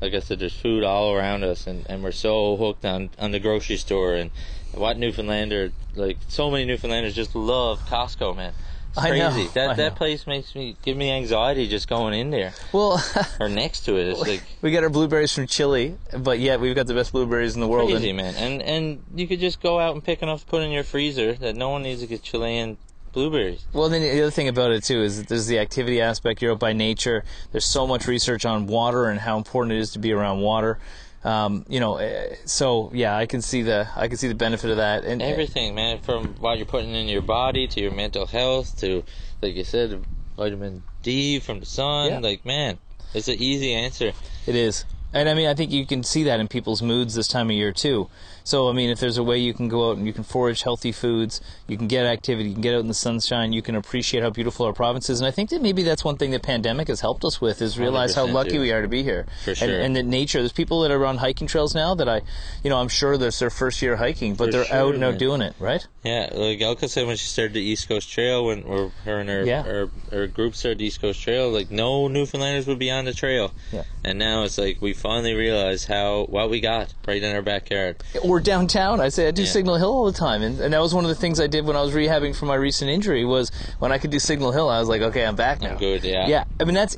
Like 0.00 0.14
I 0.14 0.20
said, 0.20 0.38
there's 0.38 0.58
food 0.58 0.84
all 0.84 1.12
around 1.12 1.42
us, 1.42 1.66
and, 1.66 1.84
and 1.88 2.04
we're 2.04 2.12
so 2.12 2.56
hooked 2.56 2.84
on, 2.84 3.10
on 3.18 3.32
the 3.32 3.40
grocery 3.40 3.76
store 3.76 4.14
and 4.14 4.30
what 4.72 4.96
Newfoundlander 4.96 5.72
like. 5.96 6.18
So 6.28 6.50
many 6.50 6.64
Newfoundlanders 6.64 7.14
just 7.14 7.34
love 7.34 7.80
Costco, 7.80 8.36
man. 8.36 8.54
It's 8.90 8.98
I 8.98 9.16
know, 9.16 9.30
crazy. 9.30 9.48
That 9.54 9.70
I 9.70 9.74
that 9.74 9.92
know. 9.92 9.96
place 9.96 10.26
makes 10.26 10.54
me 10.54 10.76
give 10.82 10.96
me 10.96 11.10
anxiety 11.10 11.68
just 11.68 11.88
going 11.88 12.14
in 12.14 12.30
there 12.30 12.52
Well, 12.72 13.02
or 13.38 13.48
next 13.48 13.82
to 13.82 13.96
it. 13.96 14.08
It's 14.08 14.20
like 14.20 14.42
we 14.62 14.70
got 14.72 14.82
our 14.82 14.90
blueberries 14.90 15.32
from 15.32 15.46
Chile, 15.46 15.96
but 16.16 16.38
yeah, 16.38 16.56
we've 16.56 16.74
got 16.74 16.86
the 16.86 16.94
best 16.94 17.12
blueberries 17.12 17.54
in 17.54 17.60
the 17.60 17.68
world. 17.68 17.90
crazy, 17.90 18.10
and- 18.10 18.16
man. 18.16 18.34
And 18.36 18.62
and 18.62 19.04
you 19.14 19.26
could 19.28 19.40
just 19.40 19.60
go 19.60 19.78
out 19.78 19.94
and 19.94 20.02
pick 20.02 20.22
enough 20.22 20.40
to 20.40 20.46
put 20.46 20.62
in 20.62 20.70
your 20.70 20.84
freezer 20.84 21.34
that 21.34 21.54
no 21.56 21.68
one 21.70 21.82
needs 21.82 22.00
to 22.00 22.06
get 22.06 22.22
Chilean 22.22 22.76
blueberries. 23.12 23.64
Well, 23.72 23.88
then 23.88 24.02
the 24.02 24.20
other 24.22 24.30
thing 24.30 24.48
about 24.48 24.70
it 24.70 24.84
too 24.84 25.02
is 25.02 25.18
that 25.18 25.28
there's 25.28 25.46
the 25.46 25.58
activity 25.58 26.00
aspect. 26.00 26.42
You're 26.42 26.52
out 26.52 26.58
by 26.58 26.72
nature. 26.72 27.24
There's 27.52 27.64
so 27.64 27.86
much 27.86 28.06
research 28.06 28.44
on 28.44 28.66
water 28.66 29.06
and 29.06 29.20
how 29.20 29.36
important 29.38 29.72
it 29.74 29.78
is 29.80 29.92
to 29.92 29.98
be 29.98 30.12
around 30.12 30.40
water. 30.40 30.78
Um, 31.24 31.64
you 31.68 31.80
know, 31.80 31.96
eh, 31.96 32.36
so 32.44 32.90
yeah, 32.94 33.16
I 33.16 33.26
can 33.26 33.42
see 33.42 33.62
the 33.62 33.88
I 33.96 34.08
can 34.08 34.16
see 34.16 34.28
the 34.28 34.34
benefit 34.34 34.70
of 34.70 34.76
that. 34.76 35.04
And 35.04 35.20
Everything, 35.20 35.74
man, 35.74 35.98
from 36.00 36.34
what 36.38 36.58
you're 36.58 36.66
putting 36.66 36.94
in 36.94 37.08
your 37.08 37.22
body 37.22 37.66
to 37.66 37.80
your 37.80 37.90
mental 37.90 38.26
health 38.26 38.78
to, 38.80 39.02
like 39.42 39.54
you 39.54 39.64
said, 39.64 40.04
vitamin 40.36 40.82
D 41.02 41.40
from 41.40 41.60
the 41.60 41.66
sun. 41.66 42.10
Yeah. 42.10 42.18
Like, 42.20 42.44
man, 42.44 42.78
it's 43.14 43.28
an 43.28 43.36
easy 43.38 43.74
answer. 43.74 44.12
It 44.46 44.54
is. 44.54 44.84
And 45.12 45.28
I 45.28 45.34
mean, 45.34 45.48
I 45.48 45.54
think 45.54 45.72
you 45.72 45.86
can 45.86 46.02
see 46.02 46.24
that 46.24 46.38
in 46.38 46.48
people's 46.48 46.82
moods 46.82 47.14
this 47.14 47.28
time 47.28 47.48
of 47.48 47.56
year 47.56 47.72
too. 47.72 48.08
So, 48.48 48.70
I 48.70 48.72
mean, 48.72 48.88
if 48.88 48.98
there's 48.98 49.18
a 49.18 49.22
way 49.22 49.36
you 49.36 49.52
can 49.52 49.68
go 49.68 49.90
out 49.90 49.98
and 49.98 50.06
you 50.06 50.14
can 50.14 50.24
forage 50.24 50.62
healthy 50.62 50.90
foods, 50.90 51.42
you 51.66 51.76
can 51.76 51.86
get 51.86 52.06
activity, 52.06 52.48
you 52.48 52.54
can 52.54 52.62
get 52.62 52.74
out 52.74 52.80
in 52.80 52.88
the 52.88 52.94
sunshine, 52.94 53.52
you 53.52 53.60
can 53.60 53.74
appreciate 53.74 54.22
how 54.22 54.30
beautiful 54.30 54.64
our 54.64 54.72
province 54.72 55.10
is. 55.10 55.20
And 55.20 55.28
I 55.28 55.30
think 55.32 55.50
that 55.50 55.60
maybe 55.60 55.82
that's 55.82 56.02
one 56.02 56.16
thing 56.16 56.30
the 56.30 56.40
pandemic 56.40 56.88
has 56.88 57.02
helped 57.02 57.26
us 57.26 57.42
with 57.42 57.60
is 57.60 57.78
realize 57.78 58.14
how 58.14 58.26
lucky 58.26 58.52
too. 58.52 58.60
we 58.60 58.72
are 58.72 58.80
to 58.80 58.88
be 58.88 59.02
here. 59.02 59.26
For 59.44 59.50
And, 59.50 59.58
sure. 59.58 59.80
and 59.80 59.94
that 59.96 60.06
nature, 60.06 60.38
there's 60.38 60.52
people 60.54 60.80
that 60.80 60.90
are 60.90 61.04
on 61.04 61.18
hiking 61.18 61.46
trails 61.46 61.74
now 61.74 61.94
that 61.96 62.08
I, 62.08 62.22
you 62.64 62.70
know, 62.70 62.78
I'm 62.78 62.88
sure 62.88 63.18
that's 63.18 63.38
their 63.38 63.50
first 63.50 63.82
year 63.82 63.96
hiking, 63.96 64.34
but 64.34 64.46
For 64.46 64.52
they're 64.52 64.64
sure, 64.64 64.76
out 64.76 64.94
and 64.94 65.04
out 65.04 65.18
doing 65.18 65.42
it, 65.42 65.54
right? 65.58 65.86
Yeah, 66.02 66.30
like 66.32 66.60
Elka 66.60 66.88
said 66.88 67.06
when 67.06 67.18
she 67.18 67.26
started 67.26 67.52
the 67.52 67.60
East 67.60 67.86
Coast 67.86 68.10
Trail, 68.10 68.46
when 68.46 68.62
or 68.62 68.92
her 69.04 69.18
and 69.18 69.28
her, 69.28 69.44
Yeah. 69.44 69.62
her, 69.62 69.90
her 70.10 70.26
group 70.26 70.54
started 70.54 70.78
the 70.78 70.86
East 70.86 71.02
Coast 71.02 71.20
Trail, 71.20 71.50
like 71.50 71.70
no 71.70 72.08
Newfoundlanders 72.08 72.66
would 72.66 72.78
be 72.78 72.90
on 72.90 73.04
the 73.04 73.12
trail. 73.12 73.52
Yeah. 73.72 73.82
And 74.04 74.18
now 74.18 74.44
it's 74.44 74.56
like 74.56 74.80
we 74.80 74.94
finally 74.94 75.34
realize 75.34 75.84
how 75.84 76.24
what 76.30 76.48
we 76.48 76.60
got 76.60 76.94
right 77.06 77.22
in 77.22 77.34
our 77.36 77.42
backyard. 77.42 78.02
or 78.22 78.37
downtown. 78.40 79.00
I 79.00 79.08
say 79.08 79.28
I 79.28 79.30
do 79.30 79.42
Yeah. 79.42 79.48
Signal 79.48 79.76
Hill 79.76 79.90
all 79.90 80.04
the 80.06 80.12
time, 80.18 80.42
and, 80.42 80.60
and 80.60 80.72
that 80.72 80.80
was 80.80 80.94
one 80.94 81.04
of 81.04 81.08
the 81.08 81.14
things 81.14 81.40
I 81.40 81.46
did 81.46 81.64
when 81.66 81.76
I 81.76 81.82
was 81.82 81.92
rehabbing 81.92 82.34
from 82.36 82.48
my 82.48 82.54
recent 82.54 82.90
injury. 82.90 83.24
Was 83.24 83.50
when 83.78 83.92
I 83.92 83.98
could 83.98 84.10
do 84.10 84.18
Signal 84.18 84.52
Hill, 84.52 84.68
I 84.68 84.78
was 84.80 84.88
like, 84.88 85.02
okay, 85.02 85.24
I'm 85.24 85.36
back 85.36 85.60
now. 85.60 85.70
I'm 85.70 85.78
good, 85.78 86.04
yeah. 86.04 86.26
Yeah, 86.26 86.44
I 86.60 86.64
mean 86.64 86.74
that's 86.74 86.96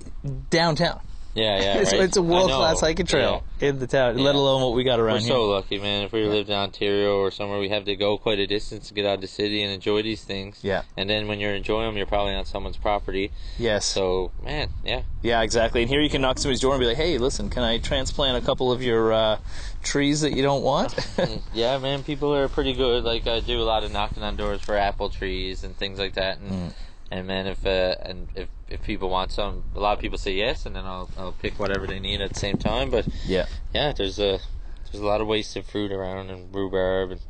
downtown. 0.50 1.00
Yeah, 1.34 1.60
yeah. 1.60 1.74
it's, 1.80 1.92
right. 1.92 2.00
it's 2.02 2.16
a 2.16 2.22
world 2.22 2.50
class 2.50 2.80
hiking 2.80 3.06
trail 3.06 3.44
in 3.60 3.78
the 3.78 3.86
town, 3.86 4.18
Yeah. 4.18 4.24
let 4.24 4.34
alone 4.34 4.62
what 4.62 4.74
we 4.74 4.82
got 4.82 4.98
around 4.98 5.20
here. 5.20 5.30
We're 5.32 5.36
here. 5.38 5.46
so 5.46 5.48
lucky, 5.48 5.78
man. 5.78 6.02
If 6.04 6.12
we 6.12 6.24
lived 6.24 6.48
in 6.50 6.56
Ontario 6.56 7.18
or 7.18 7.30
somewhere, 7.30 7.60
we 7.60 7.68
have 7.68 7.84
to 7.84 7.94
go 7.94 8.18
quite 8.18 8.38
a 8.40 8.46
distance 8.48 8.88
to 8.88 8.94
get 8.94 9.06
out 9.06 9.14
of 9.14 9.20
the 9.20 9.28
city 9.28 9.62
and 9.62 9.72
enjoy 9.72 10.02
these 10.02 10.24
things. 10.24 10.58
Yeah. 10.62 10.82
And 10.96 11.08
then 11.08 11.28
when 11.28 11.38
you're 11.38 11.54
enjoying 11.54 11.86
them, 11.86 11.96
you're 11.96 12.06
probably 12.06 12.34
on 12.34 12.46
someone's 12.46 12.76
property. 12.76 13.30
yes. 13.58 13.84
So, 13.86 14.32
man, 14.44 14.70
yeah. 14.84 15.02
yeah, 15.22 15.42
exactly. 15.42 15.82
And 15.82 15.90
here 15.90 16.00
you 16.00 16.10
can 16.10 16.20
knock 16.20 16.38
somebody's 16.38 16.60
door 16.60 16.74
and 16.74 16.80
be 16.80 16.86
like, 16.86 16.96
"Hey, 16.96 17.16
listen, 17.18 17.48
can 17.50 17.62
I 17.62 17.78
transplant 17.78 18.42
a 18.42 18.44
couple 18.44 18.72
of 18.72 18.82
your 18.82 19.12
uh, 19.12 19.38
trees 19.84 20.22
that 20.22 20.32
you 20.32 20.42
don't 20.42 20.62
want?" 20.62 20.94
yeah, 21.54 21.78
man, 21.78 22.02
people 22.02 22.34
are 22.34 22.48
pretty 22.48 22.72
good. 22.72 23.04
Like, 23.04 23.26
I 23.28 23.38
do 23.40 23.60
a 23.60 23.64
lot 23.64 23.84
of 23.84 23.92
knocking 23.92 24.22
on 24.22 24.36
doors 24.36 24.60
for 24.62 24.76
apple 24.76 25.10
trees 25.10 25.62
and 25.64 25.76
things 25.76 25.98
like 25.98 26.14
that. 26.14 26.38
And, 26.38 26.50
Mm. 26.50 26.72
and 27.12 27.26
man, 27.26 27.46
if 27.46 27.64
uh, 27.66 27.94
and 28.02 28.28
if, 28.34 28.48
if 28.70 28.82
people 28.82 29.10
want 29.10 29.32
some, 29.32 29.64
a 29.74 29.80
lot 29.80 29.92
of 29.92 29.98
people 29.98 30.18
say 30.18 30.32
yes, 30.32 30.64
and 30.64 30.74
then 30.74 30.86
I'll, 30.86 31.10
I'll 31.18 31.32
pick 31.32 31.58
whatever 31.58 31.86
they 31.86 31.98
need 31.98 32.20
at 32.20 32.32
the 32.32 32.38
same 32.38 32.56
time. 32.56 32.90
But, 32.90 33.06
yeah. 33.26 33.46
yeah, 33.74 33.92
there's 33.92 34.18
a, 34.18 34.38
there's 34.84 35.02
a 35.02 35.06
lot 35.06 35.20
of 35.20 35.26
wasted 35.26 35.64
fruit 35.64 35.92
around 35.92 36.30
and 36.30 36.54
rhubarb 36.54 37.10
and 37.10 37.20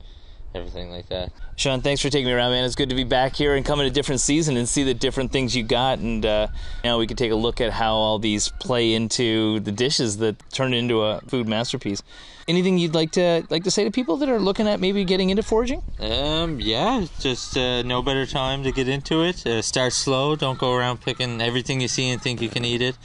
everything 0.54 0.90
like 0.90 1.08
that. 1.08 1.32
Shawn, 1.56 1.80
thanks 1.80 2.00
for 2.00 2.10
taking 2.10 2.26
me 2.26 2.32
around, 2.32 2.52
man. 2.52 2.64
It's 2.64 2.74
good 2.74 2.88
to 2.88 2.94
be 2.94 3.04
back 3.04 3.36
here 3.36 3.54
and 3.54 3.64
come 3.64 3.80
in 3.80 3.86
a 3.86 3.90
different 3.90 4.20
season 4.20 4.56
and 4.56 4.68
see 4.68 4.82
the 4.82 4.94
different 4.94 5.30
things 5.30 5.54
you 5.54 5.62
got. 5.62 5.98
And 5.98 6.24
uh, 6.24 6.48
now 6.82 6.98
we 6.98 7.06
can 7.06 7.16
take 7.16 7.32
a 7.32 7.36
look 7.36 7.60
at 7.60 7.72
how 7.72 7.94
all 7.94 8.18
these 8.18 8.48
play 8.60 8.94
into 8.94 9.60
the 9.60 9.72
dishes 9.72 10.18
that 10.18 10.36
turn 10.50 10.74
into 10.74 11.02
a 11.02 11.20
food 11.22 11.46
masterpiece. 11.46 12.02
Anything 12.50 12.78
you'd 12.78 12.94
like 12.94 13.12
to 13.12 13.44
like 13.54 13.62
to 13.64 13.70
say 13.70 13.84
to 13.84 13.90
people 13.92 14.16
that 14.20 14.28
are 14.28 14.40
looking 14.48 14.66
at 14.66 14.80
maybe 14.80 15.04
getting 15.04 15.30
into 15.30 15.42
foraging? 15.42 15.82
Um, 16.00 16.58
yeah, 16.60 17.06
just 17.20 17.56
uh, 17.56 17.82
no 17.82 18.02
better 18.02 18.26
time 18.26 18.64
to 18.64 18.72
get 18.72 18.88
into 18.88 19.22
it. 19.22 19.46
Uh, 19.46 19.62
start 19.62 19.92
slow. 19.92 20.34
Don't 20.34 20.58
go 20.58 20.74
around 20.74 21.00
picking 21.00 21.40
everything 21.40 21.80
you 21.80 21.88
see 21.88 22.10
and 22.10 22.20
think 22.20 22.42
you 22.42 22.48
can 22.48 22.64
eat 22.64 22.82
it. 22.82 22.96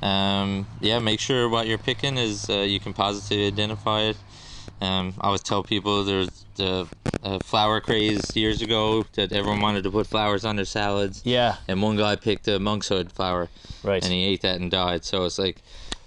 Um, 0.00 0.66
yeah, 0.80 0.98
make 1.00 1.18
sure 1.18 1.48
what 1.48 1.66
you're 1.66 1.84
picking 1.90 2.18
is 2.18 2.48
uh, 2.48 2.58
you 2.58 2.78
can 2.78 2.92
positively 2.92 3.46
identify 3.48 4.00
it. 4.02 4.16
Um, 4.80 5.14
I 5.20 5.26
always 5.28 5.42
tell 5.42 5.62
people 5.62 6.04
there's 6.04 6.44
the 6.56 6.86
uh, 7.22 7.38
flower 7.42 7.80
craze 7.80 8.36
years 8.36 8.62
ago 8.62 9.04
that 9.14 9.32
everyone 9.32 9.60
wanted 9.60 9.82
to 9.84 9.90
put 9.90 10.06
flowers 10.06 10.44
on 10.44 10.56
their 10.56 10.64
salads. 10.64 11.22
Yeah, 11.24 11.56
And 11.68 11.82
one 11.82 11.96
guy 11.96 12.16
picked 12.16 12.46
a 12.48 12.58
monkshood 12.58 13.10
flower 13.10 13.48
right. 13.82 14.02
and 14.04 14.12
he 14.12 14.24
ate 14.24 14.42
that 14.42 14.60
and 14.60 14.70
died. 14.70 15.04
So 15.04 15.24
it's 15.24 15.38
like 15.38 15.56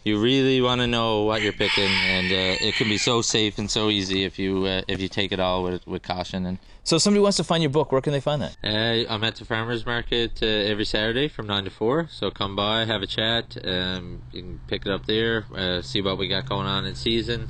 you 0.08 0.20
really 0.20 0.62
want 0.62 0.82
to 0.82 0.88
know 0.88 1.24
what 1.24 1.41
you're 1.41 1.54
picking, 1.54 1.89
and 1.89 2.32
uh, 2.32 2.65
it 2.67 2.76
can 2.76 2.88
be 2.88 2.98
so 2.98 3.22
safe 3.22 3.58
and 3.58 3.70
so 3.70 3.89
easy 3.89 4.24
if 4.24 4.39
you 4.39 4.65
uh, 4.65 4.82
if 4.88 5.00
you 5.02 5.10
take 5.10 5.32
it 5.32 5.39
all 5.39 5.63
with 5.63 5.86
with 5.86 6.02
caution. 6.02 6.46
And 6.46 6.58
so, 6.84 6.96
if 6.96 7.02
somebody 7.02 7.22
wants 7.22 7.38
to 7.38 7.43
find 7.43 7.62
your 7.62 7.70
book. 7.70 7.91
Where 7.91 8.02
can 8.02 8.13
they 8.13 8.22
find 8.22 8.41
that? 8.41 8.56
uh, 8.63 9.13
I'm 9.13 9.24
at 9.24 9.36
the 9.36 9.46
farmers 9.46 9.86
market 9.86 10.39
uh, 10.41 10.46
every 10.46 10.86
Saturday 10.86 11.28
from 11.28 11.46
nine 11.46 11.65
to 11.65 11.70
four. 11.70 12.08
So 12.10 12.32
come 12.32 12.56
by, 12.56 12.86
have 12.86 13.02
a 13.02 13.08
chat. 13.08 13.58
Um, 13.63 14.22
you 14.32 14.41
can 14.41 14.60
pick 14.67 14.86
it 14.86 14.91
up 14.91 15.06
there, 15.06 15.46
uh, 15.54 15.82
see 15.82 16.02
what 16.02 16.17
we 16.17 16.28
got 16.30 16.48
going 16.48 16.65
on 16.65 16.86
in 16.86 16.96
season. 16.96 17.50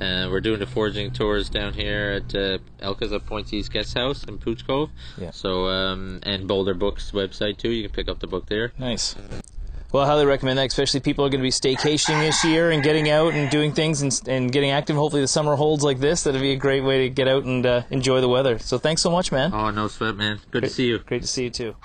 Uh, 0.00 0.28
we're 0.30 0.42
doing 0.42 0.60
the 0.60 0.66
foraging 0.66 1.10
tours 1.10 1.48
down 1.48 1.72
here 1.72 2.22
at 2.22 2.34
uh, 2.34 2.58
Elka's 2.80 3.12
at 3.12 3.24
Point 3.24 3.50
Guest 3.70 3.94
House 3.94 4.24
in 4.24 4.36
Pouch 4.38 4.66
Cove. 4.66 4.90
Yeah. 5.16 5.30
So 5.30 5.68
um, 5.68 6.20
and 6.22 6.46
Boulder 6.46 6.74
Books 6.74 7.12
website 7.12 7.56
too. 7.56 7.70
You 7.70 7.82
can 7.88 7.92
pick 7.92 8.08
up 8.08 8.20
the 8.20 8.26
book 8.26 8.46
there. 8.46 8.72
Nice. 8.78 9.16
Well, 9.96 10.04
I 10.04 10.08
highly 10.08 10.26
recommend 10.26 10.58
that, 10.58 10.66
especially 10.66 11.00
people 11.00 11.24
are 11.24 11.30
going 11.30 11.40
to 11.40 11.42
be 11.42 11.48
staycationing 11.48 12.20
this 12.20 12.44
year 12.44 12.70
and 12.70 12.82
getting 12.82 13.08
out 13.08 13.32
and 13.32 13.48
doing 13.48 13.72
things 13.72 14.02
and, 14.02 14.20
and 14.28 14.52
getting 14.52 14.68
active. 14.68 14.94
Hopefully, 14.94 15.22
the 15.22 15.26
summer 15.26 15.56
holds 15.56 15.82
like 15.82 16.00
this. 16.00 16.24
That'd 16.24 16.38
be 16.38 16.52
a 16.52 16.56
great 16.56 16.84
way 16.84 17.04
to 17.04 17.08
get 17.08 17.28
out 17.28 17.44
and 17.44 17.64
uh, 17.64 17.80
enjoy 17.88 18.20
the 18.20 18.28
weather. 18.28 18.58
So, 18.58 18.76
thanks 18.76 19.00
so 19.00 19.10
much, 19.10 19.32
man. 19.32 19.54
Oh 19.54 19.70
no 19.70 19.88
sweat, 19.88 20.14
man. 20.14 20.40
Good 20.50 20.64
to 20.64 20.68
see 20.68 20.86
you. 20.86 20.98
Great 20.98 21.22
to 21.22 21.26
see 21.26 21.44
you 21.44 21.50
too. 21.50 21.76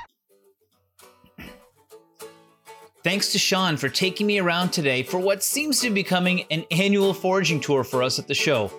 Thanks 3.02 3.32
to 3.32 3.40
Shawn 3.40 3.78
for 3.78 3.88
taking 3.88 4.28
me 4.28 4.40
around 4.40 4.74
today 4.74 5.04
for 5.04 5.18
what 5.18 5.42
seems 5.42 5.80
to 5.80 5.88
be 5.88 6.02
becoming 6.02 6.44
an 6.52 6.66
annual 6.70 7.14
foraging 7.14 7.62
tour 7.62 7.86
for 7.86 8.04
us 8.04 8.20
at 8.20 8.28
the 8.28 8.36
show. 8.36 8.74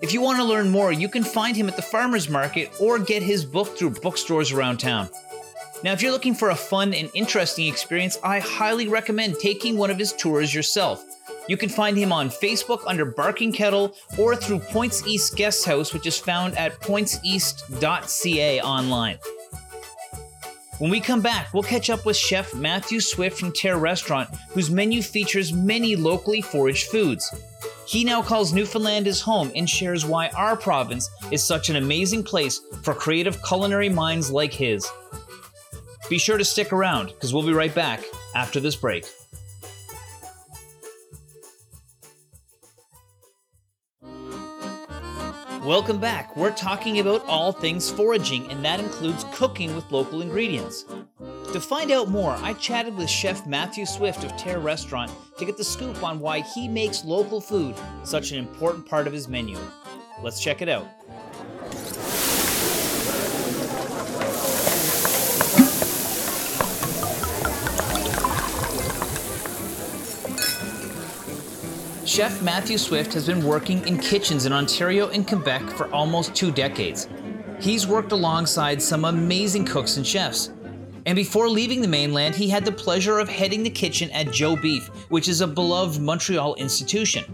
If 0.00 0.14
you 0.14 0.22
want 0.22 0.38
to 0.38 0.44
learn 0.44 0.70
more, 0.70 0.92
you 0.92 1.10
can 1.10 1.24
find 1.24 1.54
him 1.54 1.68
at 1.68 1.76
the 1.76 1.82
farmer's 1.82 2.30
market 2.30 2.72
or 2.80 2.98
get 2.98 3.22
his 3.22 3.44
book 3.44 3.76
through 3.76 3.90
bookstores 3.90 4.50
around 4.50 4.78
town. 4.78 5.10
Now, 5.84 5.92
if 5.92 6.00
you're 6.00 6.12
looking 6.12 6.34
for 6.34 6.50
a 6.50 6.54
fun 6.54 6.94
and 6.94 7.10
interesting 7.12 7.66
experience, 7.66 8.16
I 8.22 8.38
highly 8.38 8.86
recommend 8.86 9.40
taking 9.40 9.76
one 9.76 9.90
of 9.90 9.98
his 9.98 10.12
tours 10.12 10.54
yourself. 10.54 11.04
You 11.48 11.56
can 11.56 11.68
find 11.68 11.96
him 11.96 12.12
on 12.12 12.30
Facebook 12.30 12.82
under 12.86 13.04
Barking 13.04 13.52
Kettle 13.52 13.96
or 14.16 14.36
through 14.36 14.60
Points 14.60 15.04
East 15.08 15.34
Guest 15.34 15.64
House, 15.64 15.92
which 15.92 16.06
is 16.06 16.16
found 16.16 16.56
at 16.56 16.78
pointseast.ca 16.80 18.60
online. 18.60 19.18
When 20.78 20.90
we 20.90 21.00
come 21.00 21.20
back, 21.20 21.52
we'll 21.52 21.64
catch 21.64 21.90
up 21.90 22.06
with 22.06 22.16
Chef 22.16 22.54
Matthew 22.54 23.00
Swift 23.00 23.38
from 23.38 23.52
Terre 23.52 23.78
Restaurant, 23.78 24.28
whose 24.50 24.70
menu 24.70 25.02
features 25.02 25.52
many 25.52 25.96
locally 25.96 26.40
foraged 26.40 26.88
foods. 26.90 27.32
He 27.86 28.04
now 28.04 28.22
calls 28.22 28.52
Newfoundland 28.52 29.06
his 29.06 29.20
home 29.20 29.50
and 29.56 29.68
shares 29.68 30.04
why 30.04 30.28
our 30.28 30.56
province 30.56 31.10
is 31.32 31.42
such 31.42 31.70
an 31.70 31.76
amazing 31.76 32.22
place 32.22 32.60
for 32.82 32.94
creative 32.94 33.42
culinary 33.42 33.88
minds 33.88 34.30
like 34.30 34.52
his. 34.52 34.88
Be 36.12 36.18
sure 36.18 36.36
to 36.36 36.44
stick 36.44 36.74
around, 36.74 37.06
because 37.06 37.32
we'll 37.32 37.46
be 37.46 37.54
right 37.54 37.74
back 37.74 38.04
after 38.34 38.60
this 38.60 38.76
break. 38.76 39.06
Welcome 45.64 45.98
back. 46.00 46.36
We're 46.36 46.50
talking 46.50 47.00
about 47.00 47.24
all 47.24 47.50
things 47.50 47.90
foraging, 47.90 48.50
and 48.50 48.62
that 48.62 48.78
includes 48.78 49.24
cooking 49.32 49.74
with 49.74 49.90
local 49.90 50.20
ingredients. 50.20 50.84
To 51.54 51.58
find 51.58 51.90
out 51.90 52.10
more, 52.10 52.32
I 52.42 52.52
chatted 52.52 52.94
with 52.94 53.08
Chef 53.08 53.46
Matthew 53.46 53.86
Swift 53.86 54.22
of 54.22 54.36
Terre 54.36 54.60
Restaurant 54.60 55.10
to 55.38 55.46
get 55.46 55.56
the 55.56 55.64
scoop 55.64 56.04
on 56.04 56.20
why 56.20 56.40
he 56.40 56.68
makes 56.68 57.06
local 57.06 57.40
food 57.40 57.74
such 58.04 58.32
an 58.32 58.38
important 58.38 58.84
part 58.84 59.06
of 59.06 59.14
his 59.14 59.28
menu. 59.28 59.56
Let's 60.22 60.42
check 60.42 60.60
it 60.60 60.68
out. 60.68 60.86
Chef 72.12 72.42
Matthew 72.42 72.76
Swift 72.76 73.14
has 73.14 73.26
been 73.26 73.42
working 73.42 73.88
in 73.88 73.98
kitchens 73.98 74.44
in 74.44 74.52
Ontario 74.52 75.08
and 75.08 75.26
Quebec 75.26 75.62
for 75.70 75.90
almost 75.94 76.34
two 76.34 76.52
decades. 76.52 77.08
He's 77.58 77.86
worked 77.86 78.12
alongside 78.12 78.82
some 78.82 79.06
amazing 79.06 79.64
cooks 79.64 79.96
and 79.96 80.06
chefs. 80.06 80.52
And 81.06 81.16
before 81.16 81.48
leaving 81.48 81.80
the 81.80 81.88
mainland, 81.88 82.34
he 82.34 82.50
had 82.50 82.66
the 82.66 82.70
pleasure 82.70 83.18
of 83.18 83.30
heading 83.30 83.62
the 83.62 83.70
kitchen 83.70 84.10
at 84.10 84.30
Joe 84.30 84.56
Beef, 84.56 84.88
which 85.08 85.26
is 85.26 85.40
a 85.40 85.46
beloved 85.46 86.02
Montreal 86.02 86.54
institution. 86.56 87.24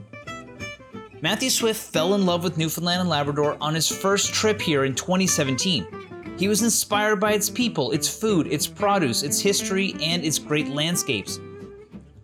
Matthew 1.22 1.50
Swift 1.50 1.82
fell 1.82 2.14
in 2.14 2.24
love 2.24 2.44
with 2.44 2.56
Newfoundland 2.56 3.00
and 3.00 3.10
Labrador 3.10 3.56
on 3.60 3.74
his 3.74 3.88
first 3.88 4.32
trip 4.32 4.60
here 4.60 4.84
in 4.84 4.94
2017. 4.94 5.88
He 6.38 6.46
was 6.46 6.62
inspired 6.62 7.16
by 7.16 7.32
its 7.32 7.50
people, 7.50 7.90
its 7.90 8.08
food, 8.08 8.46
its 8.46 8.68
produce, 8.68 9.24
its 9.24 9.40
history, 9.40 9.96
and 10.00 10.24
its 10.24 10.38
great 10.38 10.68
landscapes. 10.68 11.40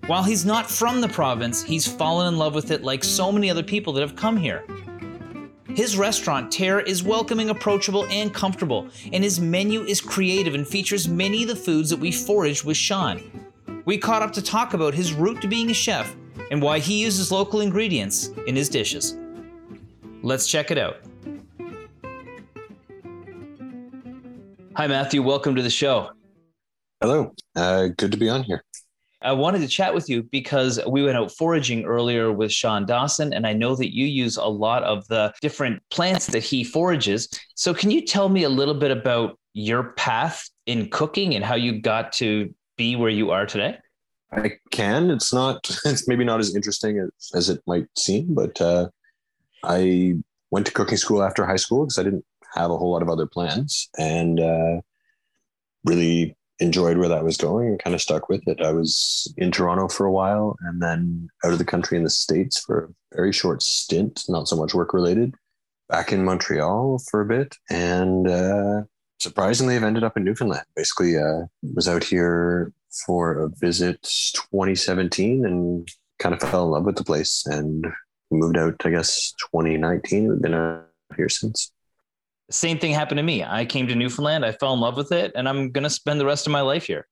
While 0.07 0.23
he's 0.23 0.45
not 0.45 0.71
from 0.71 1.01
the 1.01 1.09
province, 1.09 1.63
he's 1.63 1.87
fallen 1.87 2.29
in 2.29 2.37
love 2.37 2.55
with 2.55 2.71
it 2.71 2.83
like 2.83 3.03
so 3.03 3.33
many 3.33 3.49
other 3.49 3.63
people 3.63 3.95
that 3.95 4.03
have 4.03 4.15
come 4.15 4.37
here. 4.37 4.67
His 5.69 5.97
restaurant, 5.97 6.53
Terre, 6.53 6.81
is 6.81 7.03
welcoming, 7.03 7.49
approachable, 7.49 8.05
and 8.11 8.33
comfortable, 8.33 8.87
and 9.15 9.25
his 9.25 9.41
menu 9.41 9.83
is 9.85 10.03
creative 10.03 10.55
and 10.55 10.69
features 10.69 11.09
many 11.09 11.45
of 11.45 11.49
the 11.49 11.57
foods 11.57 11.89
that 11.89 11.99
we 11.99 12.13
foraged 12.13 12.65
with 12.65 12.77
Shawn. 12.77 13.49
We 13.87 13.97
caught 13.97 14.21
up 14.21 14.35
to 14.35 14.43
talk 14.43 14.75
about 14.75 14.93
his 14.93 15.15
route 15.15 15.41
to 15.41 15.49
being 15.49 15.71
a 15.71 15.75
chef 15.75 16.15
and 16.51 16.61
why 16.61 16.81
he 16.81 17.01
uses 17.01 17.33
local 17.33 17.63
ingredients 17.63 18.29
in 18.47 18.55
his 18.55 18.69
dishes. 18.69 19.17
Let's 20.23 20.47
check 20.47 20.71
it 20.71 20.77
out. 20.77 20.99
Hi, 24.77 24.87
Matthew. 24.87 25.23
Welcome 25.23 25.55
to 25.55 25.63
the 25.63 25.71
show. 25.71 26.11
Hello. 27.01 27.35
Uh, 27.57 27.89
good 27.97 28.13
to 28.13 28.19
be 28.19 28.29
on 28.29 28.43
here. 28.43 28.63
I 29.25 29.33
wanted 29.33 29.61
to 29.61 29.69
chat 29.69 29.95
with 29.95 30.09
you 30.09 30.23
because 30.23 30.79
we 30.87 31.03
went 31.03 31.17
out 31.17 31.33
foraging 31.33 31.85
earlier 31.85 32.31
with 32.31 32.53
Shawn 32.53 32.85
Dawson, 32.85 33.33
and 33.33 33.47
I 33.47 33.55
know 33.55 33.75
that 33.75 33.95
you 33.95 34.07
use 34.07 34.37
a 34.37 34.45
lot 34.45 34.83
of 34.83 35.07
the 35.09 35.33
different 35.41 35.83
plants 35.91 36.27
that 36.27 36.43
he 36.43 36.63
forages. 36.63 37.29
So, 37.55 37.73
can 37.73 37.91
you 37.91 38.05
tell 38.05 38.29
me 38.29 38.45
a 38.45 38.49
little 38.49 38.75
bit 38.75 38.91
about 38.91 39.39
your 39.55 39.95
path 39.95 40.49
in 40.67 40.91
cooking 40.91 41.35
and 41.35 41.45
how 41.45 41.55
you 41.55 41.81
got 41.81 42.13
to 42.15 42.55
be 42.77 42.97
where 42.97 43.11
you 43.11 43.31
are 43.31 43.47
today? 43.47 43.79
I 44.31 44.53
can. 44.71 45.11
It's 45.11 45.33
not. 45.33 45.69
It's 45.85 46.07
maybe 46.07 46.25
not 46.25 46.41
as 46.41 46.55
interesting 46.55 46.99
as, 46.99 47.31
as 47.35 47.49
it 47.49 47.63
might 47.67 47.87
seem, 47.97 48.35
but 48.35 48.61
uh, 48.61 48.89
I 49.63 50.17
went 50.51 50.67
to 50.67 50.73
cooking 50.73 50.99
school 50.99 51.23
after 51.23 51.47
high 51.47 51.57
school 51.57 51.85
because 51.85 51.99
I 51.99 52.03
didn't 52.03 52.25
have 52.55 52.71
a 52.71 52.77
whole 52.77 52.93
lot 52.93 53.03
of 53.03 53.09
other 53.09 53.27
plans, 53.27 53.89
and 53.99 54.39
uh, 54.39 54.81
really 55.85 56.37
enjoyed 56.61 56.99
where 56.99 57.09
that 57.09 57.25
was 57.25 57.37
going 57.37 57.69
and 57.69 57.83
kind 57.83 57.95
of 57.95 58.03
stuck 58.03 58.29
with 58.29 58.47
it. 58.47 58.61
I 58.61 58.73
was 58.73 59.33
in 59.37 59.51
Toronto 59.51 59.89
for 59.89 60.07
a 60.07 60.13
while 60.13 60.57
and 60.61 60.81
then 60.81 61.29
out 61.45 61.53
of 61.53 61.59
the 61.59 61.65
country 61.65 61.99
in 61.99 62.05
the 62.05 62.11
States 62.11 62.61
for 62.61 62.85
a 62.85 63.17
very 63.17 63.33
short 63.33 63.63
stint, 63.63 64.25
not 64.29 64.49
so 64.49 64.57
much 64.57 64.75
work 64.75 64.95
related, 64.95 65.35
back 65.89 66.13
in 66.13 66.25
Montreal 66.25 67.01
for 67.11 67.21
a 67.21 67.27
bit. 67.27 67.57
And 67.71 68.29
uh, 68.29 68.83
surprisingly, 69.19 69.77
I've 69.77 69.85
ended 69.85 70.05
up 70.05 70.17
in 70.17 70.25
Newfoundland. 70.25 70.65
Basically, 70.77 71.17
uh, 71.17 71.47
was 71.75 71.89
out 71.89 72.05
here 72.05 72.73
for 73.07 73.33
a 73.39 73.49
visit 73.59 74.01
2017 74.53 75.45
and 75.45 75.89
kind 76.21 76.35
of 76.35 76.41
fell 76.41 76.67
in 76.67 76.71
love 76.71 76.85
with 76.85 76.97
the 76.97 77.05
place 77.05 77.45
and 77.47 77.87
moved 78.31 78.57
out, 78.57 78.77
I 78.85 78.91
guess, 78.91 79.33
2019. 79.53 80.29
We've 80.29 80.43
been 80.43 80.55
out 80.55 80.87
here 81.17 81.29
since 81.29 81.73
same 82.51 82.79
thing 82.79 82.93
happened 82.93 83.19
to 83.19 83.23
me. 83.23 83.43
I 83.43 83.65
came 83.65 83.87
to 83.89 83.95
Newfoundland, 83.95 84.45
I 84.45 84.53
fell 84.53 84.75
in 84.75 84.81
love 84.81 84.97
with 84.97 85.13
it, 85.13 85.33
and 85.35 85.49
I'm 85.49 85.71
going 85.71 85.85
to 85.85 85.91
spend 85.91 86.21
the 86.21 86.27
rest 86.27 86.47
of 86.47 86.53
my 86.53 86.61
life 86.61 86.87
here. 86.87 87.07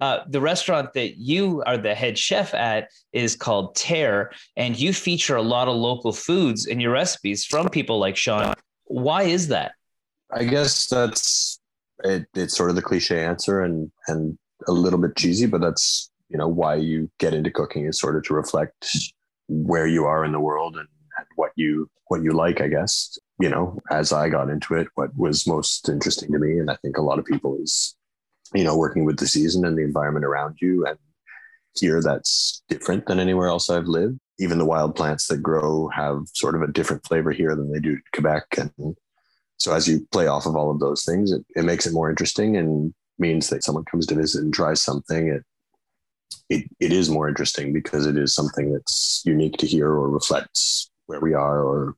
Uh, 0.00 0.20
the 0.28 0.40
restaurant 0.40 0.92
that 0.94 1.16
you 1.16 1.62
are 1.66 1.78
the 1.78 1.94
head 1.94 2.18
chef 2.18 2.52
at 2.54 2.88
is 3.12 3.36
called 3.36 3.74
Terre, 3.74 4.30
and 4.56 4.78
you 4.78 4.92
feature 4.92 5.36
a 5.36 5.42
lot 5.42 5.68
of 5.68 5.76
local 5.76 6.12
foods 6.12 6.66
in 6.66 6.80
your 6.80 6.92
recipes 6.92 7.44
from 7.44 7.68
people 7.68 7.98
like 7.98 8.16
Shawn. 8.16 8.54
Why 8.84 9.22
is 9.22 9.48
that? 9.48 9.72
I 10.30 10.44
guess 10.44 10.86
that's 10.86 11.60
it, 12.04 12.26
it's 12.34 12.56
sort 12.56 12.70
of 12.70 12.76
the 12.76 12.82
cliche 12.82 13.24
answer 13.24 13.62
and 13.62 13.90
and 14.08 14.36
a 14.68 14.72
little 14.72 14.98
bit 14.98 15.16
cheesy, 15.16 15.46
but 15.46 15.60
that's 15.60 16.10
you 16.28 16.38
know 16.38 16.48
why 16.48 16.74
you 16.74 17.10
get 17.18 17.34
into 17.34 17.50
cooking 17.50 17.86
is 17.86 17.98
sort 17.98 18.16
of 18.16 18.24
to 18.24 18.34
reflect 18.34 18.86
where 19.48 19.86
you 19.86 20.04
are 20.04 20.24
in 20.24 20.32
the 20.32 20.40
world 20.40 20.76
and, 20.76 20.88
and 21.18 21.26
what 21.36 21.52
you 21.56 21.88
what 22.08 22.22
you 22.22 22.32
like, 22.32 22.60
I 22.60 22.68
guess 22.68 23.18
you 23.42 23.48
know, 23.48 23.76
as 23.90 24.12
I 24.12 24.28
got 24.28 24.50
into 24.50 24.74
it, 24.74 24.86
what 24.94 25.10
was 25.16 25.48
most 25.48 25.88
interesting 25.88 26.30
to 26.30 26.38
me, 26.38 26.60
and 26.60 26.70
I 26.70 26.76
think 26.76 26.96
a 26.96 27.02
lot 27.02 27.18
of 27.18 27.24
people 27.24 27.58
is, 27.60 27.96
you 28.54 28.62
know, 28.62 28.76
working 28.76 29.04
with 29.04 29.18
the 29.18 29.26
season 29.26 29.64
and 29.64 29.76
the 29.76 29.82
environment 29.82 30.24
around 30.24 30.58
you. 30.60 30.86
And 30.86 30.96
here 31.74 32.00
that's 32.00 32.62
different 32.68 33.06
than 33.06 33.18
anywhere 33.18 33.48
else 33.48 33.68
I've 33.68 33.88
lived. 33.88 34.20
Even 34.38 34.58
the 34.58 34.64
wild 34.64 34.94
plants 34.94 35.26
that 35.26 35.42
grow 35.42 35.88
have 35.88 36.20
sort 36.34 36.54
of 36.54 36.62
a 36.62 36.70
different 36.70 37.04
flavor 37.04 37.32
here 37.32 37.56
than 37.56 37.72
they 37.72 37.80
do 37.80 37.94
in 37.94 38.02
Quebec. 38.14 38.44
And 38.58 38.96
so 39.56 39.74
as 39.74 39.88
you 39.88 40.06
play 40.12 40.28
off 40.28 40.46
of 40.46 40.54
all 40.54 40.70
of 40.70 40.78
those 40.78 41.04
things, 41.04 41.32
it, 41.32 41.44
it 41.56 41.64
makes 41.64 41.84
it 41.84 41.94
more 41.94 42.10
interesting 42.10 42.56
and 42.56 42.94
means 43.18 43.48
that 43.48 43.64
someone 43.64 43.84
comes 43.86 44.06
to 44.06 44.14
visit 44.14 44.44
and 44.44 44.54
tries 44.54 44.80
something. 44.80 45.26
It, 45.26 45.42
it, 46.48 46.70
it 46.78 46.92
is 46.92 47.10
more 47.10 47.28
interesting 47.28 47.72
because 47.72 48.06
it 48.06 48.16
is 48.16 48.36
something 48.36 48.72
that's 48.72 49.20
unique 49.24 49.56
to 49.56 49.66
here 49.66 49.88
or 49.88 50.08
reflects 50.10 50.92
where 51.06 51.18
we 51.18 51.34
are 51.34 51.64
or 51.64 51.96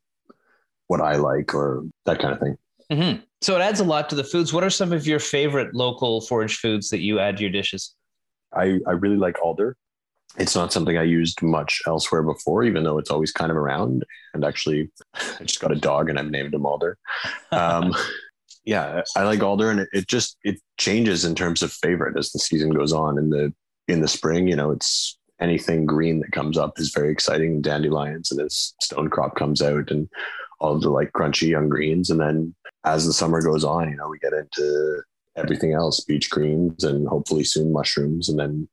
what 0.89 1.01
I 1.01 1.17
like 1.17 1.55
or 1.55 1.85
that 2.07 2.19
kind 2.19 2.33
of 2.33 2.41
thing. 2.41 2.57
Mm-hmm. 2.93 3.21
So 3.41 3.57
it 3.57 3.61
adds 3.61 3.81
a 3.81 3.85
lot 3.85 4.09
to 4.11 4.15
the 4.15 4.25
foods. 4.25 4.53
What 4.53 4.65
are 4.65 4.71
some 4.71 4.93
of 4.93 5.07
your 5.07 5.19
favorite 5.19 5.75
local 5.75 6.21
forage 6.21 6.57
foods 6.57 6.89
that 6.91 7.01
you 7.01 7.19
add 7.19 7.37
to 7.37 7.43
your 7.43 7.53
dishes? 7.53 7.95
I, 8.55 8.79
I 8.87 8.93
really 8.93 9.17
like 9.17 9.43
alder. 9.43 9.77
It's 10.37 10.55
not 10.55 10.73
something 10.73 10.99
I 10.99 11.05
used 11.05 11.43
much 11.43 11.81
elsewhere 11.87 12.23
before, 12.23 12.65
even 12.65 12.83
though 12.83 12.99
it's 12.99 13.11
always 13.11 13.33
kind 13.33 13.51
of 13.51 13.57
around. 13.57 14.05
And 14.33 14.45
actually, 14.45 14.91
I 15.15 15.45
just 15.45 15.61
got 15.61 15.73
a 15.73 15.77
dog 15.77 16.09
and 16.09 16.19
I've 16.19 16.31
named 16.31 16.55
him 16.55 16.67
Alder. 16.67 16.99
Um, 17.53 17.95
yeah, 18.65 19.03
I 19.17 19.25
like 19.25 19.43
alder, 19.43 19.71
and 19.71 19.81
it, 19.81 19.89
it 19.93 20.09
just 20.09 20.39
it 20.43 20.59
changes 20.79 21.25
in 21.25 21.35
terms 21.35 21.63
of 21.63 21.73
favorite 21.73 22.19
as 22.19 22.33
the 22.33 22.39
season 22.39 22.71
goes 22.71 22.93
on. 22.93 23.19
In 23.19 23.31
the 23.31 23.53
in 23.89 24.01
the 24.01 24.09
spring, 24.09 24.49
you 24.49 24.57
know, 24.57 24.71
it's 24.71 25.19
anything 25.41 25.85
green 25.85 26.21
that 26.21 26.33
comes 26.33 26.57
up 26.57 26.79
is 26.79 26.91
very 26.91 27.13
exciting. 27.13 27.61
Dandelions 27.61 28.31
and 28.31 28.41
as 28.41 28.75
stone 28.81 29.11
crop 29.11 29.37
comes 29.37 29.61
out, 29.61 29.91
and 29.91 30.09
all 30.65 30.79
the 30.79 30.89
like 30.89 31.13
crunchy 31.13 31.49
young 31.49 31.69
greens. 31.69 32.09
And 32.09 32.19
then 32.19 32.55
as 32.85 33.07
the 33.07 33.13
summer 33.13 33.43
goes 33.43 33.65
on, 33.65 33.91
you 33.91 33.97
know, 33.97 34.09
we 34.09 34.19
get 34.19 34.33
into 34.33 35.03
everything 35.37 35.73
else, 35.73 36.01
beach 36.01 36.31
greens 36.31 36.85
and 36.85 37.07
hopefully 37.07 37.45
soon 37.45 37.73
mushrooms 37.73 38.29
and 38.29 38.39
then 38.39 38.69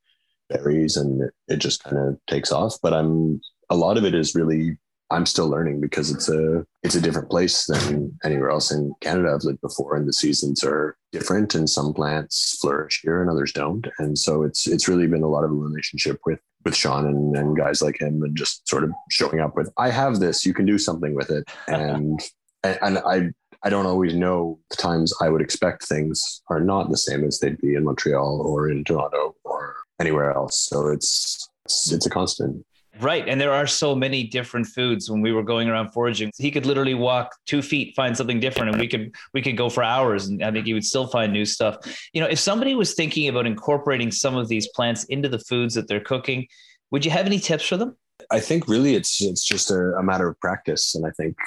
berries 0.49 0.95
and 0.95 1.21
it, 1.21 1.33
it 1.47 1.57
just 1.57 1.83
kind 1.83 1.97
of 1.97 2.17
takes 2.27 2.51
off. 2.51 2.77
But 2.81 2.93
I'm 2.93 3.41
a 3.69 3.75
lot 3.75 3.97
of 3.97 4.05
it 4.05 4.15
is 4.15 4.35
really 4.35 4.77
I'm 5.11 5.25
still 5.25 5.49
learning 5.49 5.81
because 5.81 6.09
it's 6.09 6.29
a 6.29 6.65
it's 6.83 6.95
a 6.95 7.01
different 7.01 7.29
place 7.29 7.65
than 7.65 8.17
anywhere 8.23 8.49
else 8.49 8.71
in 8.71 8.93
Canada 9.01 9.33
I've 9.33 9.43
lived 9.43 9.59
before, 9.59 9.97
and 9.97 10.07
the 10.07 10.13
seasons 10.13 10.63
are 10.63 10.95
different, 11.11 11.53
and 11.53 11.69
some 11.69 11.93
plants 11.93 12.57
flourish 12.61 13.01
here 13.03 13.21
and 13.21 13.29
others 13.29 13.51
don't, 13.51 13.85
and 13.99 14.17
so 14.17 14.43
it's 14.43 14.67
it's 14.67 14.87
really 14.87 15.07
been 15.07 15.23
a 15.23 15.27
lot 15.27 15.43
of 15.43 15.51
a 15.51 15.53
relationship 15.53 16.21
with 16.25 16.39
with 16.63 16.75
Shawn 16.75 17.05
and, 17.05 17.35
and 17.35 17.57
guys 17.57 17.81
like 17.81 17.99
him, 17.99 18.23
and 18.23 18.35
just 18.35 18.67
sort 18.67 18.83
of 18.83 18.91
showing 19.09 19.39
up 19.39 19.55
with 19.55 19.71
I 19.77 19.89
have 19.89 20.19
this, 20.19 20.45
you 20.45 20.53
can 20.53 20.65
do 20.65 20.77
something 20.77 21.15
with 21.15 21.29
it, 21.29 21.49
and 21.67 22.19
and 22.63 22.99
I 22.99 23.31
I 23.63 23.69
don't 23.69 23.85
always 23.85 24.13
know 24.13 24.59
the 24.69 24.77
times 24.77 25.13
I 25.21 25.29
would 25.29 25.41
expect 25.41 25.85
things 25.85 26.41
are 26.49 26.59
not 26.59 26.89
the 26.89 26.97
same 26.97 27.23
as 27.23 27.39
they'd 27.39 27.61
be 27.61 27.75
in 27.75 27.85
Montreal 27.85 28.41
or 28.41 28.69
in 28.69 28.83
Toronto 28.83 29.35
or 29.43 29.75
anywhere 29.99 30.31
else, 30.31 30.59
so 30.59 30.87
it's 30.87 31.49
it's, 31.65 31.91
it's 31.91 32.05
a 32.05 32.09
constant. 32.09 32.65
Right. 32.99 33.27
And 33.27 33.39
there 33.39 33.53
are 33.53 33.67
so 33.67 33.95
many 33.95 34.25
different 34.25 34.67
foods 34.67 35.09
when 35.09 35.21
we 35.21 35.31
were 35.31 35.43
going 35.43 35.69
around 35.69 35.91
foraging. 35.91 36.29
He 36.37 36.51
could 36.51 36.65
literally 36.65 36.93
walk 36.93 37.35
two 37.45 37.61
feet, 37.61 37.95
find 37.95 38.15
something 38.15 38.39
different, 38.39 38.71
and 38.71 38.79
we 38.79 38.87
could 38.87 39.15
we 39.33 39.41
could 39.41 39.55
go 39.55 39.69
for 39.69 39.81
hours 39.81 40.27
and 40.27 40.43
I 40.43 40.51
think 40.51 40.65
he 40.65 40.73
would 40.73 40.85
still 40.85 41.07
find 41.07 41.31
new 41.31 41.45
stuff. 41.45 41.77
You 42.11 42.21
know, 42.21 42.27
if 42.27 42.39
somebody 42.39 42.75
was 42.75 42.93
thinking 42.93 43.29
about 43.29 43.47
incorporating 43.47 44.11
some 44.11 44.35
of 44.35 44.49
these 44.49 44.67
plants 44.69 45.05
into 45.05 45.29
the 45.29 45.39
foods 45.39 45.73
that 45.75 45.87
they're 45.87 46.01
cooking, 46.01 46.47
would 46.91 47.05
you 47.05 47.11
have 47.11 47.25
any 47.25 47.39
tips 47.39 47.65
for 47.65 47.77
them? 47.77 47.95
I 48.29 48.39
think 48.39 48.67
really 48.67 48.95
it's 48.95 49.21
it's 49.21 49.43
just 49.43 49.71
a, 49.71 49.95
a 49.95 50.03
matter 50.03 50.27
of 50.27 50.39
practice. 50.39 50.93
And 50.93 51.05
I 51.05 51.11
think 51.11 51.37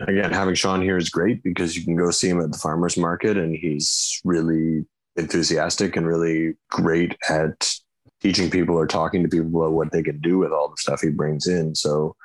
again, 0.00 0.32
having 0.32 0.54
Shawn 0.54 0.82
here 0.82 0.98
is 0.98 1.08
great 1.08 1.42
because 1.42 1.76
you 1.76 1.84
can 1.84 1.96
go 1.96 2.10
see 2.10 2.28
him 2.28 2.40
at 2.40 2.52
the 2.52 2.58
farmers 2.58 2.96
market 2.96 3.36
and 3.36 3.56
he's 3.56 4.20
really 4.24 4.84
enthusiastic 5.16 5.96
and 5.96 6.06
really 6.06 6.54
great 6.70 7.16
at 7.28 7.74
teaching 8.24 8.50
people 8.50 8.74
or 8.74 8.86
talking 8.86 9.22
to 9.22 9.28
people 9.28 9.60
about 9.60 9.74
what 9.74 9.92
they 9.92 10.02
can 10.02 10.18
do 10.20 10.38
with 10.38 10.50
all 10.50 10.70
the 10.70 10.78
stuff 10.78 11.02
he 11.02 11.10
brings 11.10 11.46
in. 11.46 11.74
So 11.74 12.16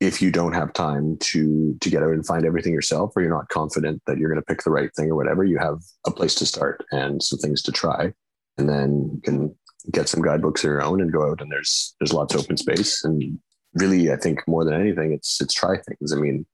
if 0.00 0.20
you 0.20 0.32
don't 0.32 0.54
have 0.54 0.72
time 0.72 1.16
to 1.18 1.78
to 1.80 1.88
get 1.88 2.02
out 2.02 2.10
and 2.10 2.26
find 2.26 2.44
everything 2.44 2.72
yourself 2.72 3.12
or 3.14 3.22
you're 3.22 3.30
not 3.30 3.48
confident 3.48 4.02
that 4.06 4.18
you're 4.18 4.28
going 4.28 4.42
to 4.42 4.46
pick 4.46 4.64
the 4.64 4.72
right 4.72 4.90
thing 4.96 5.08
or 5.08 5.14
whatever 5.14 5.44
you 5.44 5.56
have 5.56 5.78
a 6.04 6.10
place 6.10 6.34
to 6.36 6.46
start 6.46 6.84
and 6.90 7.22
some 7.22 7.38
things 7.38 7.62
to 7.62 7.70
try. 7.70 8.12
And 8.58 8.68
then 8.68 9.10
you 9.14 9.20
can 9.22 9.54
get 9.92 10.08
some 10.08 10.20
guidebooks 10.20 10.64
of 10.64 10.68
your 10.68 10.82
own 10.82 11.00
and 11.00 11.12
go 11.12 11.30
out 11.30 11.40
and 11.40 11.50
there's 11.50 11.94
there's 12.00 12.12
lots 12.12 12.34
of 12.34 12.40
open 12.40 12.56
space. 12.56 13.04
And 13.04 13.38
really 13.74 14.10
i 14.10 14.16
think 14.16 14.42
more 14.48 14.64
than 14.64 14.74
anything 14.74 15.12
it's 15.12 15.40
it's 15.40 15.54
try 15.54 15.76
things. 15.76 16.12
I 16.12 16.16
mean 16.16 16.44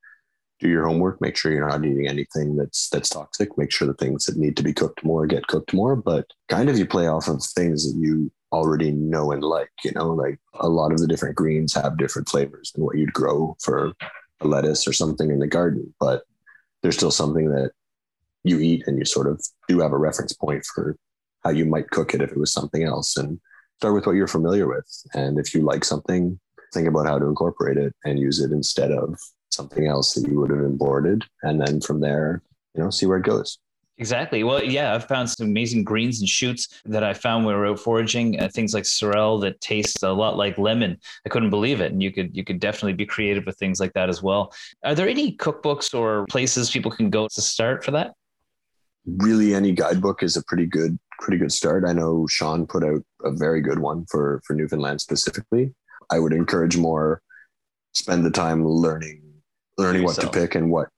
do 0.61 0.69
your 0.69 0.87
homework 0.87 1.19
make 1.23 1.35
sure 1.35 1.51
you're 1.51 1.69
not 1.69 1.83
eating 1.83 2.09
anything 2.09 2.57
that's 2.57 2.91
that's 2.91 3.09
toxic. 3.09 3.57
Make 3.57 3.73
sure 3.73 3.89
the 3.89 3.95
things 3.95 4.27
that 4.27 4.37
need 4.37 4.55
to 4.59 4.63
be 4.63 4.75
cooked 4.75 5.03
more 5.03 5.27
get 5.27 5.47
cooked 5.47 5.73
more. 5.73 5.97
But 5.97 6.27
kind 6.51 6.69
of 6.69 6.77
you 6.77 6.85
play 6.85 7.07
off 7.07 7.29
of 7.29 7.43
things 7.43 7.91
that 7.91 7.99
you 7.99 8.31
already 8.53 8.93
know 8.93 9.33
and 9.33 9.43
like 9.43 9.71
you 9.85 9.93
know 9.93 10.13
like 10.13 10.39
a 10.61 10.69
lot 10.69 10.93
of 10.93 10.99
the 10.99 11.07
different 11.07 11.35
greens 11.35 11.75
have 11.75 11.99
different 11.99 12.29
flavors 12.29 12.73
than 12.73 12.85
what 12.85 12.97
you'd 12.97 13.13
grow 13.13 13.57
for 13.61 13.93
a 14.41 14.47
lettuce 14.47 14.87
or 14.87 14.93
something 14.93 15.31
in 15.31 15.41
the 15.41 15.47
garden 15.47 15.93
but 15.99 16.23
there's 16.83 16.97
still 16.97 17.11
something 17.11 17.51
that 17.51 17.73
you 18.45 18.61
eat 18.61 18.85
and 18.87 18.99
you 18.99 19.05
sort 19.05 19.27
of 19.27 19.45
do 19.69 19.81
have 19.81 19.93
a 19.93 19.99
reference 19.99 20.33
point 20.33 20.65
for 20.65 20.97
how 21.43 21.51
you 21.51 21.67
might 21.67 21.91
cook 21.91 22.15
it 22.15 22.21
if 22.21 22.31
it 22.31 22.39
was 22.39 22.53
something 22.53 22.85
else. 22.85 23.17
And 23.17 23.41
start 23.79 23.95
with 23.95 24.07
what 24.07 24.15
you're 24.15 24.29
familiar 24.29 24.69
with. 24.69 24.89
And 25.15 25.39
if 25.39 25.55
you 25.55 25.63
like 25.63 25.85
something 25.85 26.39
think 26.73 26.89
about 26.89 27.07
how 27.07 27.19
to 27.19 27.27
incorporate 27.27 27.77
it 27.77 27.95
and 28.05 28.19
use 28.19 28.41
it 28.41 28.51
instead 28.51 28.91
of 28.91 29.19
something 29.51 29.87
else 29.87 30.15
that 30.15 30.29
you 30.29 30.39
would 30.41 30.51
have 30.51 30.61
imported. 30.61 31.25
And 31.43 31.61
then 31.61 31.81
from 31.81 32.01
there 32.01 32.43
you 32.75 32.83
know 32.83 32.91
see 32.91 33.07
where 33.07 33.19
it 33.19 33.25
goes 33.25 33.59
Exactly. 33.99 34.45
Well, 34.45 34.63
yeah, 34.63 34.95
I've 34.95 35.09
found 35.09 35.31
some 35.31 35.47
amazing 35.47 35.83
greens 35.83 36.21
and 36.21 36.29
shoots 36.29 36.69
that 36.85 37.03
I 37.03 37.15
found 37.15 37.47
when 37.47 37.55
we 37.55 37.61
were 37.61 37.69
out 37.69 37.81
foraging. 37.81 38.39
Uh, 38.39 38.49
things 38.49 38.75
like 38.75 38.85
sorrel 38.85 39.39
that 39.41 39.61
taste 39.63 40.03
a 40.03 40.13
lot 40.13 40.37
like 40.37 40.59
lemon. 40.59 40.99
I 41.25 41.31
couldn't 41.31 41.49
believe 41.49 41.81
it, 41.81 41.93
and 41.93 42.03
you 42.03 42.13
could 42.13 42.37
you 42.37 42.45
could 42.45 42.61
definitely 42.61 42.93
be 42.93 43.07
creative 43.07 43.47
with 43.47 43.57
things 43.57 43.81
like 43.81 43.95
that 43.95 44.11
as 44.11 44.23
well. 44.23 44.53
Are 44.85 44.95
there 44.95 45.09
any 45.09 45.35
cookbooks 45.37 45.95
or 45.95 46.27
places 46.29 46.71
people 46.71 46.91
can 46.91 47.09
go 47.09 47.27
to 47.27 47.41
start 47.41 47.85
for 47.85 47.93
that? 47.93 48.13
Really, 49.07 49.55
any 49.55 49.73
guidebook 49.73 50.23
is 50.23 50.37
a 50.37 50.45
pretty 50.45 50.67
good 50.67 50.99
pretty 51.21 51.39
good 51.39 51.53
start. 51.53 51.85
I 51.87 51.95
know 51.95 52.27
Shawn 52.27 52.67
put 52.67 52.85
out 52.85 53.03
a 53.25 53.31
very 53.31 53.63
good 53.63 53.79
one 53.79 54.05
for 54.11 54.43
for 54.45 54.53
Newfoundland 54.53 55.01
specifically. 55.01 55.75
I 56.11 56.19
would 56.19 56.35
encourage 56.35 56.77
more 56.77 57.23
spend 57.95 58.27
the 58.27 58.31
time 58.31 58.67
learning 58.67 59.23
learning 59.79 60.05
what 60.05 60.17
to 60.17 60.29
pick 60.29 60.55
and 60.55 60.71
what 60.71 60.89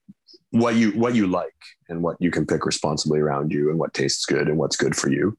what 0.51 0.75
you 0.75 0.91
what 0.91 1.15
you 1.15 1.27
like 1.27 1.53
and 1.89 2.01
what 2.01 2.17
you 2.19 2.31
can 2.31 2.45
pick 2.45 2.65
responsibly 2.65 3.19
around 3.19 3.51
you 3.51 3.69
and 3.69 3.77
what 3.77 3.93
tastes 3.93 4.25
good 4.25 4.47
and 4.47 4.57
what's 4.57 4.75
good 4.75 4.95
for 4.95 5.09
you. 5.09 5.37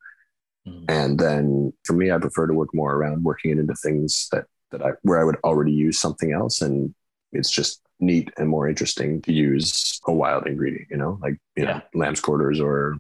Mm-hmm. 0.67 0.85
And 0.89 1.19
then 1.19 1.73
for 1.85 1.95
me, 1.95 2.11
I 2.13 2.19
prefer 2.19 2.47
to 2.47 2.55
work 2.55 2.75
more 2.75 2.95
around 2.95 3.25
working 3.25 3.51
it 3.51 3.59
into 3.59 3.75
things 3.75 4.29
that 4.33 4.45
that 4.71 4.83
I 4.83 4.91
where 5.03 5.21
I 5.21 5.25
would 5.25 5.37
already 5.43 5.73
use 5.73 5.99
something 5.99 6.33
else 6.33 6.61
and 6.61 6.95
it's 7.33 7.51
just 7.51 7.83
neat 8.01 8.31
and 8.39 8.49
more 8.49 8.69
interesting 8.69 9.21
to 9.23 9.33
use 9.33 10.01
a 10.07 10.13
wild 10.13 10.47
ingredient, 10.47 10.89
you 10.91 10.97
know, 10.97 11.19
like 11.21 11.35
you 11.57 11.65
yeah. 11.65 11.73
know, 11.73 11.83
lamb's 11.95 12.21
quarters 12.21 12.61
or 12.61 12.97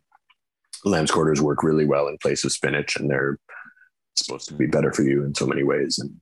lamb's 0.84 1.10
quarters 1.10 1.40
work 1.40 1.62
really 1.62 1.84
well 1.84 2.08
in 2.08 2.18
place 2.18 2.44
of 2.44 2.52
spinach 2.52 2.96
and 2.96 3.10
they're 3.10 3.38
supposed 4.14 4.48
to 4.48 4.54
be 4.54 4.66
better 4.66 4.92
for 4.92 5.02
you 5.02 5.24
in 5.24 5.34
so 5.34 5.46
many 5.46 5.62
ways. 5.62 5.98
And 5.98 6.20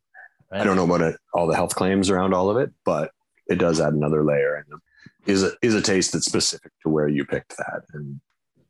right. 0.50 0.60
I 0.60 0.64
don't 0.64 0.76
know 0.76 0.84
about 0.84 1.00
it, 1.02 1.16
all 1.32 1.46
the 1.46 1.56
health 1.56 1.74
claims 1.74 2.10
around 2.10 2.34
all 2.34 2.50
of 2.50 2.56
it, 2.56 2.70
but 2.84 3.10
it 3.46 3.56
does 3.56 3.80
add 3.80 3.94
another 3.94 4.24
layer 4.24 4.54
and 4.54 4.80
is 5.28 5.44
a, 5.44 5.52
is 5.62 5.74
a 5.74 5.82
taste 5.82 6.12
that's 6.12 6.24
specific 6.24 6.72
to 6.82 6.88
where 6.88 7.06
you 7.06 7.24
picked 7.24 7.56
that. 7.58 7.82
And 7.92 8.20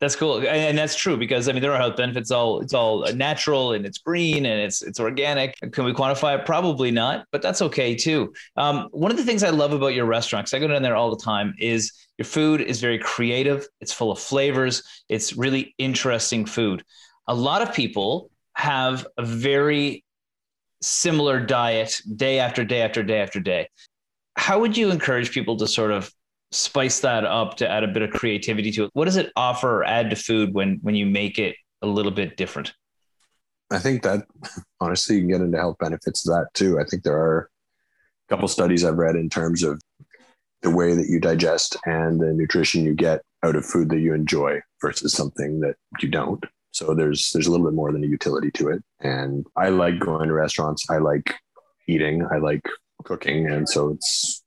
that's 0.00 0.14
cool, 0.14 0.46
and 0.46 0.78
that's 0.78 0.94
true 0.94 1.16
because 1.16 1.48
I 1.48 1.52
mean 1.52 1.60
there 1.60 1.72
are 1.72 1.78
health 1.78 1.96
benefits. 1.96 2.30
All 2.30 2.60
it's 2.60 2.72
all 2.72 3.10
natural 3.14 3.72
and 3.72 3.84
it's 3.84 3.98
green 3.98 4.46
and 4.46 4.60
it's 4.60 4.80
it's 4.80 5.00
organic. 5.00 5.56
Can 5.72 5.84
we 5.84 5.92
quantify 5.92 6.38
it? 6.38 6.46
Probably 6.46 6.92
not, 6.92 7.26
but 7.32 7.42
that's 7.42 7.62
okay 7.62 7.96
too. 7.96 8.32
Um, 8.56 8.88
one 8.92 9.10
of 9.10 9.16
the 9.16 9.24
things 9.24 9.42
I 9.42 9.50
love 9.50 9.72
about 9.72 9.94
your 9.94 10.06
restaurant, 10.06 10.46
because 10.46 10.54
I 10.54 10.60
go 10.60 10.68
down 10.68 10.82
there 10.82 10.94
all 10.94 11.10
the 11.10 11.22
time, 11.22 11.52
is 11.58 11.92
your 12.16 12.26
food 12.26 12.60
is 12.60 12.80
very 12.80 12.98
creative. 12.98 13.66
It's 13.80 13.92
full 13.92 14.12
of 14.12 14.20
flavors. 14.20 14.84
It's 15.08 15.36
really 15.36 15.74
interesting 15.78 16.46
food. 16.46 16.84
A 17.26 17.34
lot 17.34 17.62
of 17.62 17.74
people 17.74 18.30
have 18.52 19.04
a 19.16 19.24
very 19.24 20.04
similar 20.80 21.40
diet 21.40 22.00
day 22.14 22.38
after 22.38 22.64
day 22.64 22.82
after 22.82 23.02
day 23.02 23.20
after 23.20 23.40
day. 23.40 23.68
How 24.36 24.60
would 24.60 24.76
you 24.76 24.92
encourage 24.92 25.32
people 25.32 25.56
to 25.56 25.66
sort 25.66 25.90
of 25.90 26.12
spice 26.50 27.00
that 27.00 27.24
up 27.24 27.56
to 27.58 27.68
add 27.68 27.84
a 27.84 27.88
bit 27.88 28.02
of 28.02 28.10
creativity 28.10 28.70
to 28.72 28.84
it? 28.84 28.90
What 28.94 29.04
does 29.04 29.16
it 29.16 29.32
offer 29.36 29.80
or 29.80 29.84
add 29.84 30.10
to 30.10 30.16
food 30.16 30.54
when 30.54 30.78
when 30.82 30.94
you 30.94 31.06
make 31.06 31.38
it 31.38 31.56
a 31.82 31.86
little 31.86 32.12
bit 32.12 32.36
different? 32.36 32.72
I 33.70 33.78
think 33.78 34.02
that 34.02 34.26
honestly, 34.80 35.16
you 35.16 35.22
can 35.22 35.30
get 35.30 35.40
into 35.40 35.58
health 35.58 35.76
benefits 35.78 36.26
of 36.26 36.34
that 36.34 36.48
too. 36.54 36.78
I 36.78 36.84
think 36.84 37.02
there 37.02 37.18
are 37.18 37.50
a 38.28 38.34
couple 38.34 38.48
studies 38.48 38.84
I've 38.84 38.98
read 38.98 39.16
in 39.16 39.28
terms 39.28 39.62
of 39.62 39.80
the 40.62 40.70
way 40.70 40.94
that 40.94 41.08
you 41.08 41.20
digest 41.20 41.76
and 41.84 42.20
the 42.20 42.32
nutrition 42.32 42.84
you 42.84 42.94
get 42.94 43.20
out 43.44 43.54
of 43.54 43.64
food 43.64 43.88
that 43.90 44.00
you 44.00 44.12
enjoy 44.12 44.60
versus 44.80 45.12
something 45.12 45.60
that 45.60 45.76
you 46.00 46.08
don't. 46.08 46.44
So 46.72 46.94
there's 46.94 47.30
there's 47.32 47.46
a 47.46 47.50
little 47.50 47.66
bit 47.66 47.74
more 47.74 47.92
than 47.92 48.04
a 48.04 48.08
utility 48.08 48.50
to 48.52 48.68
it. 48.68 48.82
And 49.00 49.46
I 49.56 49.68
like 49.68 49.98
going 49.98 50.28
to 50.28 50.34
restaurants. 50.34 50.88
I 50.90 50.98
like 50.98 51.34
eating. 51.86 52.26
I 52.30 52.38
like 52.38 52.62
cooking. 53.04 53.48
And 53.48 53.68
so 53.68 53.90
it's 53.90 54.42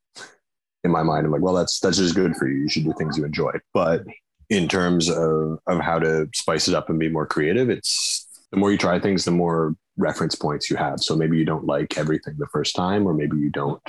in 0.84 0.92
my 0.92 1.04
mind, 1.04 1.26
I'm 1.26 1.32
like, 1.32 1.42
well, 1.42 1.54
that's 1.54 1.80
that's 1.80 1.98
just 1.98 2.16
good 2.16 2.36
for 2.36 2.48
you. 2.48 2.60
You 2.60 2.70
should 2.70 2.84
do 2.84 2.94
things 2.98 3.18
you 3.18 3.26
enjoy. 3.26 3.52
But 3.74 4.04
in 4.50 4.68
terms 4.68 5.10
of 5.10 5.60
of 5.68 5.80
how 5.80 6.00
to 6.00 6.28
spice 6.34 6.68
it 6.68 6.76
up 6.76 6.90
and 6.90 7.00
be 7.00 7.10
more 7.10 7.26
creative, 7.26 7.70
it's 7.70 8.28
the 8.52 8.58
more 8.58 8.72
you 8.72 8.78
try 8.78 9.00
things, 9.00 9.26
the 9.26 9.32
more 9.32 9.76
reference 9.98 10.36
points 10.36 10.70
you 10.70 10.76
have. 10.76 11.00
So 11.00 11.16
maybe 11.16 11.38
you 11.38 11.46
don't 11.46 11.66
like 11.66 11.98
everything 11.98 12.36
the 12.38 12.48
first 12.48 12.76
time, 12.76 13.08
or 13.08 13.14
maybe 13.14 13.38
you 13.38 13.50
don't 13.50 13.82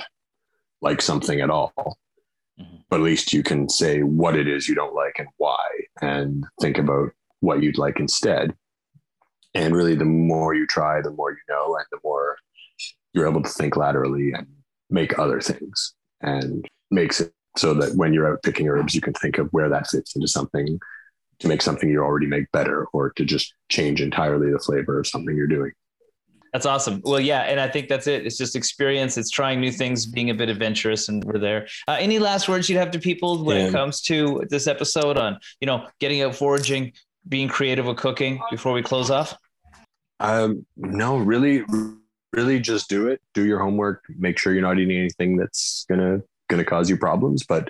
like 0.81 1.01
something 1.01 1.41
at 1.41 1.49
all. 1.49 1.73
Mm-hmm. 2.59 2.77
But 2.89 2.97
at 2.97 3.03
least 3.03 3.33
you 3.33 3.43
can 3.43 3.67
say 3.69 4.03
what 4.03 4.35
it 4.35 4.47
is 4.47 4.67
you 4.67 4.75
don't 4.75 4.93
like 4.93 5.17
and 5.17 5.27
why, 5.37 5.65
and 6.01 6.45
think 6.61 6.77
about 6.77 7.09
what 7.39 7.63
you'd 7.63 7.77
like 7.77 7.99
instead. 7.99 8.55
And 9.55 9.75
really, 9.75 9.95
the 9.95 10.05
more 10.05 10.53
you 10.53 10.65
try, 10.65 11.01
the 11.01 11.11
more 11.11 11.31
you 11.31 11.37
know, 11.49 11.75
and 11.75 11.85
the 11.91 11.99
more 12.03 12.37
you're 13.13 13.27
able 13.27 13.43
to 13.43 13.49
think 13.49 13.75
laterally 13.75 14.31
and 14.33 14.47
make 14.89 15.19
other 15.19 15.41
things. 15.41 15.93
And 16.21 16.67
makes 16.93 17.21
it 17.21 17.33
so 17.57 17.73
that 17.75 17.95
when 17.95 18.13
you're 18.13 18.31
out 18.31 18.41
picking 18.43 18.67
herbs, 18.67 18.95
you 18.95 19.01
can 19.01 19.13
think 19.13 19.37
of 19.37 19.47
where 19.51 19.69
that 19.69 19.87
fits 19.87 20.15
into 20.15 20.27
something 20.27 20.79
to 21.39 21.47
make 21.47 21.61
something 21.61 21.89
you 21.89 21.99
already 21.99 22.25
make 22.25 22.51
better 22.51 22.85
or 22.93 23.11
to 23.11 23.25
just 23.25 23.53
change 23.69 24.01
entirely 24.01 24.51
the 24.51 24.59
flavor 24.59 24.99
of 24.99 25.07
something 25.07 25.35
you're 25.35 25.47
doing. 25.47 25.71
That's 26.53 26.67
awesome. 26.67 27.01
Well, 27.03 27.19
yeah, 27.19 27.41
and 27.41 27.59
I 27.59 27.67
think 27.67 27.89
that's 27.89 28.05
it. 28.05 28.27
It's 28.27 28.37
just 28.37 28.55
experience. 28.55 29.17
It's 29.17 29.31
trying 29.31 29.59
new 29.59 29.71
things, 29.71 30.05
being 30.05 30.29
a 30.29 30.35
bit 30.35 30.49
adventurous, 30.49 31.09
and 31.09 31.23
we're 31.23 31.39
there. 31.39 31.67
Uh, 31.87 31.97
any 31.99 32.19
last 32.19 32.47
words 32.47 32.69
you'd 32.69 32.77
have 32.77 32.91
to 32.91 32.99
people 32.99 33.43
when 33.43 33.57
it 33.57 33.71
comes 33.71 34.01
to 34.01 34.43
this 34.49 34.67
episode 34.67 35.17
on, 35.17 35.39
you 35.61 35.65
know, 35.65 35.87
getting 35.99 36.21
out 36.21 36.35
foraging, 36.35 36.93
being 37.27 37.47
creative 37.47 37.87
with 37.87 37.97
cooking 37.97 38.39
before 38.51 38.71
we 38.71 38.83
close 38.83 39.09
off? 39.09 39.35
Um, 40.19 40.63
no, 40.77 41.17
really, 41.17 41.63
really, 42.33 42.59
just 42.59 42.87
do 42.87 43.07
it. 43.07 43.19
Do 43.33 43.47
your 43.47 43.59
homework. 43.59 44.03
Make 44.15 44.37
sure 44.37 44.53
you're 44.53 44.61
not 44.61 44.77
eating 44.77 44.97
anything 44.97 45.37
that's 45.37 45.87
gonna 45.89 46.21
going 46.49 46.63
to 46.63 46.69
cause 46.69 46.89
you 46.89 46.97
problems, 46.97 47.43
but 47.43 47.69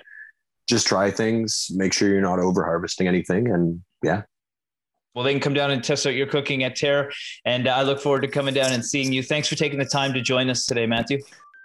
just 0.68 0.86
try 0.86 1.10
things, 1.10 1.68
make 1.74 1.92
sure 1.92 2.08
you're 2.08 2.20
not 2.20 2.38
over 2.38 2.64
harvesting 2.64 3.06
anything. 3.06 3.50
And 3.50 3.82
yeah. 4.02 4.22
Well, 5.14 5.24
they 5.24 5.32
can 5.32 5.40
come 5.40 5.54
down 5.54 5.70
and 5.70 5.84
test 5.84 6.06
out 6.06 6.14
your 6.14 6.26
cooking 6.26 6.64
at 6.64 6.74
Terre. 6.74 7.10
And 7.44 7.68
uh, 7.68 7.72
I 7.72 7.82
look 7.82 8.00
forward 8.00 8.22
to 8.22 8.28
coming 8.28 8.54
down 8.54 8.72
and 8.72 8.84
seeing 8.84 9.12
you. 9.12 9.22
Thanks 9.22 9.46
for 9.46 9.54
taking 9.54 9.78
the 9.78 9.84
time 9.84 10.12
to 10.14 10.20
join 10.20 10.50
us 10.50 10.66
today, 10.66 10.86
Matthew. 10.86 11.20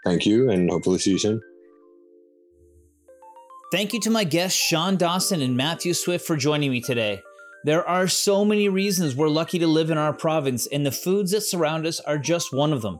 Thank 0.05 0.25
you. 0.25 0.49
And 0.49 0.69
hopefully 0.69 0.99
see 0.99 1.11
you 1.11 1.17
soon. 1.17 1.41
Thank 3.71 3.93
you 3.93 3.99
to 4.01 4.09
my 4.09 4.23
guests, 4.23 4.59
Shawn 4.59 4.97
Dawson 4.97 5.41
and 5.41 5.55
Matthew 5.55 5.93
Swift, 5.93 6.25
for 6.25 6.35
joining 6.35 6.71
me 6.71 6.81
today. 6.81 7.21
There 7.65 7.87
are 7.87 8.07
so 8.07 8.45
many 8.45 8.69
reasons 8.69 9.15
we're 9.15 9.27
lucky 9.27 9.59
to 9.59 9.67
live 9.67 9.91
in 9.91 9.97
our 9.97 10.13
province, 10.13 10.65
and 10.67 10.85
the 10.85 10.91
foods 10.91 11.31
that 11.31 11.41
surround 11.41 11.85
us 11.85 11.99
are 11.99 12.17
just 12.17 12.53
one 12.53 12.73
of 12.73 12.81
them. 12.81 12.99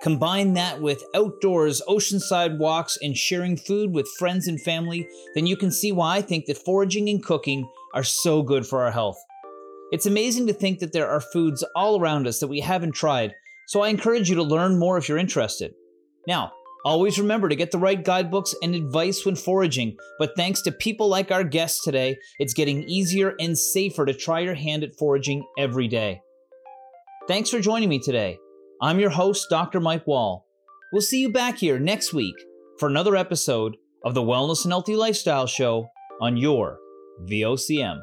Combine 0.00 0.54
that 0.54 0.80
with 0.80 1.02
outdoors, 1.16 1.82
oceanside 1.88 2.56
walks, 2.58 2.96
and 3.02 3.16
sharing 3.16 3.56
food 3.56 3.92
with 3.92 4.08
friends 4.16 4.46
and 4.46 4.60
family, 4.60 5.08
then 5.34 5.44
you 5.44 5.56
can 5.56 5.72
see 5.72 5.90
why 5.90 6.18
I 6.18 6.22
think 6.22 6.46
that 6.46 6.58
foraging 6.58 7.08
and 7.08 7.22
cooking 7.22 7.68
are 7.94 8.04
so 8.04 8.42
good 8.42 8.64
for 8.64 8.84
our 8.84 8.92
health. 8.92 9.18
It's 9.90 10.06
amazing 10.06 10.46
to 10.46 10.52
think 10.52 10.78
that 10.78 10.92
there 10.92 11.08
are 11.08 11.20
foods 11.20 11.64
all 11.74 12.00
around 12.00 12.28
us 12.28 12.38
that 12.38 12.46
we 12.46 12.60
haven't 12.60 12.92
tried, 12.92 13.34
so 13.66 13.80
I 13.80 13.88
encourage 13.88 14.30
you 14.30 14.36
to 14.36 14.42
learn 14.42 14.78
more 14.78 14.98
if 14.98 15.08
you're 15.08 15.18
interested. 15.18 15.72
Now, 16.28 16.52
always 16.84 17.18
remember 17.18 17.48
to 17.48 17.56
get 17.56 17.72
the 17.72 17.78
right 17.78 18.04
guidebooks 18.04 18.54
and 18.62 18.76
advice 18.76 19.26
when 19.26 19.34
foraging, 19.34 19.96
but 20.20 20.36
thanks 20.36 20.62
to 20.62 20.72
people 20.72 21.08
like 21.08 21.32
our 21.32 21.42
guests 21.42 21.82
today, 21.82 22.16
it's 22.38 22.54
getting 22.54 22.84
easier 22.84 23.34
and 23.40 23.58
safer 23.58 24.06
to 24.06 24.14
try 24.14 24.40
your 24.40 24.54
hand 24.54 24.84
at 24.84 24.96
foraging 24.96 25.44
every 25.58 25.88
day. 25.88 26.20
Thanks 27.26 27.50
for 27.50 27.60
joining 27.60 27.88
me 27.88 27.98
today. 27.98 28.38
I'm 28.80 29.00
your 29.00 29.10
host, 29.10 29.48
Dr. 29.50 29.80
Mike 29.80 30.06
Wall. 30.06 30.46
We'll 30.92 31.02
see 31.02 31.20
you 31.20 31.32
back 31.32 31.58
here 31.58 31.80
next 31.80 32.14
week 32.14 32.36
for 32.78 32.88
another 32.88 33.16
episode 33.16 33.76
of 34.04 34.14
the 34.14 34.22
Wellness 34.22 34.64
and 34.64 34.72
Healthy 34.72 34.94
Lifestyle 34.94 35.48
Show 35.48 35.88
on 36.20 36.36
your 36.36 36.78
VOCM. 37.28 37.98